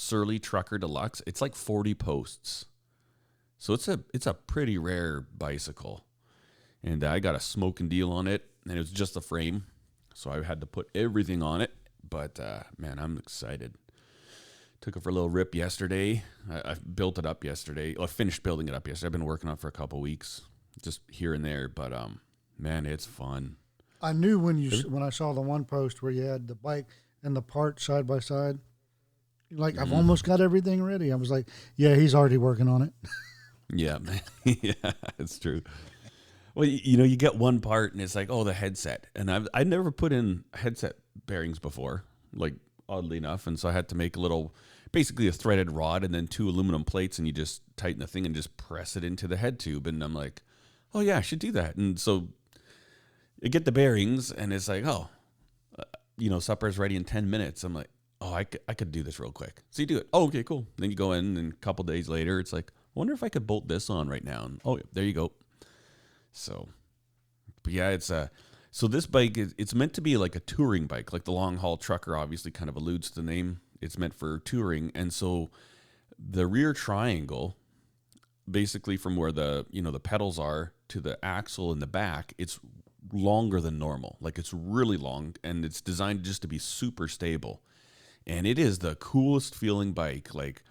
Surly 0.00 0.38
Trucker 0.38 0.78
Deluxe, 0.78 1.22
it's 1.26 1.40
like 1.40 1.56
40 1.56 1.94
posts. 1.94 2.66
So 3.58 3.74
it's 3.74 3.88
a 3.88 4.00
it's 4.14 4.28
a 4.28 4.34
pretty 4.34 4.78
rare 4.78 5.26
bicycle. 5.36 6.04
And 6.84 7.02
I 7.02 7.18
got 7.18 7.34
a 7.34 7.40
smoking 7.40 7.88
deal 7.88 8.12
on 8.12 8.28
it 8.28 8.44
and 8.64 8.76
it 8.76 8.78
was 8.78 8.92
just 8.92 9.16
a 9.16 9.20
frame 9.20 9.64
so 10.14 10.30
I 10.30 10.42
had 10.42 10.60
to 10.60 10.66
put 10.66 10.88
everything 10.94 11.42
on 11.42 11.60
it. 11.60 11.72
But 12.08 12.40
uh, 12.40 12.64
man, 12.76 12.98
I'm 12.98 13.18
excited. 13.18 13.74
Took 14.80 14.96
it 14.96 15.02
for 15.02 15.10
a 15.10 15.12
little 15.12 15.30
rip 15.30 15.54
yesterday. 15.54 16.22
I, 16.50 16.72
I 16.72 16.74
built 16.74 17.18
it 17.18 17.26
up 17.26 17.42
yesterday. 17.42 17.94
Well, 17.94 18.04
I 18.04 18.06
finished 18.08 18.42
building 18.42 18.68
it 18.68 18.74
up 18.74 18.86
yesterday. 18.86 19.08
I've 19.08 19.12
been 19.12 19.24
working 19.24 19.48
on 19.48 19.54
it 19.54 19.60
for 19.60 19.68
a 19.68 19.72
couple 19.72 20.00
weeks, 20.00 20.42
just 20.82 21.00
here 21.10 21.34
and 21.34 21.44
there. 21.44 21.68
But 21.68 21.92
um, 21.92 22.20
man, 22.58 22.86
it's 22.86 23.06
fun. 23.06 23.56
I 24.00 24.12
knew 24.12 24.38
when 24.38 24.58
you 24.58 24.70
when 24.88 25.02
I 25.02 25.10
saw 25.10 25.32
the 25.32 25.40
one 25.40 25.64
post 25.64 26.02
where 26.02 26.12
you 26.12 26.22
had 26.22 26.46
the 26.46 26.54
bike 26.54 26.88
and 27.22 27.34
the 27.34 27.42
part 27.42 27.80
side 27.80 28.06
by 28.06 28.20
side. 28.20 28.58
Like 29.50 29.74
Mm-hmm. 29.74 29.82
I've 29.82 29.92
almost 29.92 30.24
got 30.24 30.40
everything 30.40 30.82
ready. 30.82 31.12
I 31.12 31.16
was 31.16 31.30
like, 31.30 31.48
yeah, 31.76 31.94
he's 31.94 32.14
already 32.14 32.36
working 32.36 32.68
on 32.68 32.82
it. 32.82 32.92
Yeah, 33.70 33.98
man. 33.98 34.20
yeah, 34.44 34.92
it's 35.18 35.38
true. 35.38 35.60
Well, 36.54 36.66
you, 36.66 36.80
you 36.82 36.96
know, 36.96 37.04
you 37.04 37.16
get 37.16 37.34
one 37.36 37.60
part 37.60 37.92
and 37.92 38.00
it's 38.00 38.14
like, 38.14 38.30
oh, 38.30 38.42
the 38.42 38.54
headset. 38.54 39.06
And 39.14 39.30
I've 39.30 39.46
I 39.52 39.64
never 39.64 39.90
put 39.90 40.10
in 40.10 40.44
headset 40.54 40.94
bearings 41.26 41.58
before, 41.58 42.02
like 42.32 42.54
oddly 42.88 43.18
enough, 43.18 43.46
and 43.46 43.58
so 43.60 43.68
I 43.68 43.72
had 43.72 43.88
to 43.90 43.94
make 43.94 44.16
a 44.16 44.20
little, 44.20 44.54
basically 44.90 45.28
a 45.28 45.32
threaded 45.32 45.70
rod 45.70 46.02
and 46.02 46.14
then 46.14 46.26
two 46.26 46.48
aluminum 46.48 46.82
plates, 46.84 47.18
and 47.18 47.26
you 47.26 47.32
just 47.34 47.60
tighten 47.76 48.00
the 48.00 48.06
thing 48.06 48.24
and 48.24 48.34
just 48.34 48.56
press 48.56 48.96
it 48.96 49.04
into 49.04 49.28
the 49.28 49.36
head 49.36 49.58
tube. 49.58 49.86
And 49.86 50.02
I'm 50.02 50.14
like, 50.14 50.40
oh 50.94 51.00
yeah, 51.00 51.18
I 51.18 51.20
should 51.20 51.38
do 51.38 51.52
that. 51.52 51.76
And 51.76 52.00
so 52.00 52.28
you 53.42 53.50
get 53.50 53.66
the 53.66 53.72
bearings, 53.72 54.32
and 54.32 54.50
it's 54.54 54.68
like, 54.68 54.86
oh, 54.86 55.10
uh, 55.78 55.84
you 56.16 56.30
know, 56.30 56.40
supper's 56.40 56.78
ready 56.78 56.96
in 56.96 57.04
ten 57.04 57.28
minutes. 57.28 57.64
I'm 57.64 57.74
like, 57.74 57.90
oh, 58.20 58.32
I 58.32 58.44
could, 58.44 58.60
I 58.68 58.74
could 58.74 58.92
do 58.92 59.02
this 59.02 59.20
real 59.20 59.32
quick. 59.32 59.62
So 59.70 59.82
you 59.82 59.86
do 59.86 59.98
it. 59.98 60.08
Oh, 60.12 60.26
okay, 60.26 60.42
cool. 60.42 60.66
Then 60.76 60.90
you 60.90 60.96
go 60.96 61.12
in, 61.12 61.36
and 61.36 61.52
a 61.52 61.56
couple 61.56 61.84
days 61.84 62.08
later, 62.08 62.38
it's 62.40 62.52
like, 62.52 62.70
I 62.70 62.74
wonder 62.94 63.12
if 63.12 63.22
I 63.22 63.28
could 63.28 63.46
bolt 63.46 63.68
this 63.68 63.90
on 63.90 64.08
right 64.08 64.24
now. 64.24 64.44
And 64.44 64.60
oh, 64.64 64.78
there 64.92 65.04
you 65.04 65.12
go. 65.12 65.32
So, 66.32 66.68
but 67.62 67.72
yeah, 67.72 67.90
it's 67.90 68.10
a. 68.10 68.30
So 68.70 68.86
this 68.86 69.06
bike 69.06 69.38
is 69.38 69.54
it's 69.56 69.74
meant 69.74 69.94
to 69.94 70.00
be 70.00 70.16
like 70.16 70.36
a 70.36 70.40
touring 70.40 70.86
bike, 70.86 71.12
like 71.12 71.24
the 71.24 71.32
long 71.32 71.56
haul 71.56 71.76
trucker. 71.76 72.16
Obviously, 72.16 72.50
kind 72.50 72.68
of 72.68 72.76
alludes 72.76 73.10
to 73.10 73.16
the 73.16 73.22
name. 73.22 73.60
It's 73.80 73.98
meant 73.98 74.14
for 74.14 74.38
touring, 74.38 74.92
and 74.94 75.12
so 75.12 75.50
the 76.18 76.46
rear 76.46 76.72
triangle, 76.72 77.56
basically 78.50 78.96
from 78.96 79.16
where 79.16 79.32
the 79.32 79.66
you 79.70 79.80
know 79.80 79.90
the 79.90 80.00
pedals 80.00 80.38
are 80.38 80.72
to 80.88 81.00
the 81.00 81.22
axle 81.24 81.72
in 81.72 81.78
the 81.78 81.86
back, 81.86 82.34
it's 82.36 82.60
longer 83.12 83.60
than 83.60 83.78
normal. 83.78 84.18
Like 84.20 84.38
it's 84.38 84.52
really 84.52 84.96
long, 84.96 85.34
and 85.42 85.64
it's 85.64 85.80
designed 85.80 86.24
just 86.24 86.42
to 86.42 86.48
be 86.48 86.58
super 86.58 87.08
stable. 87.08 87.62
And 88.28 88.46
it 88.46 88.58
is 88.58 88.78
the 88.78 88.94
coolest 88.96 89.54
feeling 89.54 89.92
bike. 89.92 90.34
Like 90.34 90.62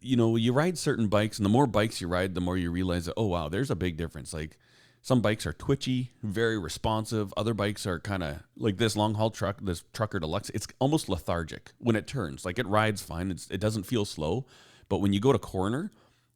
you 0.00 0.16
know, 0.16 0.36
you 0.36 0.52
ride 0.52 0.78
certain 0.78 1.08
bikes, 1.08 1.38
and 1.38 1.44
the 1.44 1.50
more 1.50 1.66
bikes 1.66 2.00
you 2.00 2.08
ride, 2.08 2.34
the 2.34 2.40
more 2.40 2.56
you 2.56 2.70
realize 2.70 3.06
that, 3.06 3.14
oh, 3.16 3.26
wow, 3.26 3.48
there's 3.48 3.70
a 3.70 3.76
big 3.76 3.96
difference. 3.96 4.32
Like, 4.32 4.58
some 5.02 5.20
bikes 5.20 5.46
are 5.46 5.52
twitchy, 5.52 6.12
very 6.22 6.58
responsive. 6.58 7.32
Other 7.36 7.54
bikes 7.54 7.86
are 7.86 8.00
kind 8.00 8.22
of 8.22 8.42
like 8.56 8.78
this 8.78 8.96
long 8.96 9.14
haul 9.14 9.30
truck, 9.30 9.58
this 9.62 9.84
trucker 9.92 10.18
deluxe. 10.18 10.50
It's 10.50 10.66
almost 10.80 11.08
lethargic 11.08 11.72
when 11.78 11.96
it 11.96 12.06
turns. 12.06 12.44
Like, 12.44 12.58
it 12.58 12.66
rides 12.66 13.02
fine, 13.02 13.30
it's, 13.30 13.48
it 13.50 13.60
doesn't 13.60 13.84
feel 13.84 14.04
slow. 14.04 14.46
But 14.88 14.98
when 14.98 15.12
you 15.12 15.20
go 15.20 15.32
to 15.32 15.38
corner, 15.38 15.92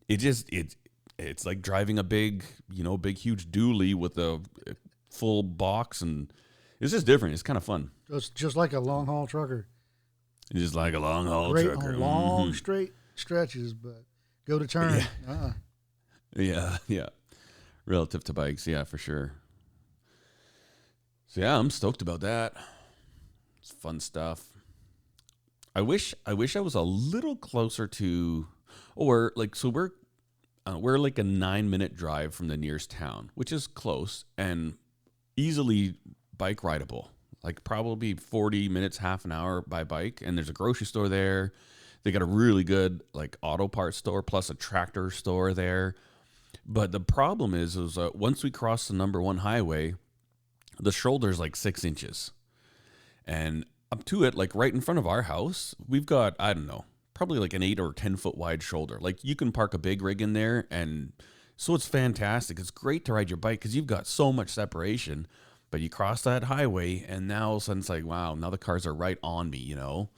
it 0.09 0.19
just, 0.19 0.49
it, 0.53 0.77
it's 1.19 1.47
like 1.47 1.63
driving 1.63 1.99
a 1.99 2.05
big, 2.05 2.45
you 2.71 2.85
know, 2.85 2.97
big, 2.97 3.17
huge 3.19 3.51
dually 3.51 3.95
with 3.95 4.19
a 4.19 4.41
full 5.11 5.43
box, 5.43 6.03
and 6.03 6.33
it's 6.81 6.93
just 6.93 7.07
different. 7.07 7.33
It's 7.33 7.43
kind 7.43 7.57
of 7.57 7.65
fun. 7.65 7.91
It's 8.11 8.29
just 8.29 8.57
like 8.57 8.73
a 8.73 8.81
long 8.81 9.07
haul 9.07 9.27
trucker. 9.27 9.69
Just 10.55 10.75
like 10.75 10.95
a 10.95 10.99
long 10.99 11.27
haul 11.27 11.53
Great 11.53 11.65
trucker. 11.67 11.95
on 11.95 12.01
long 12.01 12.51
Mhm. 12.51 12.55
straight 12.57 12.93
stretches, 13.15 13.73
but 13.73 14.05
go 14.47 14.59
to 14.59 14.67
turn. 14.67 15.03
Uh-uh. 15.27 15.53
Yeah, 16.37 16.79
yeah. 16.89 17.09
Relative 17.87 18.23
to 18.25 18.33
bikes, 18.33 18.67
yeah, 18.67 18.85
for 18.85 18.99
sure. 18.99 19.33
So 21.27 21.41
yeah, 21.41 21.59
I'm 21.59 21.71
stoked 21.71 22.03
about 22.03 22.21
that. 22.21 22.55
It's 23.61 23.73
fun 23.73 24.01
stuff. 24.01 24.49
I 25.75 25.81
wish 25.81 26.15
I 26.27 26.35
wish 26.35 26.55
I 26.57 26.61
was 26.61 26.75
a 26.75 26.83
little 26.83 27.37
closer 27.37 27.87
to 27.87 28.47
or 28.95 29.33
like 29.37 29.55
so 29.57 29.71
we're 29.71 29.91
uh, 30.69 30.79
we're 30.79 30.99
like 30.99 31.19
a 31.19 31.25
9 31.25 31.71
minute 31.71 31.97
drive 31.97 32.35
from 32.35 32.49
the 32.49 32.57
nearest 32.59 32.91
town, 32.91 33.31
which 33.35 33.51
is 33.51 33.67
close 33.67 34.25
and 34.37 34.77
easily 35.37 35.95
bike 36.37 36.63
rideable. 36.63 37.11
Like 37.45 37.65
probably 37.65 38.15
40 38.15 38.69
minutes, 38.69 38.99
half 38.99 39.25
an 39.25 39.33
hour 39.33 39.63
by 39.63 39.85
bike 39.85 40.23
and 40.25 40.37
there's 40.37 40.49
a 40.49 40.53
grocery 40.55 40.87
store 40.87 41.09
there. 41.09 41.53
They 42.03 42.11
got 42.11 42.23
a 42.23 42.27
really 42.27 42.65
good 42.65 43.03
like 43.13 43.37
auto 43.43 43.69
parts 43.69 43.97
store 43.97 44.23
plus 44.23 44.51
a 44.51 44.55
tractor 44.55 45.11
store 45.11 45.55
there. 45.55 45.95
But 46.67 46.93
the 46.93 47.01
problem 47.01 47.55
is, 47.55 47.77
is 47.77 47.99
uh, 47.99 48.11
once 48.15 48.45
we 48.45 48.51
cross 48.51 48.89
the 48.89 48.95
number 48.95 49.21
one 49.21 49.39
highway, 49.39 49.95
the 50.79 50.93
shoulder's 50.93 51.41
like 51.41 51.57
six 51.57 51.85
inches, 51.85 52.31
and 53.27 53.65
up 53.91 54.05
to 54.07 54.25
it, 54.25 54.35
like 54.35 54.55
right 54.55 54.73
in 54.73 54.81
front 54.81 54.99
of 54.99 55.07
our 55.07 55.23
house, 55.23 55.75
we've 55.89 56.07
got 56.07 56.35
I 56.39 56.53
don't 56.53 56.67
know, 56.67 56.85
probably 57.15 57.39
like 57.39 57.53
an 57.53 57.63
eight 57.63 57.81
or 57.81 57.93
ten 57.93 58.17
foot 58.17 58.37
wide 58.37 58.63
shoulder. 58.63 58.99
Like 59.01 59.25
you 59.25 59.35
can 59.35 59.53
park 59.53 59.75
a 59.75 59.79
big 59.79 60.03
rig 60.03 60.23
in 60.23 60.33
there, 60.35 60.67
and 60.71 61.13
so 61.57 61.75
it's 61.75 61.87
fantastic. 61.87 62.59
It's 62.59 62.71
great 62.71 63.05
to 63.07 63.13
ride 63.13 63.31
your 63.31 63.37
bike 63.37 63.61
because 63.61 63.75
you've 63.75 63.87
got 63.87 64.07
so 64.07 64.33
much 64.33 64.51
separation. 64.51 65.27
But 65.73 65.81
you 65.81 65.89
cross 65.89 66.21
that 66.23 66.45
highway, 66.45 67.03
and 67.09 67.27
now 67.27 67.49
all 67.49 67.57
of 67.57 67.63
a 67.63 67.65
sudden 67.65 67.81
it's 67.81 67.89
like, 67.89 68.05
wow, 68.05 68.35
now 68.35 68.51
the 68.51 68.59
cars 68.59 68.87
are 68.87 68.93
right 68.93 69.17
on 69.23 69.49
me, 69.49 69.57
you 69.57 69.75
know. 69.75 70.11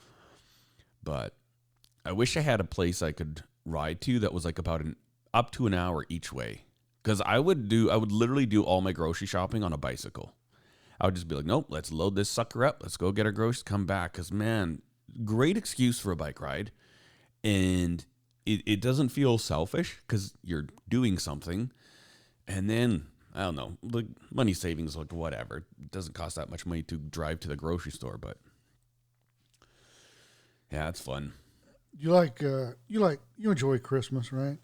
But 1.01 1.33
I 2.05 2.11
wish 2.11 2.35
I 2.35 2.41
had 2.41 2.59
a 2.59 2.65
place 2.65 3.01
I 3.01 3.13
could 3.13 3.41
ride 3.65 4.01
to 4.01 4.19
that 4.19 4.33
was 4.33 4.43
like 4.43 4.59
about 4.59 4.81
an 4.81 4.97
up 5.33 5.51
to 5.51 5.65
an 5.65 5.73
hour 5.73 6.05
each 6.09 6.33
way. 6.33 6.63
Because 7.01 7.21
I 7.21 7.39
would 7.39 7.69
do, 7.69 7.89
I 7.89 7.95
would 7.95 8.11
literally 8.11 8.45
do 8.45 8.63
all 8.63 8.81
my 8.81 8.91
grocery 8.91 9.27
shopping 9.27 9.63
on 9.63 9.71
a 9.71 9.77
bicycle. 9.77 10.33
I 10.99 11.05
would 11.05 11.15
just 11.15 11.29
be 11.29 11.35
like, 11.35 11.45
nope, 11.45 11.67
let's 11.69 11.91
load 11.91 12.15
this 12.15 12.29
sucker 12.29 12.65
up. 12.65 12.79
Let's 12.81 12.97
go 12.97 13.13
get 13.13 13.25
our 13.25 13.31
groceries, 13.31 13.63
come 13.63 13.85
back. 13.85 14.11
Because, 14.11 14.33
man, 14.33 14.81
great 15.23 15.55
excuse 15.55 16.01
for 16.01 16.11
a 16.11 16.17
bike 16.17 16.41
ride. 16.41 16.71
And 17.45 18.05
it, 18.45 18.61
it 18.65 18.81
doesn't 18.81 19.09
feel 19.09 19.37
selfish 19.37 20.01
because 20.05 20.33
you're 20.43 20.67
doing 20.89 21.17
something. 21.17 21.71
And 22.45 22.69
then, 22.69 23.05
I 23.35 23.41
don't 23.41 23.55
know, 23.55 23.77
like 23.83 24.05
money 24.31 24.53
savings, 24.53 24.95
like 24.95 25.11
whatever. 25.11 25.57
It 25.57 25.91
doesn't 25.91 26.15
cost 26.15 26.37
that 26.37 26.49
much 26.49 26.65
money 26.65 26.83
to 26.83 26.95
drive 26.97 27.41
to 27.41 27.49
the 27.49 27.57
grocery 27.57 27.91
store, 27.91 28.17
but 28.17 28.37
yeah, 30.71 30.87
it's 30.87 31.01
fun. 31.01 31.33
You 31.99 32.11
like 32.11 32.41
uh, 32.41 32.71
you 32.87 33.01
like 33.01 33.19
you 33.37 33.51
enjoy 33.51 33.77
Christmas, 33.79 34.31
right? 34.31 34.57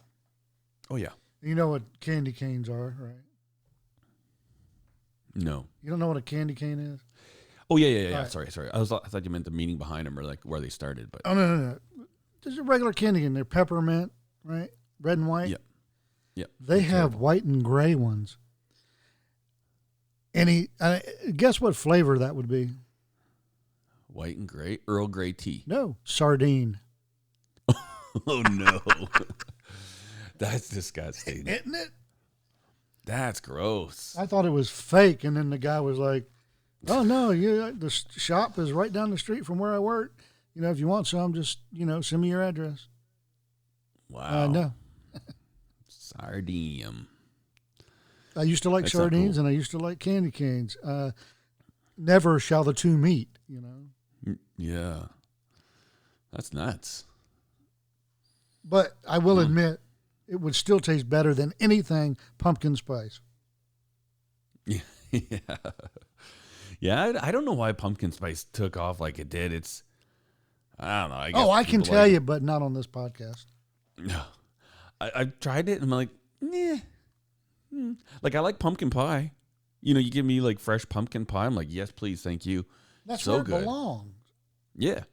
Oh, 0.90 0.96
yeah. 0.96 1.10
You 1.42 1.56
know 1.56 1.70
what 1.70 1.84
candy 2.00 2.32
canes 2.32 2.70
are, 2.70 2.96
right? 3.00 3.16
No. 5.36 5.66
You 5.82 5.90
don't 5.90 6.00
know 6.00 6.08
what 6.08 6.18
a 6.18 6.22
candy 6.22 6.54
cane 6.54 6.80
is? 6.80 7.00
Oh, 7.70 7.78
yeah, 7.78 7.88
yeah, 7.88 8.10
yeah. 8.10 8.18
Right. 8.20 8.32
Sorry, 8.32 8.52
sorry. 8.52 8.70
I, 8.74 8.80
was, 8.80 8.92
I 8.92 9.00
thought 9.08 9.24
you 9.24 9.30
meant 9.32 9.46
the 9.46 9.52
meaning 9.52 9.78
behind 9.78 10.06
them 10.06 10.20
or 10.20 10.24
like 10.24 10.40
where 10.44 10.60
they 10.60 10.70
started, 10.70 11.10
but 11.12 11.22
Oh 11.26 11.34
no, 11.34 11.56
no, 11.56 11.70
no. 11.72 12.06
There's 12.44 12.58
a 12.58 12.64
regular 12.64 12.92
candy 12.92 13.22
cane. 13.22 13.34
They're 13.34 13.46
peppermint, 13.46 14.12
right? 14.44 14.70
Red 15.00 15.18
and 15.18 15.28
white. 15.28 15.50
Yep. 15.50 15.62
Yep. 16.36 16.52
They 16.60 16.82
have 16.82 17.16
white 17.16 17.44
and 17.44 17.64
gray 17.64 17.96
ones. 17.96 18.38
Any 20.34 20.70
uh, 20.80 21.00
guess 21.36 21.60
what 21.60 21.76
flavor 21.76 22.18
that 22.20 22.36
would 22.36 22.48
be? 22.48 22.70
white 24.14 24.38
and 24.38 24.48
gray, 24.48 24.80
Earl 24.88 25.08
Grey 25.08 25.32
tea. 25.32 25.64
No, 25.66 25.98
sardine. 26.04 26.80
Oh, 28.28 28.42
no. 28.42 28.82
That's 30.38 30.68
disgusting. 30.68 31.48
Isn't 31.48 31.74
it? 31.74 31.92
That's 33.06 33.40
gross. 33.40 34.18
I 34.20 34.26
thought 34.26 34.46
it 34.46 34.50
was 34.50 34.70
fake, 34.70 35.24
and 35.24 35.38
then 35.38 35.50
the 35.50 35.58
guy 35.58 35.80
was 35.80 35.98
like, 35.98 36.30
"Oh 36.90 37.04
no, 37.04 37.32
you 37.32 37.72
the 37.72 37.90
shop 37.90 38.60
is 38.60 38.74
right 38.74 38.92
down 38.92 39.12
the 39.12 39.18
street 39.18 39.46
from 39.46 39.60
where 39.60 39.74
I 39.74 39.80
work. 39.80 40.14
You 40.54 40.62
know, 40.62 40.72
if 40.72 40.78
you 40.78 40.90
want 40.90 41.08
some, 41.08 41.34
just 41.34 41.60
you 41.72 41.86
know, 41.86 42.02
send 42.02 42.22
me 42.22 42.28
your 42.28 42.44
address." 42.44 42.88
Wow. 44.10 44.44
Uh, 44.44 44.48
no, 44.48 44.74
Sardine. 45.88 47.08
I 48.36 48.44
used 48.44 48.64
to 48.64 48.70
like 48.70 48.84
That's 48.86 48.94
sardines, 48.94 49.36
cool. 49.36 49.46
and 49.46 49.48
I 49.48 49.56
used 49.56 49.72
to 49.72 49.78
like 49.78 50.00
candy 50.00 50.32
canes. 50.32 50.78
Uh, 50.84 51.12
never 51.98 52.40
shall 52.40 52.64
the 52.64 52.74
two 52.74 52.98
meet. 52.98 53.30
You 53.50 53.62
know, 53.62 53.84
Mm, 54.26 54.38
Yeah. 54.58 55.04
That's 56.32 56.54
nuts. 56.54 57.06
but 58.64 58.98
I 59.08 59.18
will 59.18 59.36
Hmm. 59.36 59.42
admit, 59.48 59.82
it 60.28 60.38
would 60.40 60.56
still 60.56 60.80
taste 60.80 61.10
better 61.10 61.34
than 61.34 61.52
anything 61.60 62.18
pumpkin 62.38 62.76
spice. 62.76 63.20
Yeah. 65.12 65.58
Yeah. 66.80 67.04
I, 67.04 67.28
I 67.28 67.32
don't 67.32 67.44
know 67.44 67.52
why 67.54 67.74
pumpkin 67.74 68.12
spice 68.14 68.46
took 68.54 68.78
off 68.78 69.02
like 69.02 69.20
it 69.20 69.28
did. 69.30 69.52
It's, 69.52 69.84
I 70.80 71.02
don't 71.02 71.10
know. 71.10 71.16
I 71.18 71.32
guess 71.32 71.42
Oh, 71.42 71.52
I 71.52 71.64
can 71.66 71.82
tell 71.84 72.04
like- 72.04 72.12
you, 72.14 72.22
but 72.22 72.42
not 72.42 72.62
on 72.62 72.74
this 72.74 72.88
podcast. 72.88 73.46
No. 73.98 74.22
I, 75.02 75.26
tried 75.26 75.68
it 75.68 75.82
and 75.82 75.84
I'm 75.84 75.90
like, 75.90 76.10
nah. 76.40 76.78
Hmm. 77.74 77.94
Like, 78.22 78.36
I 78.36 78.40
like 78.42 78.60
pumpkin 78.60 78.90
pie. 78.90 79.32
You 79.82 79.94
know, 79.94 80.00
you 80.00 80.12
give 80.12 80.26
me 80.26 80.42
like 80.42 80.60
fresh 80.60 80.88
pumpkin 80.90 81.26
pie. 81.26 81.46
I'm 81.46 81.56
like, 81.56 81.68
yes, 81.70 81.92
please. 81.92 82.22
Thank 82.22 82.46
you. 82.46 82.66
That's 83.06 83.24
So 83.24 83.34
where 83.34 83.42
it 83.42 83.46
good. 83.46 83.60
belongs. 83.66 84.16
Yeah. 84.76 85.04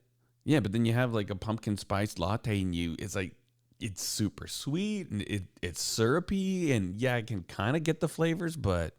Yeah. 0.44 0.60
But 0.60 0.72
then 0.72 0.84
you 0.84 0.92
have 0.92 1.14
like 1.14 1.30
a 1.30 1.36
pumpkin 1.36 1.78
spice 1.78 2.18
latte 2.18 2.60
and 2.60 2.74
you, 2.74 2.96
it's 2.98 3.14
like, 3.16 3.34
it's 3.80 4.02
super 4.02 4.46
sweet 4.48 5.08
and 5.10 5.22
it, 5.22 5.44
it's 5.62 5.80
syrupy. 5.80 6.72
And 6.72 7.00
yeah, 7.00 7.14
I 7.14 7.22
can 7.22 7.44
kind 7.44 7.76
of 7.76 7.82
get 7.84 8.00
the 8.00 8.08
flavors, 8.08 8.56
but 8.56 8.94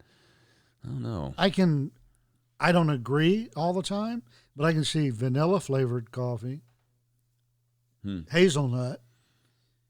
I 0.82 0.88
don't 0.88 1.02
know. 1.02 1.34
I 1.38 1.50
can, 1.50 1.90
I 2.58 2.72
don't 2.72 2.90
agree 2.90 3.48
all 3.54 3.72
the 3.72 3.82
time, 3.82 4.22
but 4.56 4.64
I 4.64 4.72
can 4.72 4.84
see 4.84 5.10
vanilla 5.10 5.60
flavored 5.60 6.10
coffee, 6.10 6.62
Hmm. 8.02 8.20
hazelnut. 8.30 9.02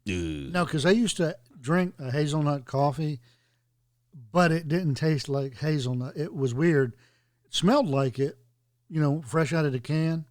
Ugh. 0.09 0.53
No, 0.53 0.64
because 0.64 0.85
I 0.85 0.91
used 0.91 1.16
to 1.18 1.37
drink 1.61 1.95
a 1.99 2.11
hazelnut 2.11 2.64
coffee, 2.64 3.21
but 4.33 4.53
it 4.53 4.69
didn't 4.69 4.95
taste 4.95 5.29
like 5.29 5.59
hazelnut. 5.59 6.17
It 6.17 6.35
was 6.35 6.55
weird. 6.55 6.95
It 7.45 7.55
smelled 7.55 7.89
like 7.89 8.19
it, 8.19 8.39
you 8.89 9.01
know, 9.01 9.23
fresh 9.27 9.53
out 9.53 9.65
of 9.65 9.73
the 9.73 9.81
can. 9.81 10.25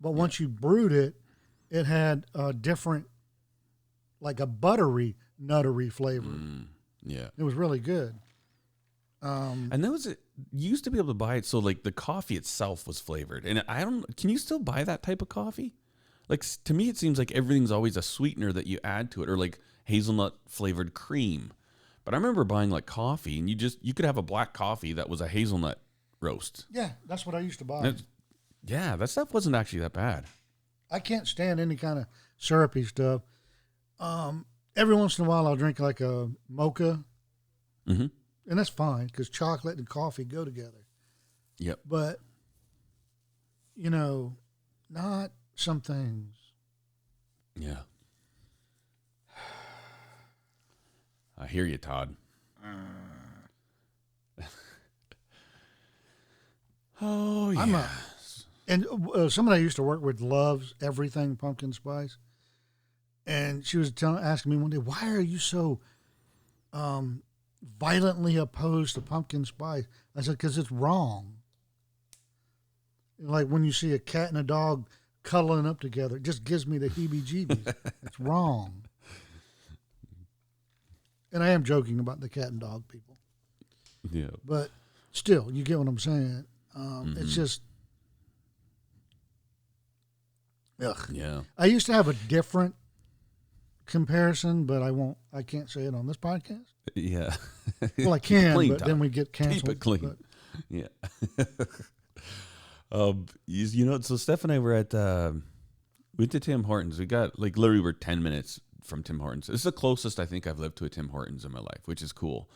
But 0.00 0.12
once 0.12 0.38
you 0.40 0.48
brewed 0.48 0.92
it, 0.92 1.14
it 1.70 1.84
had 1.86 2.24
a 2.34 2.52
different, 2.52 3.06
like 4.20 4.40
a 4.40 4.46
buttery, 4.46 5.16
nuttery 5.42 5.90
flavor. 5.90 6.28
Mm, 6.28 6.66
yeah. 7.02 7.28
It 7.36 7.42
was 7.42 7.54
really 7.54 7.80
good. 7.80 8.14
Um, 9.22 9.70
And 9.72 9.82
that 9.82 9.90
was 9.90 10.06
it. 10.06 10.20
You 10.52 10.68
used 10.68 10.84
to 10.84 10.90
be 10.90 10.98
able 10.98 11.08
to 11.08 11.14
buy 11.14 11.36
it 11.36 11.46
so 11.46 11.58
like 11.58 11.82
the 11.82 11.92
coffee 11.92 12.36
itself 12.36 12.86
was 12.86 13.00
flavored. 13.00 13.44
And 13.46 13.64
I 13.66 13.80
don't 13.82 14.16
can 14.16 14.28
you 14.28 14.36
still 14.36 14.58
buy 14.58 14.84
that 14.84 15.02
type 15.02 15.22
of 15.22 15.28
coffee? 15.28 15.74
Like 16.28 16.44
to 16.64 16.74
me 16.74 16.88
it 16.88 16.98
seems 16.98 17.18
like 17.18 17.32
everything's 17.32 17.70
always 17.70 17.96
a 17.96 18.02
sweetener 18.02 18.52
that 18.52 18.66
you 18.66 18.78
add 18.84 19.10
to 19.12 19.22
it 19.22 19.28
or 19.30 19.38
like 19.38 19.58
hazelnut 19.84 20.34
flavored 20.46 20.92
cream. 20.92 21.52
But 22.04 22.14
I 22.14 22.16
remember 22.18 22.44
buying 22.44 22.70
like 22.70 22.86
coffee 22.86 23.38
and 23.38 23.48
you 23.48 23.56
just 23.56 23.82
you 23.84 23.94
could 23.94 24.04
have 24.04 24.16
a 24.18 24.22
black 24.22 24.52
coffee 24.52 24.92
that 24.94 25.08
was 25.08 25.20
a 25.20 25.28
hazelnut 25.28 25.80
roast. 26.20 26.66
yeah, 26.70 26.90
that's 27.06 27.24
what 27.26 27.34
I 27.34 27.40
used 27.40 27.58
to 27.60 27.64
buy. 27.64 27.82
That's- 27.82 28.04
yeah, 28.66 28.96
that 28.96 29.08
stuff 29.10 29.34
wasn't 29.34 29.56
actually 29.56 29.80
that 29.80 29.92
bad. 29.92 30.24
I 30.90 30.98
can't 31.00 31.26
stand 31.28 31.60
any 31.60 31.76
kind 31.76 31.98
of 31.98 32.06
syrupy 32.38 32.84
stuff. 32.84 33.22
Um, 33.98 34.46
every 34.76 34.94
once 34.94 35.18
in 35.18 35.24
a 35.26 35.28
while, 35.28 35.46
I'll 35.46 35.56
drink 35.56 35.80
like 35.80 36.00
a 36.00 36.30
mocha, 36.48 37.04
Mhm. 37.86 38.10
and 38.46 38.58
that's 38.58 38.70
fine 38.70 39.06
because 39.06 39.28
chocolate 39.28 39.76
and 39.78 39.88
coffee 39.88 40.24
go 40.24 40.44
together. 40.44 40.86
Yep. 41.58 41.80
But 41.86 42.20
you 43.76 43.90
know, 43.90 44.36
not 44.88 45.32
some 45.56 45.80
things. 45.80 46.36
Yeah. 47.56 47.82
I 51.36 51.46
hear 51.46 51.64
you, 51.64 51.78
Todd. 51.78 52.16
oh 57.00 57.50
yeah. 57.50 57.60
I'm 57.60 57.74
a 57.74 57.90
and 58.66 58.86
uh, 59.14 59.28
somebody 59.28 59.58
I 59.58 59.62
used 59.62 59.76
to 59.76 59.82
work 59.82 60.00
with 60.00 60.20
loves 60.20 60.74
everything 60.80 61.36
pumpkin 61.36 61.72
spice, 61.72 62.16
and 63.26 63.64
she 63.64 63.76
was 63.76 63.90
telling, 63.92 64.24
asking 64.24 64.52
me 64.52 64.56
one 64.56 64.70
day, 64.70 64.78
"Why 64.78 65.10
are 65.10 65.20
you 65.20 65.38
so 65.38 65.80
um, 66.72 67.22
violently 67.78 68.36
opposed 68.36 68.94
to 68.94 69.02
pumpkin 69.02 69.44
spice?" 69.44 69.86
I 70.16 70.22
said, 70.22 70.32
"Because 70.32 70.56
it's 70.56 70.72
wrong." 70.72 71.34
Like 73.18 73.48
when 73.48 73.64
you 73.64 73.72
see 73.72 73.92
a 73.92 73.98
cat 73.98 74.28
and 74.28 74.38
a 74.38 74.42
dog 74.42 74.88
cuddling 75.22 75.66
up 75.66 75.80
together, 75.80 76.16
it 76.16 76.22
just 76.22 76.44
gives 76.44 76.66
me 76.66 76.78
the 76.78 76.88
heebie-jeebies. 76.88 77.74
it's 78.02 78.20
wrong. 78.20 78.83
And 81.34 81.42
I 81.42 81.48
am 81.50 81.64
joking 81.64 81.98
about 81.98 82.20
the 82.20 82.28
cat 82.30 82.46
and 82.48 82.60
dog 82.60 82.84
people, 82.88 83.18
yeah. 84.10 84.30
but 84.44 84.70
still, 85.12 85.50
you 85.52 85.64
get 85.64 85.78
what 85.78 85.88
I'm 85.88 85.98
saying. 85.98 86.44
Um, 86.76 87.16
It's 87.18 87.32
Mhm. 87.32 87.34
just, 87.34 87.60
ugh. 90.80 91.08
Yeah. 91.12 91.42
I 91.58 91.66
used 91.66 91.86
to 91.86 91.92
have 91.92 92.08
a 92.08 92.14
different 92.14 92.76
comparison, 93.86 94.64
but 94.64 94.80
I 94.82 94.90
won't. 94.92 95.18
I 95.32 95.42
can't 95.42 95.68
say 95.68 95.82
it 95.82 95.94
on 95.94 96.06
this 96.06 96.16
podcast. 96.16 96.64
Yeah. 96.94 97.34
Well, 97.98 98.12
I 98.12 98.18
can, 98.18 98.68
but 98.68 98.84
then 98.84 98.98
we 98.98 99.08
get 99.08 99.32
canceled. 99.32 99.62
Keep 99.64 99.70
it 99.72 99.80
clean. 99.80 100.00
but- 100.00 100.18
Yeah. 100.70 100.86
um, 102.92 103.26
you, 103.46 103.66
you 103.66 103.84
know, 103.84 104.00
so 104.00 104.16
Steph 104.16 104.44
and 104.44 104.52
I 104.52 104.58
were 104.60 104.74
at, 104.74 104.94
uh, 104.94 105.32
we 106.16 106.22
went 106.22 106.32
to 106.32 106.40
Tim 106.40 106.64
Hortons. 106.64 106.98
We 106.98 107.06
got 107.06 107.38
like 107.38 107.56
literally 107.58 107.82
we're 107.82 107.92
10 107.92 108.22
minutes 108.22 108.60
from 108.84 109.02
Tim 109.02 109.20
Hortons. 109.20 109.46
This 109.46 109.56
is 109.56 109.64
the 109.64 109.72
closest 109.72 110.20
I 110.20 110.26
think 110.26 110.46
I've 110.46 110.58
lived 110.58 110.76
to 110.78 110.84
a 110.84 110.88
Tim 110.88 111.08
Hortons 111.08 111.44
in 111.44 111.52
my 111.52 111.60
life, 111.60 111.82
which 111.86 112.02
is 112.02 112.12
cool. 112.12 112.48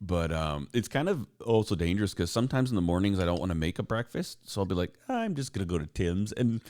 But 0.00 0.30
um, 0.30 0.68
it's 0.74 0.88
kind 0.88 1.08
of 1.08 1.26
also 1.44 1.74
dangerous 1.74 2.12
because 2.12 2.30
sometimes 2.30 2.70
in 2.70 2.76
the 2.76 2.82
mornings 2.82 3.18
I 3.18 3.24
don't 3.24 3.40
want 3.40 3.50
to 3.50 3.56
make 3.56 3.78
a 3.78 3.82
breakfast. 3.82 4.38
So 4.48 4.60
I'll 4.60 4.66
be 4.66 4.74
like, 4.74 4.92
I'm 5.08 5.34
just 5.34 5.54
to 5.54 5.64
go 5.64 5.78
to 5.78 5.86
Tim's. 5.86 6.32
And 6.32 6.60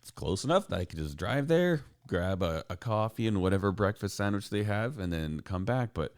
it's 0.00 0.10
close 0.10 0.44
enough 0.44 0.66
that 0.68 0.80
I 0.80 0.84
can 0.84 0.98
just 0.98 1.16
drive 1.16 1.46
there, 1.46 1.82
grab 2.08 2.42
a, 2.42 2.64
a 2.68 2.76
coffee 2.76 3.28
and 3.28 3.40
whatever 3.40 3.70
breakfast 3.70 4.16
sandwich 4.16 4.50
they 4.50 4.64
have, 4.64 4.98
and 4.98 5.12
then 5.12 5.40
come 5.40 5.64
back. 5.64 5.90
But 5.94 6.14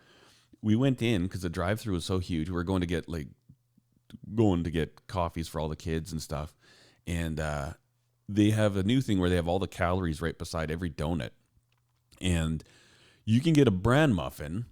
we 0.62 0.74
went 0.74 1.02
in 1.02 1.24
because 1.24 1.42
the 1.42 1.50
drive 1.50 1.80
through 1.80 1.94
was 1.94 2.06
so 2.06 2.18
huge. 2.18 2.48
We 2.48 2.54
were 2.54 2.64
going 2.64 2.80
to 2.80 2.86
get 2.86 3.08
like 3.08 3.28
going 4.34 4.64
to 4.64 4.70
get 4.70 5.06
coffees 5.06 5.48
for 5.48 5.60
all 5.60 5.68
the 5.68 5.76
kids 5.76 6.12
and 6.12 6.22
stuff. 6.22 6.54
And 7.06 7.38
uh, 7.38 7.74
they 8.28 8.50
have 8.50 8.76
a 8.76 8.82
new 8.82 9.02
thing 9.02 9.20
where 9.20 9.28
they 9.28 9.36
have 9.36 9.48
all 9.48 9.58
the 9.58 9.68
calories 9.68 10.22
right 10.22 10.36
beside 10.36 10.70
every 10.70 10.90
donut. 10.90 11.30
And 12.24 12.64
you 13.24 13.40
can 13.40 13.52
get 13.52 13.68
a 13.68 13.70
bran 13.70 14.12
muffin 14.14 14.64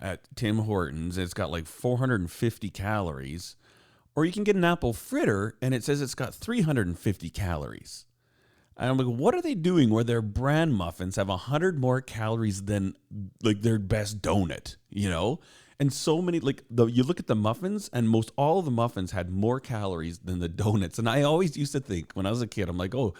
at 0.00 0.20
Tim 0.36 0.58
Hortons. 0.58 1.16
It's 1.16 1.32
got 1.32 1.50
like 1.50 1.66
450 1.66 2.70
calories. 2.70 3.56
Or 4.14 4.24
you 4.24 4.32
can 4.32 4.44
get 4.44 4.56
an 4.56 4.64
apple 4.64 4.92
fritter 4.92 5.54
and 5.62 5.72
it 5.72 5.84
says 5.84 6.02
it's 6.02 6.16
got 6.16 6.34
350 6.34 7.30
calories. 7.30 8.04
And 8.76 8.90
I'm 8.90 8.96
like, 8.96 9.06
what 9.06 9.34
are 9.34 9.42
they 9.42 9.54
doing 9.54 9.90
where 9.90 10.04
their 10.04 10.22
bran 10.22 10.72
muffins 10.72 11.16
have 11.16 11.28
100 11.28 11.78
more 11.78 12.00
calories 12.00 12.64
than 12.64 12.94
like 13.42 13.62
their 13.62 13.78
best 13.78 14.20
donut, 14.20 14.76
you 14.90 15.08
know? 15.08 15.40
And 15.80 15.92
so 15.92 16.20
many 16.20 16.40
like 16.40 16.64
the 16.68 16.86
you 16.86 17.04
look 17.04 17.20
at 17.20 17.28
the 17.28 17.36
muffins, 17.36 17.88
and 17.92 18.08
most 18.08 18.32
all 18.36 18.58
of 18.58 18.64
the 18.64 18.70
muffins 18.72 19.12
had 19.12 19.30
more 19.30 19.60
calories 19.60 20.18
than 20.18 20.40
the 20.40 20.48
donuts. 20.64 20.98
And 20.98 21.08
I 21.08 21.22
always 21.22 21.56
used 21.56 21.70
to 21.72 21.80
think 21.80 22.12
when 22.14 22.26
I 22.26 22.30
was 22.30 22.42
a 22.42 22.48
kid, 22.48 22.68
I'm 22.68 22.78
like, 22.78 22.96
oh, 22.96 23.14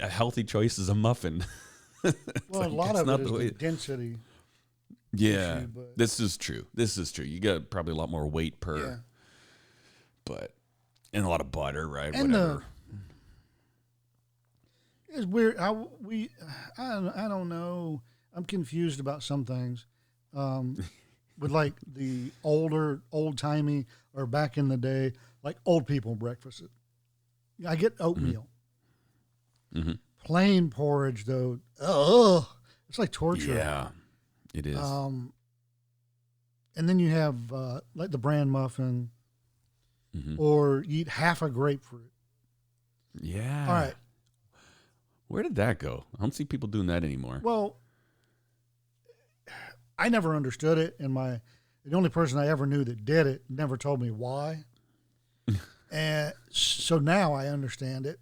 a 0.00 0.08
healthy 0.08 0.44
choice 0.44 0.78
is 0.78 0.88
a 0.88 0.94
muffin. 0.94 1.44
Well, 2.48 2.60
like, 2.62 2.70
a 2.70 2.74
lot 2.74 2.96
of 2.96 3.08
it 3.08 3.20
is 3.20 3.30
the 3.30 3.38
the 3.38 3.50
density. 3.50 4.18
Yeah, 5.12 5.58
issue, 5.58 5.66
but- 5.68 5.96
this 5.96 6.20
is 6.20 6.36
true. 6.36 6.66
This 6.74 6.96
is 6.98 7.10
true. 7.12 7.24
You 7.24 7.40
got 7.40 7.70
probably 7.70 7.92
a 7.92 7.96
lot 7.96 8.10
more 8.10 8.26
weight 8.28 8.60
per, 8.60 8.78
Yeah. 8.78 8.96
but 10.24 10.54
and 11.12 11.24
a 11.24 11.28
lot 11.28 11.40
of 11.40 11.50
butter, 11.50 11.88
right? 11.88 12.14
And 12.14 12.34
the- 12.34 12.38
Whatever. 12.38 12.64
It's 15.08 15.26
weird. 15.26 15.56
I 15.58 15.70
we 16.02 16.28
I 16.76 16.90
don't, 16.90 17.08
I 17.08 17.28
don't 17.28 17.48
know. 17.48 18.02
I'm 18.34 18.44
confused 18.44 19.00
about 19.00 19.22
some 19.22 19.44
things. 19.44 19.86
Um, 20.36 20.84
with 21.38 21.50
like 21.50 21.72
the 21.86 22.30
older, 22.44 23.00
old 23.10 23.38
timey, 23.38 23.86
or 24.12 24.26
back 24.26 24.58
in 24.58 24.68
the 24.68 24.76
day, 24.76 25.12
like 25.42 25.56
old 25.64 25.86
people 25.86 26.14
breakfast. 26.14 26.62
I 27.66 27.74
get 27.76 27.94
oatmeal. 28.00 28.46
Mhm. 29.74 29.98
Plain 30.28 30.68
porridge 30.68 31.24
though, 31.24 31.58
ugh, 31.80 32.44
it's 32.86 32.98
like 32.98 33.10
torture. 33.10 33.54
yeah, 33.54 33.88
it 34.52 34.66
is. 34.66 34.76
Um, 34.78 35.32
and 36.76 36.86
then 36.86 36.98
you 36.98 37.08
have 37.08 37.50
uh, 37.50 37.80
like 37.94 38.10
the 38.10 38.18
bran 38.18 38.50
muffin, 38.50 39.08
Mhm. 40.14 40.38
or 40.38 40.84
you 40.86 40.98
eat 41.00 41.08
half 41.08 41.40
a 41.40 41.48
grapefruit. 41.48 42.12
Yeah. 43.18 43.66
All 43.66 43.72
right. 43.72 43.94
Where 45.28 45.42
did 45.42 45.54
that 45.54 45.78
go? 45.78 46.04
I 46.18 46.20
don't 46.20 46.34
see 46.34 46.44
people 46.44 46.68
doing 46.68 46.88
that 46.88 47.04
anymore. 47.04 47.40
Well, 47.42 47.76
I 49.98 50.10
never 50.10 50.36
understood 50.36 50.76
it, 50.76 50.94
and 50.98 51.10
my 51.14 51.40
the 51.86 51.96
only 51.96 52.10
person 52.10 52.38
I 52.38 52.48
ever 52.48 52.66
knew 52.66 52.84
that 52.84 53.06
did 53.06 53.26
it 53.26 53.44
never 53.48 53.78
told 53.78 53.98
me 54.02 54.10
why. 54.10 54.64
and 55.90 56.34
so 56.50 56.98
now 56.98 57.32
I 57.32 57.46
understand 57.46 58.04
it. 58.04 58.20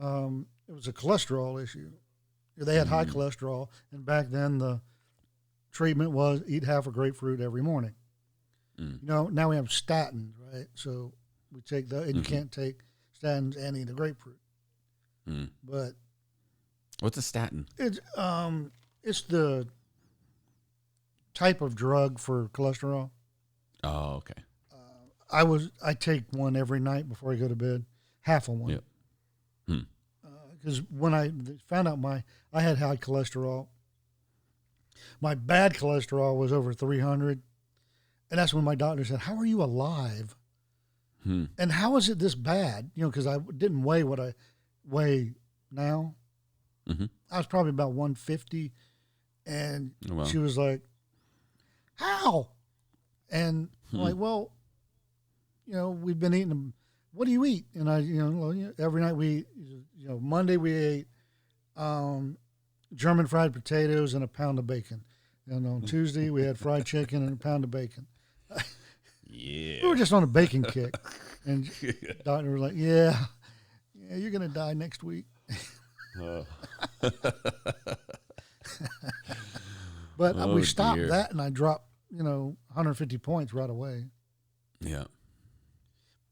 Um, 0.00 0.46
it 0.68 0.74
was 0.74 0.88
a 0.88 0.92
cholesterol 0.92 1.62
issue. 1.62 1.90
They 2.56 2.76
had 2.76 2.88
high 2.88 3.04
cholesterol, 3.04 3.68
and 3.92 4.04
back 4.04 4.28
then 4.30 4.58
the 4.58 4.80
treatment 5.72 6.12
was 6.12 6.42
eat 6.46 6.64
half 6.64 6.86
a 6.86 6.90
grapefruit 6.90 7.40
every 7.40 7.62
morning. 7.62 7.94
Mm. 8.78 9.02
You 9.02 9.08
know, 9.08 9.26
now 9.28 9.48
we 9.50 9.56
have 9.56 9.66
statins, 9.68 10.32
right? 10.52 10.66
So 10.74 11.12
we 11.50 11.60
take 11.62 11.88
the, 11.88 12.02
and 12.02 12.16
you 12.16 12.22
Mhm. 12.22 12.26
can't 12.26 12.52
take 12.52 12.80
statins 13.20 13.56
and 13.56 13.76
eat 13.76 13.88
a 13.88 13.92
grapefruit. 13.92 14.38
Mm. 15.28 15.50
But 15.64 15.92
What's 17.00 17.16
a 17.16 17.22
statin? 17.22 17.66
It's 17.78 17.98
um, 18.16 18.70
it's 19.02 19.22
the 19.22 19.66
type 21.34 21.60
of 21.60 21.74
drug 21.74 22.18
for 22.18 22.48
cholesterol. 22.48 23.10
Oh, 23.82 24.14
okay. 24.16 24.42
I 25.30 25.44
was 25.44 25.70
I 25.82 25.94
take 25.94 26.24
one 26.30 26.56
every 26.56 26.78
night 26.78 27.08
before 27.08 27.32
I 27.32 27.36
go 27.36 27.48
to 27.48 27.56
bed, 27.56 27.86
half 28.20 28.48
of 28.48 28.54
one. 28.54 28.70
Yep. 28.72 28.84
Hmm. 29.66 29.80
Because 30.58 30.80
when 30.90 31.12
I 31.14 31.32
found 31.66 31.88
out 31.88 31.98
my 31.98 32.22
I 32.52 32.60
had 32.60 32.78
high 32.78 32.96
cholesterol, 32.96 33.66
my 35.20 35.34
bad 35.34 35.74
cholesterol 35.74 36.38
was 36.38 36.52
over 36.52 36.72
three 36.72 37.00
hundred, 37.00 37.42
and 38.30 38.38
that's 38.38 38.54
when 38.54 38.64
my 38.64 38.74
doctor 38.74 39.04
said, 39.04 39.20
"How 39.20 39.34
are 39.36 39.46
you 39.46 39.62
alive? 39.62 40.36
Hmm. 41.24 41.46
And 41.58 41.72
how 41.72 41.96
is 41.96 42.08
it 42.08 42.18
this 42.18 42.34
bad? 42.34 42.90
You 42.94 43.04
know, 43.04 43.10
because 43.10 43.26
I 43.26 43.38
didn't 43.38 43.82
weigh 43.82 44.04
what 44.04 44.20
I 44.20 44.34
weigh 44.84 45.34
now. 45.70 46.14
Mhm. 46.88 47.10
I 47.30 47.38
was 47.38 47.46
probably 47.46 47.70
about 47.70 47.92
one 47.92 48.14
fifty, 48.14 48.72
and 49.46 49.92
Oh, 50.10 50.14
wow. 50.16 50.24
she 50.24 50.38
was 50.38 50.56
like, 50.58 50.82
"How?" 51.96 52.48
And 53.30 53.68
I'm 53.92 53.98
Hmm. 53.98 54.04
like, 54.04 54.16
"Well, 54.16 54.52
you 55.66 55.74
know, 55.74 55.90
we've 55.90 56.18
been 56.20 56.34
eating 56.34 56.48
them. 56.50 56.74
What 57.12 57.26
do 57.26 57.30
you 57.32 57.44
eat?" 57.44 57.66
And 57.74 57.88
I, 57.90 57.98
you 57.98 58.22
know, 58.24 58.30
well, 58.30 58.54
you 58.54 58.66
know, 58.66 58.72
every 58.78 59.00
night 59.02 59.14
we, 59.16 59.44
you 59.56 60.08
know, 60.08 60.18
Monday 60.20 60.56
we 60.56 60.72
ate 60.72 61.06
um, 61.76 62.36
German 62.94 63.26
fried 63.26 63.52
potatoes 63.52 64.14
and 64.14 64.22
a 64.24 64.28
pound 64.28 64.58
of 64.58 64.66
bacon, 64.66 65.04
and 65.46 65.66
on 65.66 65.82
Tuesday 65.82 66.30
we 66.30 66.42
had 66.42 66.58
fried 66.58 66.84
chicken 66.86 67.22
and 67.22 67.32
a 67.34 67.36
pound 67.36 67.64
of 67.64 67.70
bacon. 67.70 68.06
Yeah. 69.26 69.82
We 69.82 69.88
were 69.88 69.96
just 69.96 70.12
on 70.12 70.22
a 70.22 70.26
bacon 70.26 70.62
kick, 70.62 70.94
and 71.44 71.70
doctor 72.24 72.50
was 72.52 72.60
like, 72.62 72.72
"Yeah, 72.76 73.16
yeah, 73.94 74.16
you're 74.16 74.30
gonna 74.30 74.48
die 74.48 74.74
next 74.74 75.02
week." 75.02 75.26
Oh. 76.20 76.44
But 80.18 80.36
Oh, 80.36 80.54
we 80.54 80.62
stopped 80.64 80.98
dear. 80.98 81.08
that, 81.08 81.30
and 81.30 81.40
I 81.40 81.48
dropped, 81.50 81.88
you 82.10 82.22
know, 82.22 82.56
150 82.68 83.16
points 83.18 83.54
right 83.54 83.70
away. 83.70 84.06
yeah. 84.80 85.04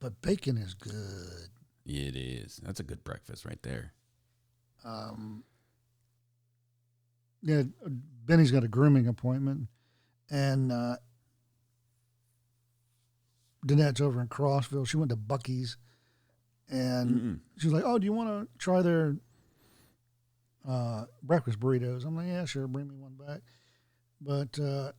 But 0.01 0.21
bacon 0.23 0.57
is 0.57 0.75
good. 0.75 1.49
It 1.85 2.17
is. 2.17 2.61
That's 2.63 2.81
a 2.81 2.85
good 2.85 3.05
breakfast 3.05 3.45
right 3.45 3.63
there. 3.63 3.93
Um, 4.85 5.45
yeah, 7.43 7.65
Benny's 8.25 8.51
got 8.51 8.65
a 8.65 8.69
grooming 8.69 9.07
appointment, 9.07 9.69
and 10.31 10.73
uh, 10.73 10.97
Danette's 13.67 14.01
over 14.01 14.21
in 14.21 14.29
Crossville. 14.29 14.87
She 14.87 14.97
went 14.97 15.11
to 15.11 15.17
Buc-ee's, 15.17 15.77
and 16.69 17.11
Mm-mm. 17.11 17.41
she 17.59 17.67
was 17.67 17.75
like, 17.75 17.85
"Oh, 17.85 17.99
do 17.99 18.05
you 18.07 18.13
want 18.13 18.29
to 18.29 18.59
try 18.59 18.81
their 18.81 19.17
uh, 20.67 21.05
breakfast 21.23 21.61
burritos?" 21.61 22.07
I'm 22.07 22.17
like, 22.17 22.29
"Yeah, 22.29 22.47
sure. 22.47 22.67
Bring 22.67 22.89
me 22.89 22.97
one 22.97 23.17
back." 23.17 23.41
But 24.21 24.59
uh, 24.59 24.93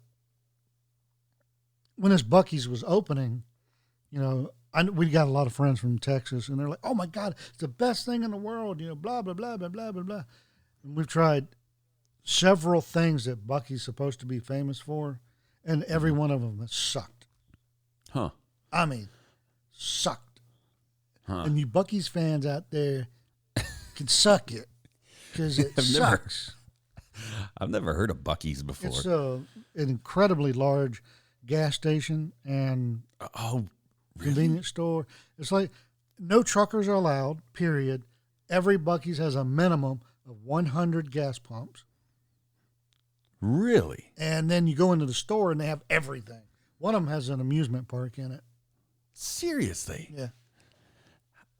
when 1.95 2.11
this 2.11 2.23
Buc-ee's 2.23 2.67
was 2.69 2.83
opening, 2.85 3.43
you 4.11 4.19
know, 4.19 4.51
I, 4.73 4.83
we 4.83 5.09
got 5.09 5.27
a 5.27 5.31
lot 5.31 5.47
of 5.47 5.53
friends 5.53 5.79
from 5.79 5.99
Texas, 5.99 6.47
and 6.47 6.59
they're 6.59 6.69
like, 6.69 6.79
"Oh 6.83 6.93
my 6.93 7.05
God, 7.05 7.35
it's 7.49 7.57
the 7.57 7.67
best 7.67 8.05
thing 8.05 8.23
in 8.23 8.31
the 8.31 8.37
world!" 8.37 8.79
You 8.79 8.89
know, 8.89 8.95
blah 8.95 9.21
blah 9.21 9.33
blah 9.33 9.57
blah 9.57 9.69
blah 9.69 9.91
blah 9.91 10.03
blah. 10.03 10.23
And 10.83 10.95
we've 10.95 11.07
tried 11.07 11.47
several 12.23 12.81
things 12.81 13.25
that 13.25 13.47
Buc-ee's 13.47 13.83
supposed 13.83 14.19
to 14.21 14.25
be 14.25 14.39
famous 14.39 14.79
for, 14.79 15.19
and 15.65 15.81
mm-hmm. 15.81 15.93
every 15.93 16.11
one 16.11 16.31
of 16.31 16.41
them 16.41 16.59
has 16.59 16.73
sucked. 16.73 17.27
Huh. 18.11 18.29
I 18.71 18.85
mean, 18.85 19.09
sucked. 19.71 20.41
Huh. 21.27 21.43
And 21.45 21.59
you 21.59 21.67
Buc-ee's 21.67 22.07
fans 22.07 22.45
out 22.45 22.71
there 22.71 23.07
can 23.95 24.07
suck 24.07 24.51
it 24.51 24.67
because 25.31 25.59
it 25.59 25.73
I've 25.77 25.91
never- 25.93 26.05
sucks. 26.05 26.55
I've 27.57 27.69
never 27.69 27.93
heard 27.93 28.09
of 28.09 28.17
Buc-ee's 28.17 28.63
before. 28.63 28.89
It's 28.89 29.05
a, 29.05 29.41
an 29.75 29.89
incredibly 29.89 30.53
large 30.53 31.03
gas 31.45 31.75
station 31.75 32.31
and 32.45 33.03
oh? 33.35 33.65
Convenience 34.19 34.67
store. 34.67 35.07
It's 35.37 35.51
like 35.51 35.71
no 36.19 36.43
truckers 36.43 36.87
are 36.87 36.93
allowed, 36.93 37.41
period. 37.53 38.03
Every 38.49 38.77
Buc-ee's 38.77 39.17
has 39.17 39.35
a 39.35 39.45
minimum 39.45 40.01
of 40.27 40.43
100 40.43 41.11
gas 41.11 41.39
pumps. 41.39 41.85
Really? 43.39 44.11
And 44.17 44.51
then 44.51 44.67
you 44.67 44.75
go 44.75 44.91
into 44.93 45.05
the 45.05 45.13
store 45.13 45.51
and 45.51 45.59
they 45.59 45.65
have 45.67 45.81
everything. 45.89 46.41
One 46.77 46.95
of 46.95 47.03
them 47.03 47.11
has 47.11 47.29
an 47.29 47.39
amusement 47.39 47.87
park 47.87 48.17
in 48.17 48.31
it. 48.31 48.41
Seriously? 49.13 50.13
Yeah. 50.15 50.27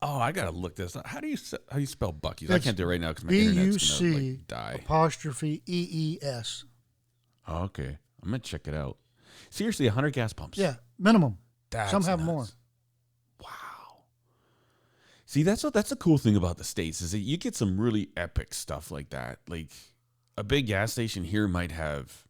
Oh, 0.04 0.18
I 0.18 0.32
gotta 0.32 0.52
look 0.52 0.76
this 0.76 0.96
up. 0.96 1.06
How 1.06 1.20
do 1.20 1.28
you 1.28 1.38
how 1.70 1.76
do 1.76 1.82
you 1.82 1.88
spell 1.88 2.12
Buc-ee's? 2.12 2.50
I 2.50 2.58
can't 2.60 2.76
do 2.76 2.84
it 2.84 2.88
right 2.88 3.02
now 3.02 3.10
because 3.10 3.24
my 3.24 3.30
B 3.30 3.44
U 3.44 3.50
internet's 3.50 4.00
gonna 4.00 4.16
like, 4.16 4.48
die. 4.48 4.82
apostrophe 4.84 5.62
E 5.68 5.88
E 5.92 6.18
S. 6.24 6.66
Oh, 7.48 7.64
okay, 7.64 7.98
I'm 8.24 8.30
gonna 8.30 8.40
check 8.40 8.68
it 8.68 8.74
out. 8.74 8.98
Seriously, 9.52 9.86
100 9.86 10.14
gas 10.14 10.34
pumps. 10.34 10.58
Yeah, 10.58 10.76
minimum. 10.98 11.38
That's 11.72 11.92
Some 11.92 12.04
have 12.04 12.20
nuts. 12.20 12.28
more. 12.28 12.46
Wow. 13.42 14.04
See, 15.26 15.44
that's 15.44 15.64
what 15.64 15.74
that's 15.74 15.90
the 15.90 15.96
cool 15.96 16.18
thing 16.18 16.36
about 16.36 16.58
the 16.58 16.64
states 16.64 17.02
is 17.02 17.12
that 17.14 17.20
you 17.20 17.38
get 17.38 17.56
some 17.56 17.80
really 17.80 18.10
epic 18.16 18.54
stuff 18.54 18.92
like 18.92 19.10
that. 19.10 19.40
Like 19.48 19.72
a 20.38 20.44
big 20.44 20.68
gas 20.68 20.92
station 20.92 21.24
here 21.24 21.48
might 21.48 21.72
have 21.72 22.28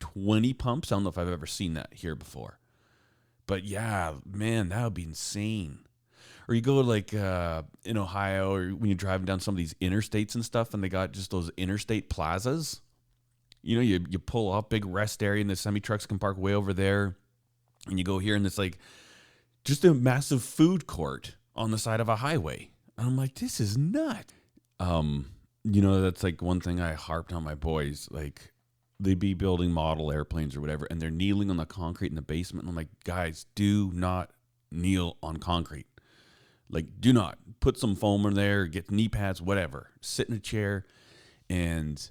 20 0.00 0.52
pumps. 0.54 0.90
I 0.90 0.96
don't 0.96 1.02
know 1.04 1.10
if 1.10 1.18
I've 1.18 1.28
ever 1.28 1.46
seen 1.46 1.74
that 1.74 1.92
here 1.92 2.14
before. 2.14 2.58
But 3.46 3.64
yeah, 3.64 4.14
man, 4.24 4.70
that 4.70 4.82
would 4.82 4.94
be 4.94 5.04
insane. 5.04 5.80
Or 6.48 6.54
you 6.54 6.60
go 6.60 6.76
like 6.80 7.12
uh, 7.12 7.62
in 7.84 7.96
Ohio, 7.96 8.54
or 8.54 8.68
when 8.68 8.88
you're 8.88 8.96
driving 8.96 9.26
down 9.26 9.40
some 9.40 9.54
of 9.54 9.58
these 9.58 9.74
interstates 9.74 10.34
and 10.34 10.44
stuff, 10.44 10.74
and 10.74 10.82
they 10.82 10.88
got 10.88 11.12
just 11.12 11.30
those 11.30 11.50
interstate 11.56 12.08
plazas. 12.08 12.80
You 13.62 13.76
know, 13.76 13.82
you 13.82 14.04
you 14.08 14.18
pull 14.20 14.50
off 14.50 14.68
big 14.68 14.84
rest 14.86 15.22
area, 15.22 15.40
and 15.40 15.50
the 15.50 15.56
semi 15.56 15.80
trucks 15.80 16.06
can 16.06 16.20
park 16.20 16.38
way 16.38 16.54
over 16.54 16.72
there, 16.72 17.16
and 17.86 17.98
you 17.98 18.04
go 18.04 18.18
here, 18.18 18.34
and 18.34 18.46
it's 18.46 18.58
like 18.58 18.78
just 19.64 19.84
a 19.84 19.94
massive 19.94 20.42
food 20.42 20.86
court 20.86 21.36
on 21.54 21.70
the 21.70 21.78
side 21.78 22.00
of 22.00 22.08
a 22.08 22.16
highway. 22.16 22.70
And 22.96 23.06
I'm 23.06 23.16
like, 23.16 23.34
this 23.34 23.60
is 23.60 23.76
nuts. 23.76 24.32
Um, 24.78 25.30
you 25.64 25.82
know, 25.82 26.00
that's 26.00 26.22
like 26.22 26.42
one 26.42 26.60
thing 26.60 26.80
I 26.80 26.94
harped 26.94 27.32
on 27.32 27.42
my 27.42 27.54
boys. 27.54 28.08
Like, 28.10 28.52
they'd 28.98 29.18
be 29.18 29.34
building 29.34 29.70
model 29.70 30.12
airplanes 30.12 30.56
or 30.56 30.60
whatever, 30.60 30.86
and 30.90 31.00
they're 31.00 31.10
kneeling 31.10 31.50
on 31.50 31.56
the 31.56 31.66
concrete 31.66 32.08
in 32.08 32.16
the 32.16 32.22
basement. 32.22 32.64
And 32.64 32.70
I'm 32.70 32.76
like, 32.76 32.88
guys, 33.04 33.46
do 33.54 33.90
not 33.92 34.30
kneel 34.70 35.16
on 35.22 35.36
concrete. 35.38 35.86
Like, 36.68 36.86
do 37.00 37.12
not 37.12 37.38
put 37.60 37.78
some 37.78 37.94
foam 37.94 38.26
in 38.26 38.34
there, 38.34 38.66
get 38.66 38.90
knee 38.90 39.08
pads, 39.08 39.40
whatever. 39.40 39.90
Sit 40.00 40.28
in 40.28 40.34
a 40.34 40.40
chair, 40.40 40.84
and 41.48 42.10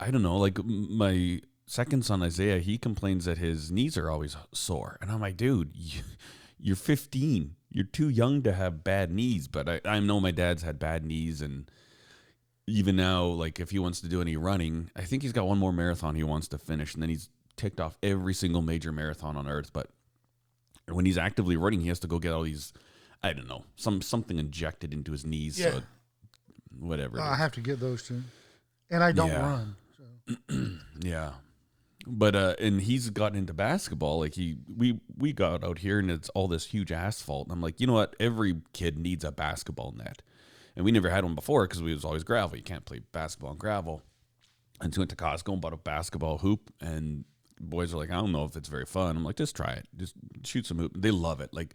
I 0.00 0.10
don't 0.10 0.22
know. 0.22 0.36
Like 0.36 0.58
my 0.64 1.40
second 1.68 2.04
son 2.04 2.22
Isaiah, 2.22 2.58
he 2.58 2.78
complains 2.78 3.24
that 3.26 3.38
his 3.38 3.70
knees 3.70 3.96
are 3.96 4.10
always 4.10 4.36
sore, 4.52 4.98
and 5.00 5.10
I'm 5.10 5.20
like, 5.20 5.36
dude, 5.36 5.70
you, 5.74 6.00
you're 6.58 6.76
15. 6.76 7.54
You're 7.70 7.84
too 7.84 8.08
young 8.08 8.42
to 8.42 8.52
have 8.52 8.82
bad 8.82 9.10
knees. 9.12 9.46
But 9.46 9.68
I, 9.68 9.80
I 9.84 10.00
know 10.00 10.20
my 10.20 10.30
dad's 10.30 10.62
had 10.62 10.78
bad 10.78 11.04
knees, 11.04 11.40
and 11.42 11.70
even 12.66 12.96
now, 12.96 13.24
like 13.26 13.60
if 13.60 13.70
he 13.70 13.78
wants 13.78 14.00
to 14.00 14.08
do 14.08 14.20
any 14.20 14.36
running, 14.36 14.90
I 14.96 15.02
think 15.02 15.22
he's 15.22 15.32
got 15.32 15.46
one 15.46 15.58
more 15.58 15.72
marathon 15.72 16.14
he 16.14 16.24
wants 16.24 16.48
to 16.48 16.58
finish, 16.58 16.94
and 16.94 17.02
then 17.02 17.10
he's 17.10 17.28
ticked 17.56 17.80
off 17.80 17.98
every 18.02 18.34
single 18.34 18.62
major 18.62 18.90
marathon 18.92 19.36
on 19.36 19.46
earth. 19.48 19.70
But 19.72 19.88
when 20.86 21.04
he's 21.04 21.18
actively 21.18 21.56
running, 21.56 21.80
he 21.82 21.88
has 21.88 21.98
to 22.00 22.06
go 22.06 22.18
get 22.18 22.32
all 22.32 22.42
these, 22.42 22.72
I 23.22 23.32
don't 23.34 23.48
know, 23.48 23.64
some 23.76 24.00
something 24.00 24.38
injected 24.38 24.92
into 24.94 25.12
his 25.12 25.26
knees. 25.26 25.58
Yeah. 25.60 25.70
So 25.72 25.82
whatever. 26.80 27.20
I 27.20 27.36
have 27.36 27.52
to 27.52 27.60
get 27.60 27.80
those 27.80 28.02
two, 28.02 28.22
and 28.90 29.04
I 29.04 29.12
don't 29.12 29.28
Yeah. 29.28 29.40
run. 29.42 29.76
So. 29.96 30.64
Yeah. 31.00 31.32
But 32.10 32.34
uh 32.34 32.54
and 32.58 32.80
he's 32.80 33.10
gotten 33.10 33.38
into 33.38 33.52
basketball. 33.52 34.20
Like 34.20 34.34
he 34.34 34.56
we 34.74 35.00
we 35.16 35.32
got 35.32 35.62
out 35.62 35.78
here 35.78 35.98
and 35.98 36.10
it's 36.10 36.30
all 36.30 36.48
this 36.48 36.66
huge 36.66 36.90
asphalt. 36.90 37.46
And 37.46 37.52
I'm 37.52 37.60
like, 37.60 37.80
you 37.80 37.86
know 37.86 37.92
what? 37.92 38.16
Every 38.18 38.56
kid 38.72 38.98
needs 38.98 39.24
a 39.24 39.32
basketball 39.32 39.94
net. 39.96 40.22
And 40.74 40.84
we 40.84 40.92
never 40.92 41.10
had 41.10 41.24
one 41.24 41.34
before 41.34 41.66
because 41.66 41.82
we 41.82 41.92
was 41.92 42.04
always 42.04 42.24
gravel. 42.24 42.56
You 42.56 42.62
can't 42.62 42.84
play 42.84 43.00
basketball 43.12 43.50
on 43.50 43.58
gravel. 43.58 44.02
And 44.80 44.94
so 44.94 45.00
we 45.00 45.02
went 45.02 45.10
to 45.10 45.16
Costco 45.16 45.52
and 45.52 45.60
bought 45.60 45.72
a 45.72 45.76
basketball 45.76 46.38
hoop 46.38 46.72
and 46.80 47.24
boys 47.60 47.92
are 47.92 47.98
like, 47.98 48.10
I 48.10 48.14
don't 48.14 48.32
know 48.32 48.44
if 48.44 48.56
it's 48.56 48.68
very 48.68 48.86
fun. 48.86 49.16
I'm 49.16 49.24
like, 49.24 49.36
just 49.36 49.56
try 49.56 49.72
it. 49.72 49.88
Just 49.96 50.14
shoot 50.44 50.66
some 50.66 50.78
hoop. 50.78 50.92
They 50.96 51.10
love 51.10 51.40
it. 51.40 51.52
Like 51.52 51.74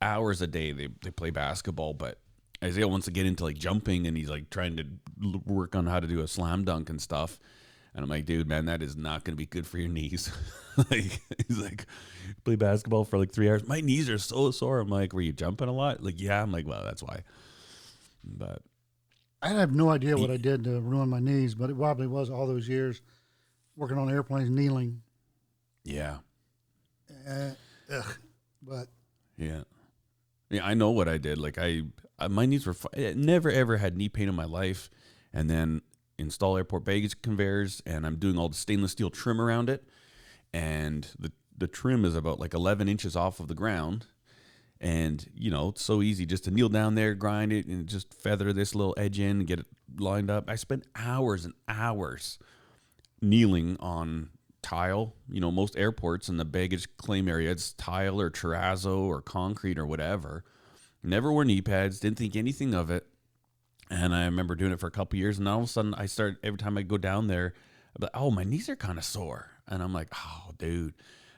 hours 0.00 0.42
a 0.42 0.46
day 0.46 0.72
they, 0.72 0.88
they 1.02 1.10
play 1.10 1.30
basketball, 1.30 1.94
but 1.94 2.18
Isaiah 2.62 2.88
wants 2.88 3.04
to 3.06 3.12
get 3.12 3.26
into 3.26 3.44
like 3.44 3.58
jumping 3.58 4.06
and 4.06 4.16
he's 4.16 4.30
like 4.30 4.50
trying 4.50 4.76
to 4.76 4.86
work 5.44 5.76
on 5.76 5.86
how 5.86 6.00
to 6.00 6.06
do 6.06 6.20
a 6.20 6.28
slam 6.28 6.64
dunk 6.64 6.88
and 6.90 7.00
stuff. 7.00 7.38
And 7.94 8.02
I'm 8.02 8.10
like, 8.10 8.24
dude, 8.24 8.48
man, 8.48 8.66
that 8.66 8.82
is 8.82 8.96
not 8.96 9.22
going 9.22 9.34
to 9.34 9.38
be 9.38 9.46
good 9.46 9.66
for 9.66 9.78
your 9.78 9.88
knees. 9.88 10.32
like, 10.90 11.20
he's 11.46 11.58
like, 11.58 11.86
play 12.44 12.56
basketball 12.56 13.04
for 13.04 13.18
like 13.18 13.30
three 13.32 13.48
hours. 13.48 13.68
My 13.68 13.80
knees 13.80 14.10
are 14.10 14.18
so 14.18 14.50
sore. 14.50 14.80
I'm 14.80 14.88
like, 14.88 15.12
were 15.12 15.20
you 15.20 15.32
jumping 15.32 15.68
a 15.68 15.72
lot? 15.72 16.02
Like, 16.02 16.20
yeah. 16.20 16.42
I'm 16.42 16.50
like, 16.50 16.66
well, 16.66 16.82
that's 16.82 17.02
why. 17.02 17.20
But 18.24 18.62
I 19.40 19.50
have 19.50 19.72
no 19.72 19.90
idea 19.90 20.16
what 20.16 20.30
I 20.30 20.38
did 20.38 20.64
to 20.64 20.80
ruin 20.80 21.08
my 21.08 21.20
knees, 21.20 21.54
but 21.54 21.70
it 21.70 21.76
probably 21.76 22.06
was 22.06 22.30
all 22.30 22.46
those 22.46 22.66
years 22.68 23.00
working 23.76 23.98
on 23.98 24.10
airplanes, 24.10 24.50
kneeling. 24.50 25.02
yeah, 25.84 26.16
Uh, 27.28 27.50
ugh. 27.92 28.18
But 28.62 28.88
yeah, 29.36 29.64
yeah. 30.48 30.64
I 30.66 30.72
know 30.72 30.90
what 30.90 31.08
I 31.08 31.18
did. 31.18 31.36
Like, 31.36 31.58
I, 31.58 31.82
I 32.18 32.28
my 32.28 32.46
knees 32.46 32.66
were. 32.66 32.74
I 32.96 33.12
never 33.14 33.50
ever 33.50 33.76
had 33.76 33.96
knee 33.96 34.08
pain 34.08 34.28
in 34.28 34.34
my 34.34 34.46
life, 34.46 34.88
and 35.34 35.50
then 35.50 35.82
install 36.18 36.56
airport 36.56 36.84
baggage 36.84 37.20
conveyors, 37.22 37.82
and 37.86 38.06
I'm 38.06 38.16
doing 38.16 38.38
all 38.38 38.48
the 38.48 38.56
stainless 38.56 38.92
steel 38.92 39.10
trim 39.10 39.40
around 39.40 39.68
it, 39.70 39.84
and 40.52 41.06
the 41.18 41.32
the 41.56 41.66
trim 41.66 42.04
is 42.04 42.16
about 42.16 42.40
like 42.40 42.52
11 42.52 42.88
inches 42.88 43.14
off 43.14 43.40
of 43.40 43.48
the 43.48 43.54
ground. 43.54 44.06
And 44.80 45.26
you 45.34 45.50
know, 45.50 45.68
it's 45.68 45.84
so 45.84 46.02
easy 46.02 46.26
just 46.26 46.44
to 46.44 46.50
kneel 46.50 46.68
down 46.68 46.94
there, 46.94 47.14
grind 47.14 47.52
it, 47.52 47.66
and 47.66 47.86
just 47.86 48.12
feather 48.12 48.52
this 48.52 48.74
little 48.74 48.94
edge 48.96 49.18
in 49.18 49.38
and 49.38 49.46
get 49.46 49.60
it 49.60 49.66
lined 49.98 50.30
up. 50.30 50.50
I 50.50 50.56
spent 50.56 50.86
hours 50.96 51.44
and 51.44 51.54
hours 51.68 52.38
kneeling 53.22 53.76
on 53.80 54.30
tile. 54.62 55.14
You 55.30 55.40
know, 55.40 55.50
most 55.50 55.76
airports 55.76 56.28
in 56.28 56.36
the 56.36 56.44
baggage 56.44 56.88
claim 56.96 57.28
area, 57.28 57.50
it's 57.50 57.72
tile 57.74 58.20
or 58.20 58.30
terrazzo 58.30 58.98
or 58.98 59.22
concrete 59.22 59.78
or 59.78 59.86
whatever. 59.86 60.44
Never 61.02 61.32
wore 61.32 61.44
knee 61.44 61.60
pads, 61.60 62.00
didn't 62.00 62.18
think 62.18 62.34
anything 62.34 62.74
of 62.74 62.90
it. 62.90 63.06
And 63.90 64.14
I 64.14 64.24
remember 64.24 64.54
doing 64.54 64.72
it 64.72 64.80
for 64.80 64.86
a 64.86 64.90
couple 64.90 65.18
years, 65.18 65.38
and 65.38 65.48
all 65.48 65.58
of 65.58 65.64
a 65.64 65.68
sudden, 65.68 65.94
I 65.94 66.06
start 66.06 66.38
every 66.42 66.58
time 66.58 66.78
I 66.78 66.82
go 66.82 66.96
down 66.98 67.26
there, 67.26 67.52
I'm 67.94 68.02
like, 68.02 68.10
oh, 68.14 68.30
my 68.30 68.44
knees 68.44 68.68
are 68.68 68.76
kind 68.76 68.98
of 68.98 69.04
sore, 69.04 69.50
and 69.68 69.82
I'm 69.82 69.92
like, 69.92 70.08
oh, 70.14 70.50
dude. 70.58 70.94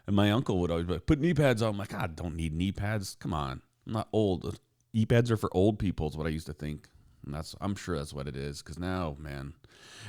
And 0.07 0.15
my 0.15 0.31
uncle 0.31 0.61
would 0.61 0.71
always 0.71 0.87
be 0.87 0.95
like, 0.95 1.07
put 1.07 1.19
knee 1.19 1.35
pads 1.35 1.63
on. 1.63 1.71
I'm 1.71 1.79
like, 1.79 1.93
I 1.93 2.07
don't 2.07 2.37
need 2.37 2.53
knee 2.53 2.71
pads. 2.73 3.17
Come 3.19 3.35
on, 3.35 3.63
I'm 3.87 3.93
not 3.93 4.09
old. 4.13 4.61
Knee 4.95 5.07
pads 5.07 5.31
are 5.31 5.37
for 5.37 5.51
old 5.53 5.79
people, 5.79 6.09
is 6.09 6.17
what 6.17 6.27
I 6.27 6.31
used 6.31 6.47
to 6.47 6.53
think. 6.53 6.89
And 7.25 7.35
that's, 7.35 7.57
I'm 7.61 7.75
sure 7.75 7.97
that's 7.97 8.15
what 8.15 8.29
it 8.29 8.37
is. 8.37 8.63
Because 8.63 8.79
now, 8.79 9.17
man, 9.19 9.55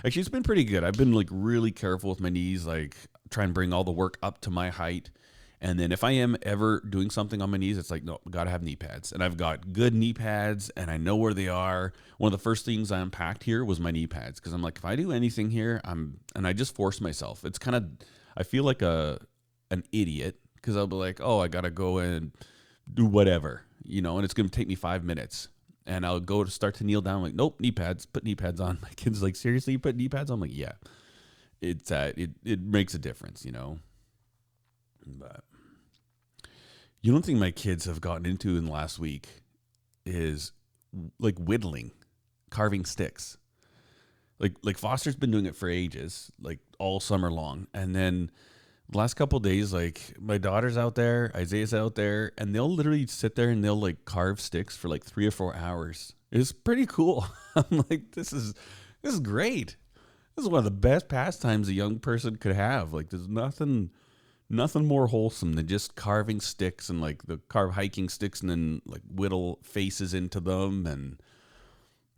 actually, 0.05 0.19
it's 0.19 0.29
been 0.29 0.43
pretty 0.43 0.63
good. 0.63 0.83
I've 0.83 0.93
been 0.93 1.13
like 1.13 1.29
really 1.31 1.71
careful 1.71 2.11
with 2.11 2.21
my 2.21 2.29
knees, 2.29 2.67
like 2.67 2.95
try 3.31 3.43
and 3.43 3.53
bring 3.53 3.73
all 3.73 3.83
the 3.83 3.91
work 3.91 4.17
up 4.21 4.39
to 4.41 4.51
my 4.51 4.69
height. 4.69 5.09
And 5.59 5.79
then 5.79 5.91
if 5.91 6.03
I 6.03 6.11
am 6.11 6.37
ever 6.43 6.81
doing 6.87 7.09
something 7.09 7.41
on 7.41 7.49
my 7.49 7.57
knees, 7.57 7.77
it's 7.77 7.89
like, 7.89 8.03
no, 8.03 8.19
gotta 8.29 8.51
have 8.51 8.61
knee 8.61 8.75
pads. 8.75 9.11
And 9.11 9.23
I've 9.23 9.37
got 9.37 9.73
good 9.73 9.93
knee 9.93 10.13
pads 10.13 10.69
and 10.71 10.91
I 10.91 10.97
know 10.97 11.15
where 11.15 11.33
they 11.33 11.47
are. 11.47 11.93
One 12.19 12.31
of 12.31 12.39
the 12.39 12.43
first 12.43 12.63
things 12.63 12.91
I 12.91 12.99
unpacked 12.99 13.43
here 13.43 13.65
was 13.65 13.79
my 13.79 13.89
knee 13.89 14.05
pads 14.05 14.39
because 14.39 14.53
I'm 14.53 14.61
like, 14.61 14.77
if 14.77 14.85
I 14.85 14.95
do 14.95 15.11
anything 15.11 15.49
here, 15.49 15.81
I'm, 15.83 16.19
and 16.35 16.45
I 16.45 16.53
just 16.53 16.75
force 16.75 17.01
myself. 17.01 17.43
It's 17.43 17.57
kind 17.57 17.75
of, 17.75 17.85
I 18.35 18.43
feel 18.43 18.63
like 18.63 18.83
a, 18.83 19.19
an 19.71 19.83
idiot 19.91 20.39
because 20.55 20.77
I'll 20.77 20.85
be 20.85 20.95
like, 20.95 21.19
oh, 21.21 21.39
I 21.39 21.47
gotta 21.47 21.71
go 21.71 21.97
and 21.97 22.31
do 22.93 23.05
whatever, 23.05 23.63
you 23.83 24.01
know, 24.01 24.17
and 24.17 24.25
it's 24.25 24.35
gonna 24.35 24.49
take 24.49 24.67
me 24.67 24.75
five 24.75 25.03
minutes. 25.03 25.47
And 25.87 26.05
I'll 26.05 26.19
go 26.19 26.43
to 26.43 26.51
start 26.51 26.75
to 26.75 26.83
kneel 26.83 27.01
down, 27.01 27.23
like, 27.23 27.33
nope, 27.33 27.61
knee 27.61 27.71
pads, 27.71 28.05
put 28.05 28.25
knee 28.25 28.35
pads 28.35 28.59
on. 28.59 28.77
My 28.81 28.89
kid's 28.95 29.23
like, 29.23 29.35
seriously, 29.35 29.73
you 29.73 29.79
put 29.79 29.95
knee 29.95 30.09
pads 30.09 30.29
on? 30.29 30.35
I'm 30.35 30.41
like, 30.41 30.51
yeah. 30.53 30.73
It's 31.61 31.91
uh, 31.91 32.11
it 32.15 32.31
it 32.43 32.61
makes 32.61 32.93
a 32.93 32.99
difference, 32.99 33.43
you 33.43 33.51
know. 33.51 33.79
But 35.17 35.43
you 37.01 37.11
don't 37.11 37.25
think 37.25 37.39
my 37.39 37.51
kids 37.51 37.85
have 37.85 38.01
gotten 38.01 38.25
into 38.25 38.57
in 38.57 38.65
the 38.65 38.71
last 38.71 38.99
week 38.99 39.27
is 40.05 40.51
like 41.19 41.37
whittling, 41.37 41.91
carving 42.49 42.85
sticks. 42.85 43.37
Like 44.39 44.53
like 44.63 44.77
Foster's 44.77 45.15
been 45.15 45.31
doing 45.31 45.45
it 45.45 45.55
for 45.55 45.69
ages, 45.69 46.31
like 46.41 46.59
all 46.79 46.99
summer 46.99 47.31
long, 47.31 47.67
and 47.73 47.95
then 47.95 48.31
the 48.89 48.97
last 48.97 49.15
couple 49.15 49.39
days, 49.39 49.73
like 49.73 50.13
my 50.19 50.37
daughter's 50.37 50.77
out 50.77 50.95
there, 50.95 51.31
Isaiah's 51.35 51.73
out 51.73 51.95
there, 51.95 52.31
and 52.37 52.53
they'll 52.53 52.73
literally 52.73 53.07
sit 53.07 53.35
there 53.35 53.49
and 53.49 53.63
they'll 53.63 53.79
like 53.79 54.05
carve 54.05 54.39
sticks 54.39 54.77
for 54.77 54.87
like 54.87 55.03
three 55.03 55.27
or 55.27 55.31
four 55.31 55.55
hours. 55.55 56.13
It's 56.31 56.51
pretty 56.51 56.85
cool. 56.85 57.25
I'm 57.55 57.83
like, 57.89 58.11
this 58.11 58.31
is 58.31 58.53
this 59.01 59.13
is 59.13 59.19
great. 59.19 59.75
This 60.35 60.45
is 60.45 60.49
one 60.49 60.59
of 60.59 60.65
the 60.65 60.71
best 60.71 61.09
pastimes 61.09 61.67
a 61.67 61.73
young 61.73 61.97
person 61.99 62.35
could 62.35 62.55
have. 62.55 62.93
Like, 62.93 63.09
there's 63.09 63.27
nothing 63.27 63.89
nothing 64.49 64.85
more 64.85 65.07
wholesome 65.07 65.53
than 65.53 65.67
just 65.67 65.95
carving 65.95 66.39
sticks 66.39 66.89
and 66.89 67.01
like 67.01 67.23
the 67.23 67.37
carve 67.49 67.73
hiking 67.73 68.09
sticks 68.09 68.41
and 68.41 68.49
then 68.49 68.81
like 68.85 69.01
whittle 69.09 69.59
faces 69.63 70.13
into 70.13 70.39
them 70.39 70.85
and, 70.85 71.21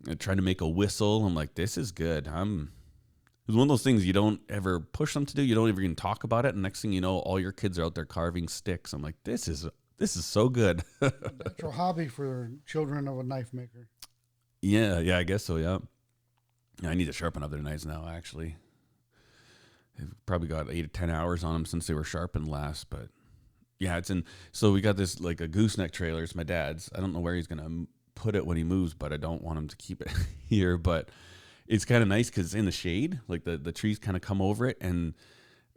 and 0.08 0.20
trying 0.20 0.38
to 0.38 0.44
make 0.44 0.62
a 0.62 0.68
whistle. 0.68 1.26
I'm 1.26 1.36
like, 1.36 1.56
this 1.56 1.78
is 1.78 1.92
good. 1.92 2.28
I'm 2.28 2.72
it's 3.48 3.56
one 3.56 3.64
of 3.64 3.70
those 3.70 3.82
things 3.82 4.06
you 4.06 4.14
don't 4.14 4.42
ever 4.48 4.80
push 4.80 5.16
them 5.16 5.26
to 5.26 5.36
do. 5.36 5.42
You 5.42 5.56
don't 5.56 5.70
even 5.70 5.96
talk 5.96 6.24
about 6.24 6.46
it. 6.46 6.54
And 6.54 6.62
next 6.62 6.84
thing 6.84 6.92
you 6.92 7.02
know, 7.02 7.18
all 7.18 7.40
your 7.40 7.52
kids 7.52 7.80
are 7.80 7.86
out 7.86 7.96
there 7.96 8.06
carving 8.06 8.48
sticks. 8.48 8.94
I'm 8.94 9.02
like, 9.02 9.16
this 9.24 9.48
is 9.48 9.68
this 9.98 10.16
is 10.16 10.24
so 10.24 10.50
good. 10.50 10.84
natural 11.02 11.72
hobby 11.72 12.08
for 12.08 12.52
children 12.68 13.08
of 13.08 13.18
a 13.18 13.24
knife 13.24 13.52
maker. 13.52 13.88
yeah, 14.62 15.00
yeah, 15.00 15.18
I 15.18 15.24
guess 15.24 15.44
so. 15.44 15.56
Yeah. 15.56 15.80
Yeah, 16.84 16.92
I 16.92 16.94
need 16.94 17.06
to 17.06 17.12
sharpen 17.12 17.42
up 17.42 17.50
their 17.50 17.60
knives 17.60 17.88
now. 17.88 18.08
Actually, 18.08 18.56
They've 20.00 20.26
probably 20.26 20.48
got 20.48 20.70
eight 20.72 20.82
to 20.84 20.88
ten 20.88 21.10
hours 21.10 21.44
on 21.44 21.54
them 21.54 21.66
since 21.66 21.88
they 21.88 21.94
were 21.94 22.04
sharpened 22.04 22.48
last. 22.48 22.90
But 22.90 23.10
yeah, 23.80 23.98
it's 23.98 24.10
in. 24.10 24.26
So 24.52 24.72
we 24.72 24.82
got 24.82 24.98
this 24.98 25.20
like 25.20 25.42
a 25.42 25.48
gooseneck 25.48 25.92
trailer. 25.92 26.24
It's 26.24 26.36
my 26.36 26.44
dad's. 26.44 26.90
I 26.96 27.00
don't 27.00 27.14
know 27.14 27.20
where 27.20 27.36
he's 27.36 27.48
gonna 27.48 27.86
put 28.16 28.36
it 28.36 28.46
when 28.46 28.58
he 28.58 28.64
moves, 28.64 28.94
but 28.94 29.14
I 29.14 29.18
don't 29.18 29.44
want 29.44 29.58
him 29.58 29.68
to 29.68 29.76
keep 29.76 30.02
it 30.02 30.12
here. 30.48 30.78
But 30.78 31.10
it's 31.68 31.86
kind 31.86 32.02
of 32.02 32.10
nice 32.10 32.30
because 32.30 32.48
it's 32.48 32.56
in 32.56 32.66
the 32.66 32.72
shade. 32.72 33.20
Like 33.28 33.44
the 33.44 33.58
the 33.58 33.72
trees 33.72 34.00
kind 34.00 34.18
of 34.18 34.22
come 34.22 34.42
over 34.42 34.66
it, 34.66 34.78
and 34.82 35.16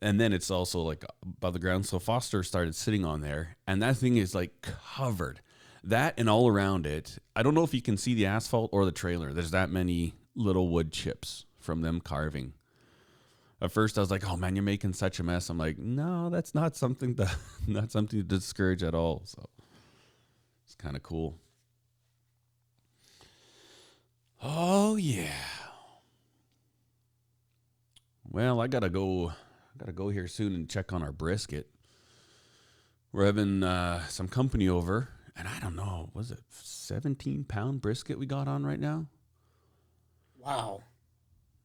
and 0.00 0.20
then 0.20 0.32
it's 0.32 0.50
also 0.50 0.80
like 0.80 1.04
above 1.22 1.52
the 1.52 1.58
ground. 1.58 1.86
So 1.86 1.98
Foster 1.98 2.42
started 2.42 2.74
sitting 2.74 3.04
on 3.04 3.20
there, 3.20 3.56
and 3.66 3.82
that 3.82 3.96
thing 3.96 4.16
is 4.16 4.34
like 4.34 4.62
covered. 4.62 5.40
That 5.84 6.14
and 6.16 6.28
all 6.28 6.48
around 6.48 6.86
it. 6.86 7.18
I 7.34 7.42
don't 7.42 7.54
know 7.54 7.64
if 7.64 7.74
you 7.74 7.82
can 7.82 7.96
see 7.96 8.14
the 8.14 8.26
asphalt 8.26 8.70
or 8.72 8.84
the 8.84 8.92
trailer. 8.92 9.32
There's 9.32 9.50
that 9.50 9.70
many 9.70 10.14
little 10.36 10.68
wood 10.68 10.92
chips 10.92 11.44
from 11.58 11.82
them 11.82 12.00
carving. 12.00 12.54
At 13.62 13.70
first, 13.70 13.96
I 13.96 14.00
was 14.00 14.10
like, 14.10 14.28
"Oh 14.28 14.36
man, 14.36 14.56
you're 14.56 14.64
making 14.64 14.92
such 14.94 15.20
a 15.20 15.22
mess." 15.22 15.48
I'm 15.48 15.56
like, 15.56 15.78
"No, 15.78 16.28
that's 16.30 16.52
not 16.52 16.74
something 16.74 17.14
that 17.14 17.34
not 17.68 17.92
something 17.92 18.18
to 18.18 18.24
discourage 18.24 18.82
at 18.82 18.92
all." 18.92 19.22
So 19.24 19.48
it's 20.66 20.74
kind 20.74 20.96
of 20.96 21.04
cool. 21.04 21.38
Oh 24.42 24.96
yeah. 24.96 25.30
Well, 28.28 28.60
I 28.60 28.66
gotta 28.66 28.90
go. 28.90 29.28
I 29.28 29.78
Gotta 29.78 29.92
go 29.92 30.08
here 30.08 30.26
soon 30.26 30.54
and 30.54 30.68
check 30.68 30.92
on 30.92 31.02
our 31.02 31.12
brisket. 31.12 31.70
We're 33.12 33.26
having 33.26 33.62
uh, 33.62 34.06
some 34.08 34.26
company 34.26 34.68
over, 34.68 35.08
and 35.36 35.46
I 35.46 35.60
don't 35.60 35.76
know, 35.76 36.10
was 36.14 36.30
it 36.30 36.40
17 36.50 37.44
pound 37.44 37.80
brisket 37.80 38.18
we 38.18 38.26
got 38.26 38.48
on 38.48 38.64
right 38.64 38.80
now? 38.80 39.06
Wow. 40.38 40.82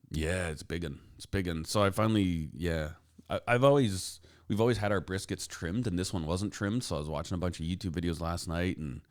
Yeah, 0.09 0.47
it's 0.47 0.63
big 0.63 0.83
it's 1.15 1.25
big 1.25 1.67
so 1.67 1.83
I 1.83 1.89
finally 1.89 2.49
yeah. 2.53 2.91
I, 3.29 3.39
I've 3.47 3.63
always 3.63 4.19
we've 4.47 4.61
always 4.61 4.77
had 4.77 4.91
our 4.91 5.01
briskets 5.01 5.47
trimmed 5.47 5.87
and 5.87 5.99
this 5.99 6.13
one 6.13 6.25
wasn't 6.25 6.53
trimmed, 6.53 6.83
so 6.83 6.95
I 6.95 6.99
was 6.99 7.09
watching 7.09 7.35
a 7.35 7.39
bunch 7.39 7.59
of 7.59 7.65
YouTube 7.65 7.91
videos 7.91 8.21
last 8.21 8.47
night 8.47 8.77
and 8.77 9.01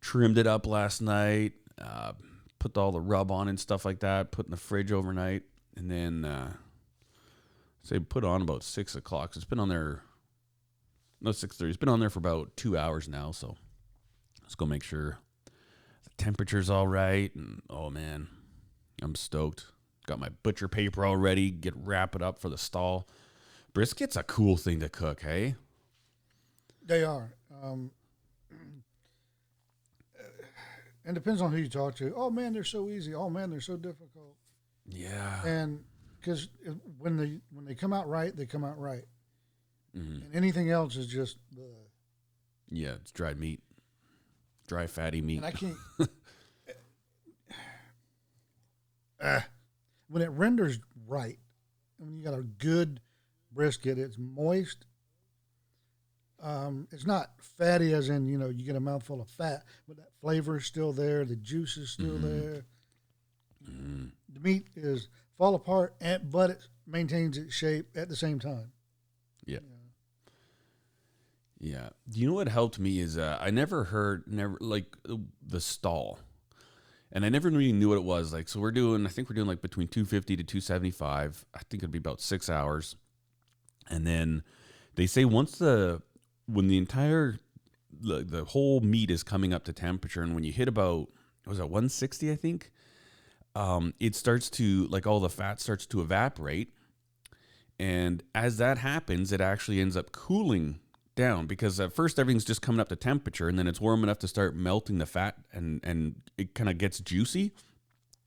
trimmed 0.00 0.36
it 0.36 0.46
up 0.46 0.66
last 0.66 1.00
night. 1.00 1.52
Uh, 1.80 2.12
put 2.58 2.76
all 2.76 2.92
the 2.92 3.00
rub 3.00 3.30
on 3.30 3.48
and 3.48 3.58
stuff 3.58 3.84
like 3.84 4.00
that. 4.00 4.30
Put 4.32 4.46
in 4.46 4.50
the 4.50 4.56
fridge 4.56 4.92
overnight, 4.92 5.42
and 5.76 5.90
then 5.90 6.24
uh, 6.24 6.52
say 7.82 7.98
put 7.98 8.24
on 8.24 8.42
about 8.42 8.62
six 8.62 8.94
o'clock. 8.94 9.34
so 9.34 9.38
It's 9.38 9.44
been 9.44 9.58
on 9.58 9.68
there. 9.68 10.02
No 11.20 11.32
six 11.32 11.56
thirty. 11.56 11.70
It's 11.70 11.78
been 11.78 11.88
on 11.88 12.00
there 12.00 12.10
for 12.10 12.18
about 12.18 12.56
two 12.56 12.76
hours 12.76 13.08
now. 13.08 13.30
So 13.30 13.56
let's 14.42 14.54
go 14.54 14.66
make 14.66 14.82
sure 14.82 15.18
the 15.46 16.10
temperature's 16.18 16.68
all 16.68 16.86
right. 16.86 17.34
And 17.34 17.62
oh 17.70 17.90
man, 17.90 18.28
I'm 19.00 19.14
stoked. 19.14 19.66
Got 20.12 20.20
my 20.20 20.28
butcher 20.42 20.68
paper 20.68 21.06
already. 21.06 21.50
Get 21.50 21.72
wrap 21.74 22.14
it 22.14 22.20
up 22.20 22.38
for 22.38 22.50
the 22.50 22.58
stall. 22.58 23.08
Brisket's 23.72 24.14
a 24.14 24.22
cool 24.22 24.58
thing 24.58 24.78
to 24.80 24.90
cook. 24.90 25.22
Hey. 25.22 25.54
They 26.84 27.02
are. 27.02 27.32
Um, 27.62 27.90
and 31.06 31.14
depends 31.14 31.40
on 31.40 31.50
who 31.50 31.56
you 31.56 31.68
talk 31.70 31.94
to. 31.94 32.12
Oh 32.14 32.28
man, 32.28 32.52
they're 32.52 32.62
so 32.62 32.90
easy. 32.90 33.14
Oh 33.14 33.30
man, 33.30 33.48
they're 33.50 33.62
so 33.62 33.78
difficult. 33.78 34.36
Yeah. 34.86 35.42
And 35.46 35.82
because 36.20 36.50
when 36.98 37.16
they 37.16 37.40
when 37.50 37.64
they 37.64 37.74
come 37.74 37.94
out 37.94 38.06
right, 38.06 38.36
they 38.36 38.44
come 38.44 38.64
out 38.64 38.78
right. 38.78 39.04
Mhm. 39.96 40.26
And 40.26 40.34
anything 40.34 40.68
else 40.68 40.94
is 40.96 41.06
just. 41.06 41.38
Uh, 41.56 41.62
Yeah, 42.70 42.96
it's 43.00 43.12
dried 43.12 43.38
meat, 43.40 43.62
dry 44.66 44.86
fatty 44.86 45.22
meat. 45.22 45.38
and 45.38 45.46
I 45.46 45.52
can't. 45.52 45.76
Ah, 49.22 49.46
when 50.12 50.22
it 50.22 50.30
renders 50.30 50.78
right, 51.08 51.38
and 51.98 52.08
when 52.08 52.18
you 52.18 52.22
got 52.22 52.34
a 52.34 52.42
good 52.42 53.00
brisket, 53.50 53.98
it's 53.98 54.18
moist. 54.18 54.84
Um, 56.42 56.86
it's 56.90 57.06
not 57.06 57.30
fatty, 57.56 57.94
as 57.94 58.10
in 58.10 58.26
you 58.26 58.36
know 58.36 58.48
you 58.48 58.66
get 58.66 58.76
a 58.76 58.80
mouthful 58.80 59.22
of 59.22 59.28
fat, 59.28 59.62
but 59.88 59.96
that 59.96 60.12
flavor 60.20 60.58
is 60.58 60.66
still 60.66 60.92
there. 60.92 61.24
The 61.24 61.36
juice 61.36 61.78
is 61.78 61.90
still 61.90 62.18
there. 62.18 62.66
Mm. 63.70 64.10
The 64.32 64.40
meat 64.40 64.66
is 64.76 65.08
fall 65.38 65.54
apart, 65.54 65.94
and 66.00 66.30
but 66.30 66.50
it 66.50 66.66
maintains 66.86 67.38
its 67.38 67.54
shape 67.54 67.86
at 67.94 68.08
the 68.08 68.16
same 68.16 68.38
time. 68.38 68.72
Yeah. 69.46 69.60
Yeah. 71.58 71.90
Do 72.08 72.18
you 72.18 72.26
know 72.26 72.34
what 72.34 72.48
helped 72.48 72.78
me 72.78 72.98
is 72.98 73.16
uh, 73.16 73.38
I 73.40 73.50
never 73.50 73.84
heard 73.84 74.24
never 74.26 74.58
like 74.60 74.96
the 75.46 75.60
stall. 75.60 76.18
And 77.12 77.26
I 77.26 77.28
never 77.28 77.50
really 77.50 77.72
knew 77.72 77.90
what 77.90 77.98
it 77.98 78.04
was. 78.04 78.32
Like 78.32 78.48
so 78.48 78.60
we're 78.60 78.72
doing 78.72 79.06
I 79.06 79.10
think 79.10 79.28
we're 79.28 79.36
doing 79.36 79.48
like 79.48 79.62
between 79.62 79.88
250 79.88 80.36
to 80.36 80.42
275. 80.42 81.44
I 81.54 81.58
think 81.58 81.82
it'd 81.82 81.92
be 81.92 81.98
about 81.98 82.20
6 82.20 82.50
hours. 82.50 82.96
And 83.90 84.06
then 84.06 84.42
they 84.94 85.06
say 85.06 85.24
once 85.24 85.58
the 85.58 86.02
when 86.46 86.68
the 86.68 86.78
entire 86.78 87.38
the, 87.92 88.24
the 88.24 88.44
whole 88.44 88.80
meat 88.80 89.10
is 89.10 89.22
coming 89.22 89.52
up 89.52 89.64
to 89.64 89.72
temperature 89.72 90.22
and 90.22 90.34
when 90.34 90.44
you 90.44 90.52
hit 90.52 90.66
about 90.66 91.08
was 91.46 91.58
that 91.58 91.66
160 91.66 92.32
I 92.32 92.36
think 92.36 92.72
um 93.54 93.92
it 94.00 94.14
starts 94.14 94.48
to 94.50 94.86
like 94.86 95.06
all 95.06 95.20
the 95.20 95.28
fat 95.28 95.60
starts 95.60 95.84
to 95.86 96.00
evaporate 96.00 96.72
and 97.82 98.22
as 98.32 98.58
that 98.58 98.78
happens, 98.78 99.32
it 99.32 99.40
actually 99.40 99.80
ends 99.80 99.96
up 99.96 100.12
cooling 100.12 100.78
down 101.14 101.46
because 101.46 101.78
at 101.80 101.92
first 101.92 102.18
everything's 102.18 102.44
just 102.44 102.62
coming 102.62 102.80
up 102.80 102.88
to 102.88 102.96
temperature 102.96 103.48
and 103.48 103.58
then 103.58 103.66
it's 103.66 103.80
warm 103.80 104.02
enough 104.02 104.18
to 104.20 104.28
start 104.28 104.54
melting 104.54 104.98
the 104.98 105.06
fat 105.06 105.36
and, 105.52 105.80
and 105.82 106.16
it 106.38 106.54
kind 106.54 106.70
of 106.70 106.78
gets 106.78 107.00
juicy. 107.00 107.52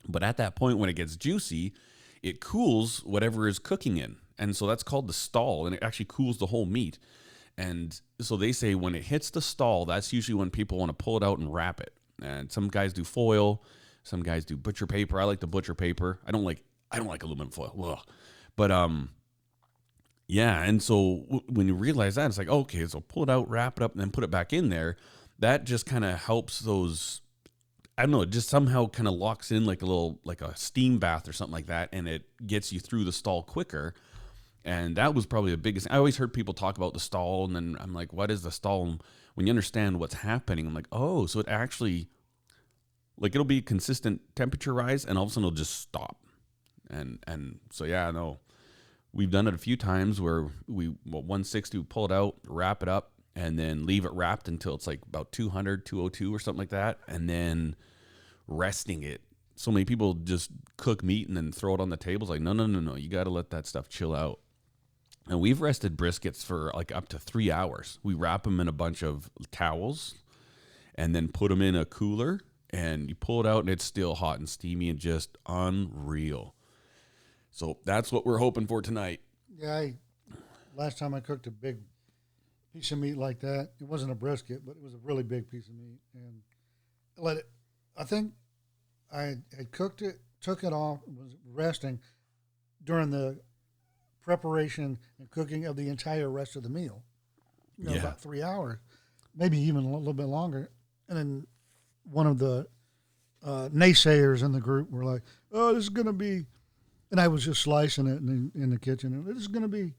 But 0.07 0.23
at 0.23 0.38
that 0.38 0.55
point, 0.55 0.77
when 0.77 0.89
it 0.89 0.95
gets 0.95 1.15
juicy, 1.15 1.73
it 2.21 2.39
cools 2.39 2.99
whatever 3.03 3.47
is 3.47 3.59
cooking 3.59 3.97
in. 3.97 4.17
And 4.38 4.55
so 4.55 4.67
that's 4.67 4.83
called 4.83 5.07
the 5.07 5.13
stall 5.13 5.65
and 5.65 5.75
it 5.75 5.83
actually 5.83 6.07
cools 6.09 6.38
the 6.38 6.47
whole 6.47 6.65
meat. 6.65 6.99
And 7.57 7.99
so 8.19 8.36
they 8.36 8.51
say 8.51 8.75
when 8.75 8.95
it 8.95 9.03
hits 9.03 9.29
the 9.29 9.41
stall, 9.41 9.86
that's 9.86 10.11
usually 10.11 10.36
when 10.36 10.49
people 10.49 10.77
want 10.77 10.89
to 10.89 11.03
pull 11.03 11.17
it 11.17 11.23
out 11.23 11.39
and 11.39 11.53
wrap 11.53 11.79
it. 11.79 11.93
And 12.21 12.51
some 12.51 12.67
guys 12.67 12.93
do 12.93 13.03
foil, 13.03 13.63
some 14.03 14.23
guys 14.23 14.45
do 14.45 14.57
butcher 14.57 14.88
paper. 14.88 15.19
I 15.19 15.23
like 15.23 15.39
the 15.39 15.47
butcher 15.47 15.75
paper. 15.75 16.19
I 16.25 16.31
don't 16.31 16.43
like 16.43 16.63
I 16.91 16.97
don't 16.97 17.07
like 17.07 17.23
aluminum 17.23 17.49
foil. 17.49 17.75
Ugh. 17.83 18.13
But 18.55 18.71
um 18.71 19.09
yeah, 20.28 20.63
and 20.63 20.82
so 20.82 21.23
w- 21.26 21.43
when 21.47 21.67
you 21.67 21.76
realize 21.76 22.15
that, 22.15 22.28
it's 22.28 22.38
like, 22.38 22.49
okay, 22.49 22.86
so 22.88 22.99
pull 22.99 23.23
it 23.23 23.30
out, 23.30 23.49
wrap 23.49 23.80
it 23.80 23.84
up, 23.84 23.91
and 23.91 24.01
then 24.01 24.11
put 24.11 24.23
it 24.23 24.32
back 24.32 24.53
in 24.53 24.69
there. 24.69 24.97
That 25.39 25.65
just 25.65 25.86
kind 25.86 26.05
of 26.05 26.19
helps 26.19 26.59
those. 26.59 27.21
I 27.97 28.03
don't 28.03 28.11
know. 28.11 28.21
It 28.21 28.32
just 28.32 28.49
somehow 28.49 28.88
kind 28.88 29.07
of 29.07 29.13
locks 29.13 29.51
in 29.51 29.65
like 29.65 29.82
a 29.82 29.86
little, 29.86 30.19
like 30.23 30.41
a 30.41 30.55
steam 30.57 30.97
bath 30.99 31.30
or 31.30 31.34
something 31.34 31.53
like 31.53 31.67
that, 31.67 31.89
and 31.93 32.07
it 32.07 32.23
gets 32.45 32.73
you 32.73 32.80
through 32.80 33.03
the 33.03 33.11
stall 33.11 33.43
quicker. 33.43 33.93
And 34.63 34.95
that 34.95 35.13
was 35.13 35.28
probably 35.28 35.51
the 35.51 35.57
biggest. 35.57 35.88
I 35.91 35.97
always 35.97 36.17
heard 36.17 36.34
people 36.34 36.55
talk 36.55 36.78
about 36.78 36.93
the 36.93 36.99
stall, 36.99 37.45
and 37.45 37.55
then 37.55 37.78
I'm 37.80 37.93
like, 37.93 38.11
what 38.11 38.32
is 38.32 38.41
the 38.41 38.51
stall? 38.51 38.86
And 38.86 39.03
when 39.36 39.45
you 39.45 39.51
understand 39.51 39.99
what's 39.99 40.15
happening, 40.15 40.65
I'm 40.65 40.73
like, 40.73 40.88
oh, 40.91 41.28
so 41.28 41.39
it 41.39 41.47
actually, 41.47 42.09
like, 43.15 43.36
it'll 43.36 43.45
be 43.45 43.61
consistent 43.61 44.21
temperature 44.36 44.73
rise, 44.73 45.05
and 45.05 45.19
all 45.19 45.26
of 45.26 45.30
a 45.30 45.34
sudden 45.34 45.45
it'll 45.45 45.55
just 45.55 45.80
stop. 45.82 46.17
And 46.89 47.19
and 47.28 47.59
so 47.71 47.86
yeah, 47.86 48.09
no, 48.11 48.39
we've 49.16 49.32
done 49.32 49.47
it 49.47 49.55
a 49.55 49.57
few 49.57 49.78
times 49.78 50.22
where 50.22 50.49
we 50.68 50.89
well, 51.05 51.24
160 51.24 51.78
we 51.80 51.84
pull 51.86 52.05
it 52.05 52.11
out 52.11 52.36
wrap 52.47 52.84
it 52.84 52.89
up 52.89 53.13
and 53.36 53.57
then 53.57 53.86
leave 53.86 54.05
it 54.05 54.11
wrapped 54.13 54.47
until 54.47 54.76
it's 54.76 54.86
like 54.86 55.01
about 55.07 55.32
200 55.32 55.86
202 55.86 56.34
or 56.34 56.39
something 56.39 56.59
like 56.59 56.70
that 56.70 56.99
and 57.07 57.30
then 57.30 57.76
resting 58.47 59.03
it. 59.03 59.22
So 59.55 59.72
many 59.72 59.86
people 59.86 60.13
just 60.13 60.51
cook 60.78 61.03
meat 61.03 61.28
and 61.28 61.36
then 61.36 61.51
throw 61.51 61.74
it 61.76 61.82
on 61.82 61.89
the 61.89 61.97
table. 61.97 62.26
It's 62.26 62.32
like 62.32 62.41
no 62.41 62.53
no 62.53 62.68
no 62.68 62.80
no 62.80 62.95
you 62.95 63.09
got 63.09 63.24
to 63.24 63.30
let 63.30 63.49
that 63.49 63.66
stuff 63.66 63.89
chill 63.89 64.13
out. 64.13 64.39
And 65.28 65.39
we've 65.39 65.59
rested 65.59 65.97
briskets 65.97 66.45
for 66.45 66.72
like 66.76 66.93
up 66.93 67.07
to 67.09 67.20
three 67.20 67.49
hours. 67.49 67.99
We 68.03 68.13
wrap 68.13 68.43
them 68.43 68.59
in 68.59 68.68
a 68.68 68.74
bunch 68.74 69.01
of 69.01 69.30
towels 69.51 70.16
and 70.93 71.16
then 71.16 71.30
put 71.30 71.49
them 71.49 71.61
in 71.61 71.76
a 71.76 71.86
cooler 71.86 72.41
and 72.70 73.09
you 73.09 73.16
pull 73.16 73.39
it 73.41 73.47
out 73.47 73.61
and 73.61 73.70
it's 73.70 73.84
still 73.84 74.16
hot 74.16 74.39
and 74.39 74.47
steamy 74.47 74.89
and 74.89 74.99
just 74.99 75.38
unreal 75.47 76.55
so 77.56 77.78
that's 77.86 78.12
what 78.12 78.26
we're 78.26 78.38
hoping 78.38 78.68
for 78.68 78.82
tonight. 78.82 79.22
Yeah, 79.58 79.74
I, 79.74 79.93
last 80.76 80.97
time 80.99 81.14
I 81.14 81.22
cooked 81.22 81.47
a 81.47 81.51
big 81.51 81.78
piece 82.74 82.91
of 82.91 82.99
meat 82.99 83.16
like 83.18 83.39
that, 83.39 83.70
it 83.80 83.88
wasn't 83.88 84.12
a 84.12 84.16
brisket, 84.16 84.66
but 84.66 84.72
it 84.74 84.82
was 84.84 84.93
a 84.93 84.99
really 85.03 85.24
big 85.24 85.49
piece 85.49 85.68
of 85.70 85.74
meat, 85.76 85.99
and 86.14 86.41
I 87.18 87.22
let 87.22 87.38
it. 87.38 87.49
I 87.97 88.03
think 88.03 88.34
I 89.14 89.36
had 89.56 89.72
cooked 89.72 90.01
it, 90.01 90.20
took 90.41 90.66
it 90.66 90.74
off, 90.74 90.99
was 91.08 91.34
resting 91.53 92.01
during 92.84 93.10
the 93.10 93.39
preparation 94.22 94.97
and 95.18 95.30
cooking 95.32 95.66
of 95.66 95.78
the 95.78 95.88
entire 95.88 96.30
rest 96.30 96.56
of 96.58 96.64
the 96.64 96.70
meal. 96.70 97.03
You 97.78 97.86
know, 97.86 97.93
Yeah. 97.93 97.99
about 97.99 98.20
three 98.20 98.41
hours, 98.41 98.80
maybe 99.34 99.58
even 99.60 99.86
a 99.86 99.93
little 99.97 100.14
bit 100.14 100.26
longer. 100.26 100.70
And 101.08 101.18
then 101.18 101.47
one 102.03 102.28
of 102.28 102.38
the 102.38 102.68
uh, 103.43 103.70
naysayers 103.72 104.43
in 104.43 104.51
the 104.51 104.60
group 104.60 104.89
were 104.91 105.06
like, 105.06 105.22
"Oh, 105.51 105.74
this 105.74 105.84
is 105.84 105.89
going 105.89 106.08
to 106.08 106.14
be," 106.14 106.47
and 107.12 107.20
I 107.20 107.28
was 107.28 107.45
just 107.45 107.62
slicing 107.62 108.08
it 108.08 108.18
in 108.18 108.51
the, 108.53 108.62
in 108.62 108.70
the 108.70 108.80
kitchen. 108.80 109.14
And 109.14 109.26
this 109.26 109.38
is 109.38 109.47
going 109.47 109.64
to 109.64 109.68
be 109.68 109.93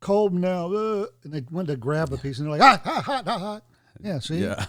cold 0.00 0.34
now. 0.34 0.72
Uh, 0.72 1.06
and 1.22 1.32
they 1.32 1.42
went 1.50 1.68
to 1.68 1.76
grab 1.76 2.12
a 2.12 2.18
piece, 2.18 2.38
and 2.38 2.46
they're 2.46 2.58
like, 2.58 2.62
"Hot, 2.62 2.80
hot, 2.80 3.04
hot, 3.04 3.24
hot, 3.26 3.40
hot." 3.40 3.62
Yeah, 4.02 4.18
see, 4.18 4.38
Yeah. 4.38 4.66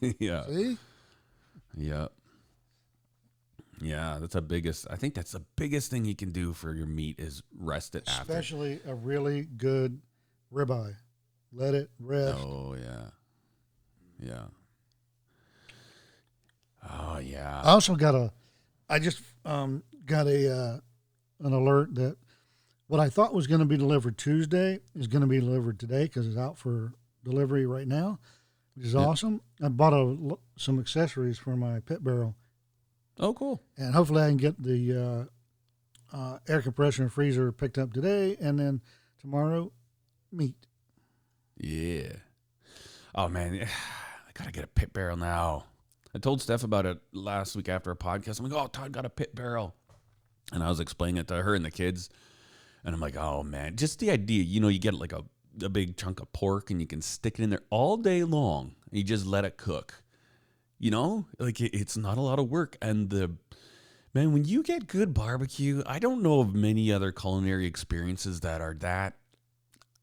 yeah. 0.18 0.46
see, 0.46 0.78
Yeah. 1.76 2.08
Yeah, 3.80 4.18
that's 4.20 4.32
the 4.32 4.42
biggest. 4.42 4.86
I 4.90 4.96
think 4.96 5.14
that's 5.14 5.32
the 5.32 5.44
biggest 5.56 5.90
thing 5.90 6.04
you 6.04 6.14
can 6.14 6.32
do 6.32 6.52
for 6.52 6.72
your 6.74 6.86
meat 6.86 7.20
is 7.20 7.42
rest 7.58 7.94
it 7.94 8.04
after. 8.08 8.22
especially 8.22 8.80
a 8.86 8.94
really 8.94 9.42
good 9.42 10.00
ribeye. 10.52 10.94
Let 11.52 11.74
it 11.74 11.90
rest. 12.00 12.38
Oh 12.38 12.74
yeah, 12.74 13.10
yeah. 14.18 14.44
Oh 16.90 17.18
yeah. 17.18 17.60
I 17.64 17.70
also 17.70 17.94
got 17.96 18.14
a, 18.14 18.32
I 18.88 18.98
just 18.98 19.20
um, 19.44 19.82
got 20.04 20.26
a 20.26 20.54
uh, 20.54 20.78
an 21.40 21.52
alert 21.52 21.94
that 21.96 22.16
what 22.88 23.00
I 23.00 23.08
thought 23.08 23.34
was 23.34 23.46
going 23.46 23.60
to 23.60 23.66
be 23.66 23.76
delivered 23.76 24.16
Tuesday 24.16 24.80
is 24.94 25.06
going 25.06 25.22
to 25.22 25.26
be 25.26 25.40
delivered 25.40 25.78
today 25.80 26.04
because 26.04 26.26
it's 26.26 26.36
out 26.36 26.56
for 26.58 26.92
delivery 27.24 27.66
right 27.66 27.86
now, 27.88 28.18
which 28.74 28.86
is 28.86 28.94
Yeah. 28.94 29.00
awesome. 29.00 29.40
I 29.62 29.68
bought 29.68 29.92
a, 29.92 30.36
some 30.56 30.78
accessories 30.78 31.38
for 31.38 31.56
my 31.56 31.80
pit 31.80 32.04
barrel, 32.04 32.36
Oh 33.18 33.32
cool. 33.34 33.62
and 33.76 33.94
hopefully 33.94 34.22
I 34.22 34.28
can 34.28 34.36
get 34.36 34.62
the 34.62 35.28
uh, 36.12 36.16
uh, 36.16 36.38
air 36.48 36.62
compressor 36.62 37.02
and 37.02 37.12
freezer 37.12 37.50
picked 37.52 37.76
up 37.78 37.92
today, 37.92 38.36
and 38.40 38.58
then 38.58 38.80
tomorrow 39.20 39.72
meat. 40.30 40.54
Yeah. 41.58 42.12
Oh 43.14 43.28
man, 43.28 43.54
I 44.28 44.30
gotta 44.34 44.52
get 44.52 44.64
a 44.64 44.68
pit 44.68 44.92
barrel 44.92 45.16
now. 45.16 45.64
I 46.14 46.18
told 46.18 46.40
Steph 46.40 46.62
about 46.64 46.86
it 46.86 46.98
last 47.12 47.56
week 47.56 47.68
after 47.68 47.90
a 47.90 47.96
podcast. 47.96 48.38
I'm 48.40 48.48
like, 48.48 48.58
oh, 48.58 48.68
Todd 48.68 48.92
got 48.92 49.04
a 49.04 49.10
pit 49.10 49.34
barrel, 49.34 49.74
and 50.52 50.62
I 50.62 50.68
was 50.68 50.80
explaining 50.80 51.18
it 51.18 51.28
to 51.28 51.42
her 51.42 51.54
and 51.54 51.64
the 51.64 51.70
kids, 51.70 52.08
and 52.84 52.94
I'm 52.94 53.00
like, 53.00 53.16
oh 53.16 53.42
man, 53.42 53.76
just 53.76 53.98
the 53.98 54.10
idea. 54.10 54.42
You 54.42 54.60
know, 54.60 54.68
you 54.68 54.78
get 54.78 54.94
like 54.94 55.12
a 55.12 55.24
a 55.62 55.68
big 55.68 55.96
chunk 55.96 56.20
of 56.20 56.30
pork 56.32 56.70
and 56.70 56.80
you 56.80 56.86
can 56.86 57.00
stick 57.00 57.38
it 57.38 57.42
in 57.42 57.48
there 57.50 57.62
all 57.70 57.96
day 57.96 58.24
long. 58.24 58.74
You 58.90 59.02
just 59.02 59.24
let 59.24 59.44
it 59.46 59.56
cook. 59.56 60.02
You 60.78 60.90
know, 60.90 61.26
like 61.38 61.60
it, 61.60 61.74
it's 61.74 61.96
not 61.96 62.18
a 62.18 62.20
lot 62.20 62.38
of 62.38 62.50
work, 62.50 62.76
and 62.82 63.08
the 63.08 63.32
man 64.12 64.32
when 64.32 64.44
you 64.44 64.62
get 64.62 64.86
good 64.86 65.14
barbecue, 65.14 65.82
I 65.86 65.98
don't 65.98 66.22
know 66.22 66.40
of 66.40 66.54
many 66.54 66.92
other 66.92 67.12
culinary 67.12 67.66
experiences 67.66 68.40
that 68.40 68.60
are 68.60 68.74
that. 68.80 69.16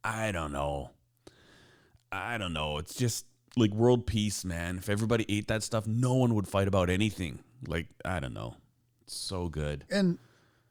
I 0.03 0.31
don't 0.31 0.51
know. 0.51 0.89
I 2.11 2.37
don't 2.37 2.53
know. 2.53 2.77
It's 2.79 2.95
just 2.95 3.25
like 3.55 3.71
world 3.71 4.05
peace, 4.07 4.43
man. 4.43 4.77
If 4.77 4.89
everybody 4.89 5.25
ate 5.29 5.47
that 5.47 5.63
stuff, 5.63 5.87
no 5.87 6.15
one 6.15 6.35
would 6.35 6.47
fight 6.47 6.67
about 6.67 6.89
anything. 6.89 7.39
Like, 7.67 7.87
I 8.03 8.19
don't 8.19 8.33
know. 8.33 8.55
It's 9.03 9.15
so 9.15 9.47
good. 9.49 9.85
and 9.89 10.17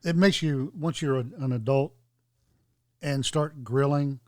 it 0.05 0.17
makes 0.17 0.43
you 0.43 0.73
once 0.79 1.01
you're 1.01 1.17
a, 1.17 1.25
an 1.39 1.53
adult 1.53 1.95
and 3.01 3.25
start 3.25 3.65
grilling, 3.65 4.21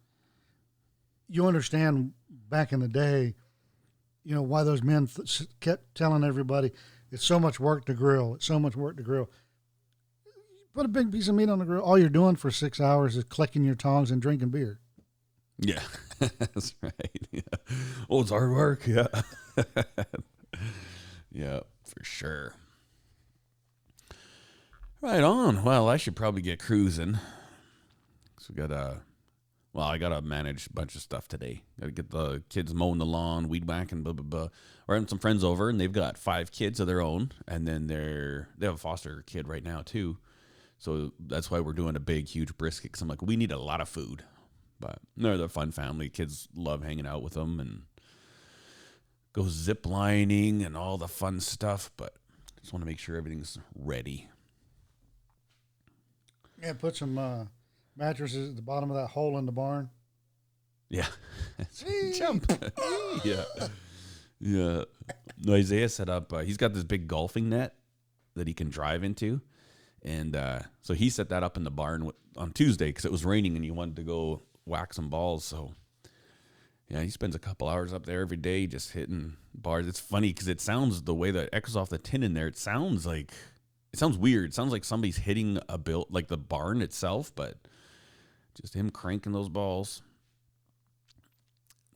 you 1.28 1.46
understand 1.46 2.12
back 2.48 2.72
in 2.72 2.80
the 2.80 2.88
day, 2.88 3.34
you 4.24 4.34
know, 4.34 4.42
why 4.42 4.62
those 4.62 4.82
men 4.82 5.06
th- 5.06 5.42
kept 5.60 5.94
telling 5.94 6.24
everybody 6.24 6.72
it's 7.10 7.24
so 7.24 7.38
much 7.38 7.60
work 7.60 7.84
to 7.86 7.94
grill. 7.94 8.34
It's 8.34 8.46
so 8.46 8.58
much 8.58 8.74
work 8.74 8.96
to 8.96 9.02
grill. 9.02 9.30
Put 10.74 10.86
a 10.86 10.88
big 10.88 11.12
piece 11.12 11.28
of 11.28 11.36
meat 11.36 11.48
on 11.48 11.60
the 11.60 11.64
grill. 11.64 11.82
All 11.82 11.96
you're 11.96 12.08
doing 12.08 12.34
for 12.34 12.50
six 12.50 12.80
hours 12.80 13.16
is 13.16 13.22
clicking 13.24 13.64
your 13.64 13.76
tongs 13.76 14.10
and 14.10 14.20
drinking 14.20 14.48
beer. 14.48 14.80
Yeah, 15.58 15.82
that's 16.18 16.74
right. 16.82 16.92
Yeah. 17.30 17.40
It's 18.10 18.30
hard 18.30 18.52
work. 18.52 18.86
Yeah. 18.86 19.06
yeah, 21.32 21.60
for 21.84 22.02
sure. 22.04 22.54
Right 25.04 25.22
on. 25.22 25.64
Well, 25.64 25.86
I 25.86 25.98
should 25.98 26.16
probably 26.16 26.40
get 26.40 26.58
cruising. 26.58 27.18
So 28.40 28.54
we 28.54 28.54
got 28.54 28.70
a. 28.72 29.02
well, 29.74 29.84
I 29.84 29.98
got 29.98 30.08
to 30.08 30.22
manage 30.22 30.66
a 30.66 30.72
bunch 30.72 30.94
of 30.94 31.02
stuff 31.02 31.28
today. 31.28 31.62
Got 31.78 31.86
to 31.86 31.92
get 31.92 32.10
the 32.10 32.42
kids 32.48 32.72
mowing 32.72 32.96
the 32.96 33.04
lawn, 33.04 33.50
weed 33.50 33.68
whacking, 33.68 34.02
blah, 34.02 34.14
blah, 34.14 34.24
blah. 34.24 34.48
We're 34.86 34.94
having 34.94 35.08
some 35.08 35.18
friends 35.18 35.44
over, 35.44 35.68
and 35.68 35.78
they've 35.78 35.92
got 35.92 36.16
five 36.16 36.50
kids 36.50 36.80
of 36.80 36.86
their 36.86 37.02
own. 37.02 37.32
And 37.46 37.68
then 37.68 37.86
they're, 37.86 38.48
they 38.56 38.64
have 38.64 38.76
a 38.76 38.78
foster 38.78 39.22
kid 39.26 39.46
right 39.46 39.62
now, 39.62 39.82
too. 39.82 40.16
So 40.78 41.12
that's 41.20 41.50
why 41.50 41.60
we're 41.60 41.74
doing 41.74 41.96
a 41.96 42.00
big, 42.00 42.26
huge 42.26 42.56
brisket. 42.56 42.92
Cause 42.92 43.02
I'm 43.02 43.08
like, 43.08 43.20
we 43.20 43.36
need 43.36 43.52
a 43.52 43.58
lot 43.58 43.82
of 43.82 43.90
food. 43.90 44.24
But 44.80 45.00
they're 45.18 45.36
the 45.36 45.50
fun 45.50 45.70
family. 45.70 46.08
Kids 46.08 46.48
love 46.54 46.82
hanging 46.82 47.06
out 47.06 47.22
with 47.22 47.34
them 47.34 47.60
and 47.60 47.82
go 49.34 49.48
zip 49.50 49.84
lining 49.84 50.62
and 50.62 50.78
all 50.78 50.96
the 50.96 51.08
fun 51.08 51.40
stuff. 51.40 51.90
But 51.98 52.14
just 52.62 52.72
want 52.72 52.80
to 52.80 52.86
make 52.86 52.98
sure 52.98 53.16
everything's 53.16 53.58
ready. 53.74 54.30
Yeah, 56.62 56.72
put 56.74 56.96
some 56.96 57.18
uh, 57.18 57.44
mattresses 57.96 58.50
at 58.50 58.56
the 58.56 58.62
bottom 58.62 58.90
of 58.90 58.96
that 58.96 59.08
hole 59.08 59.38
in 59.38 59.46
the 59.46 59.52
barn. 59.52 59.90
Yeah. 60.88 61.06
Jump. 62.16 62.50
yeah. 63.24 63.44
Yeah. 64.40 64.84
No, 65.44 65.54
Isaiah 65.54 65.88
set 65.88 66.08
up, 66.08 66.32
uh, 66.32 66.38
he's 66.38 66.56
got 66.56 66.74
this 66.74 66.84
big 66.84 67.08
golfing 67.08 67.48
net 67.48 67.74
that 68.34 68.46
he 68.46 68.54
can 68.54 68.70
drive 68.70 69.04
into. 69.04 69.40
And 70.02 70.36
uh, 70.36 70.60
so 70.82 70.94
he 70.94 71.08
set 71.10 71.30
that 71.30 71.42
up 71.42 71.56
in 71.56 71.64
the 71.64 71.70
barn 71.70 72.10
on 72.36 72.52
Tuesday 72.52 72.86
because 72.88 73.04
it 73.04 73.12
was 73.12 73.24
raining 73.24 73.56
and 73.56 73.64
he 73.64 73.70
wanted 73.70 73.96
to 73.96 74.02
go 74.02 74.42
whack 74.66 74.92
some 74.92 75.08
balls. 75.08 75.44
So 75.44 75.72
yeah, 76.88 77.00
he 77.00 77.10
spends 77.10 77.34
a 77.34 77.38
couple 77.38 77.68
hours 77.68 77.92
up 77.92 78.04
there 78.06 78.20
every 78.20 78.36
day 78.36 78.66
just 78.66 78.92
hitting 78.92 79.36
bars. 79.54 79.86
It's 79.88 80.00
funny 80.00 80.28
because 80.28 80.48
it 80.48 80.60
sounds 80.60 81.02
the 81.02 81.14
way 81.14 81.30
that 81.30 81.48
echoes 81.52 81.76
off 81.76 81.88
the 81.88 81.98
tin 81.98 82.22
in 82.22 82.34
there. 82.34 82.46
It 82.46 82.58
sounds 82.58 83.06
like 83.06 83.32
it 83.94 83.98
sounds 83.98 84.18
weird. 84.18 84.46
It 84.46 84.54
sounds 84.54 84.72
like 84.72 84.84
somebody's 84.84 85.18
hitting 85.18 85.60
a 85.68 85.78
built 85.78 86.10
like 86.10 86.26
the 86.26 86.36
barn 86.36 86.82
itself, 86.82 87.30
but 87.32 87.54
just 88.60 88.74
him 88.74 88.90
cranking 88.90 89.30
those 89.30 89.48
balls. 89.48 90.02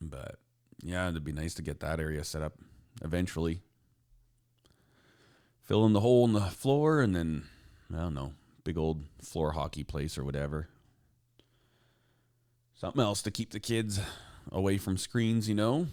But 0.00 0.36
yeah, 0.80 1.08
it'd 1.08 1.24
be 1.24 1.32
nice 1.32 1.54
to 1.54 1.62
get 1.62 1.80
that 1.80 1.98
area 1.98 2.22
set 2.22 2.40
up 2.40 2.52
eventually. 3.02 3.62
Fill 5.64 5.84
in 5.86 5.92
the 5.92 5.98
hole 5.98 6.24
in 6.24 6.34
the 6.34 6.42
floor 6.42 7.00
and 7.00 7.16
then 7.16 7.42
I 7.92 8.02
don't 8.02 8.14
know, 8.14 8.34
big 8.62 8.78
old 8.78 9.02
floor 9.20 9.50
hockey 9.50 9.82
place 9.82 10.16
or 10.16 10.22
whatever. 10.22 10.68
Something 12.76 13.02
else 13.02 13.22
to 13.22 13.32
keep 13.32 13.50
the 13.50 13.58
kids 13.58 13.98
away 14.52 14.78
from 14.78 14.98
screens, 14.98 15.48
you 15.48 15.56
know? 15.56 15.88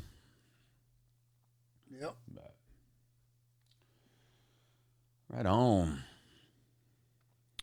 Yep. 1.99 2.16
Right 5.36 5.45
on. 5.45 6.03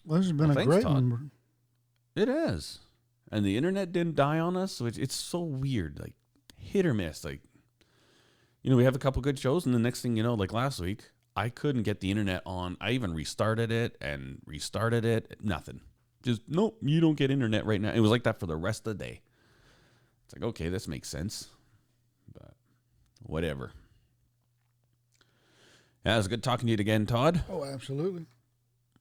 Well, 0.05 0.19
this 0.19 0.27
has 0.29 0.33
been 0.33 0.49
Well, 0.49 0.51
a 0.51 0.55
thanks, 0.55 0.69
great 0.69 0.83
Todd. 0.83 0.95
one. 1.11 1.31
It 2.15 2.29
is. 2.29 2.81
And 3.31 3.47
the 3.47 3.57
internet 3.57 3.93
didn't 3.93 4.17
die 4.17 4.39
on 4.39 4.57
us, 4.57 4.81
it's, 4.83 4.99
it's 4.99 5.15
so 5.15 5.41
weird. 5.41 5.99
Like 5.99 6.13
hit 6.59 6.85
or 6.85 6.93
miss. 6.93 7.25
Like 7.25 7.41
you 8.63 8.71
know, 8.71 8.77
we 8.77 8.85
have 8.85 8.95
a 8.95 8.99
couple 8.99 9.23
good 9.23 9.39
shows 9.39 9.65
and 9.65 9.75
the 9.75 9.79
next 9.79 10.03
thing 10.03 10.17
you 10.17 10.23
know, 10.23 10.35
like 10.35 10.53
last 10.53 10.81
week, 10.81 11.11
I 11.35 11.49
couldn't 11.49 11.83
get 11.85 12.01
the 12.01 12.11
internet 12.11 12.43
on. 12.45 12.77
I 12.81 12.91
even 12.91 13.15
restarted 13.15 13.73
it 13.73 13.97
and 14.01 14.39
restarted 14.45 15.05
it. 15.05 15.37
Nothing. 15.43 15.81
Just 16.23 16.43
nope, 16.49 16.79
you 16.83 17.01
don't 17.01 17.17
get 17.17 17.31
internet 17.31 17.65
right 17.65 17.81
now. 17.81 17.93
It 17.93 18.01
was 18.01 18.11
like 18.11 18.25
that 18.25 18.39
for 18.39 18.47
the 18.47 18.57
rest 18.57 18.87
of 18.87 18.99
the 18.99 19.05
day. 19.05 19.23
It's 20.27 20.35
like, 20.35 20.45
okay, 20.51 20.69
this 20.69 20.87
makes 20.87 21.09
sense. 21.09 21.49
But 22.33 22.53
whatever. 23.23 23.73
Yeah, 26.05 26.15
it 26.15 26.17
was 26.19 26.29
good 26.29 26.43
talking 26.43 26.67
to 26.67 26.73
you 26.73 26.79
again, 26.79 27.07
Todd. 27.07 27.43
Oh, 27.49 27.65
absolutely. 27.65 28.27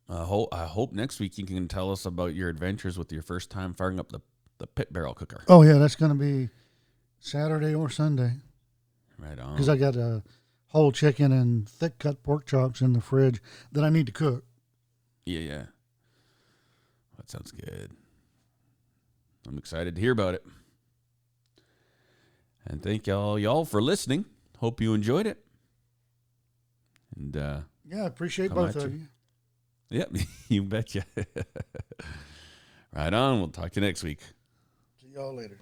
I 0.08 0.24
hope, 0.24 0.50
I 0.54 0.66
hope 0.66 0.92
next 0.92 1.20
week 1.20 1.38
you 1.38 1.46
can 1.46 1.68
tell 1.68 1.92
us 1.92 2.06
about 2.06 2.36
your 2.36 2.50
adventures 2.50 2.98
with 2.98 3.12
your 3.12 3.22
first 3.24 3.50
time 3.50 3.74
firing 3.74 4.00
up 4.00 4.12
the, 4.12 4.20
the 4.60 4.68
pit 4.68 4.92
barrel 4.94 5.14
cooker. 5.14 5.44
Oh, 5.48 5.64
yeah, 5.64 5.74
that's 5.78 5.96
going 5.96 6.12
to 6.12 6.18
be 6.18 6.50
Saturday 7.20 7.74
or 7.74 7.90
Sunday 7.90 8.34
Right 9.18 9.40
on. 9.40 9.54
because 9.54 9.70
I 9.70 9.78
got 9.78 9.96
a 9.96 10.22
whole 10.68 10.92
chicken 10.92 11.32
and 11.32 11.68
thick 11.68 11.98
cut 11.98 12.24
pork 12.24 12.46
chops 12.46 12.82
in 12.82 12.94
the 12.94 13.02
fridge 13.02 13.42
that 13.72 13.84
I 13.84 13.90
need 13.90 14.06
to 14.08 14.12
cook. 14.12 14.44
Yeah, 15.26 15.40
yeah. 15.40 15.64
That 17.18 17.30
sounds 17.30 17.52
good. 17.52 17.92
I'm 19.48 19.58
excited 19.58 19.96
to 19.96 20.02
hear 20.02 20.12
about 20.12 20.34
it. 20.36 20.46
And 22.66 22.82
thank 22.84 23.08
y'all 23.08 23.40
y'all 23.40 23.66
for 23.66 23.82
listening. 23.82 24.26
Hope 24.60 24.80
you 24.82 24.94
enjoyed 24.94 25.26
it. 25.26 25.44
And 27.16 27.36
uh 27.38 27.60
Yeah, 27.86 28.04
I 28.04 28.08
appreciate 28.08 28.52
both 28.54 28.76
of 28.76 28.94
you. 28.94 29.00
you. 29.90 30.00
yep, 30.00 30.12
you 30.50 30.64
betcha. 30.64 31.04
right 32.96 33.14
on. 33.14 33.40
We'll 33.40 33.50
talk 33.50 33.72
to 33.72 33.80
you 33.82 33.86
next 33.86 34.04
week. 34.04 34.20
See 35.02 35.10
y'all 35.14 35.36
later. 35.36 35.60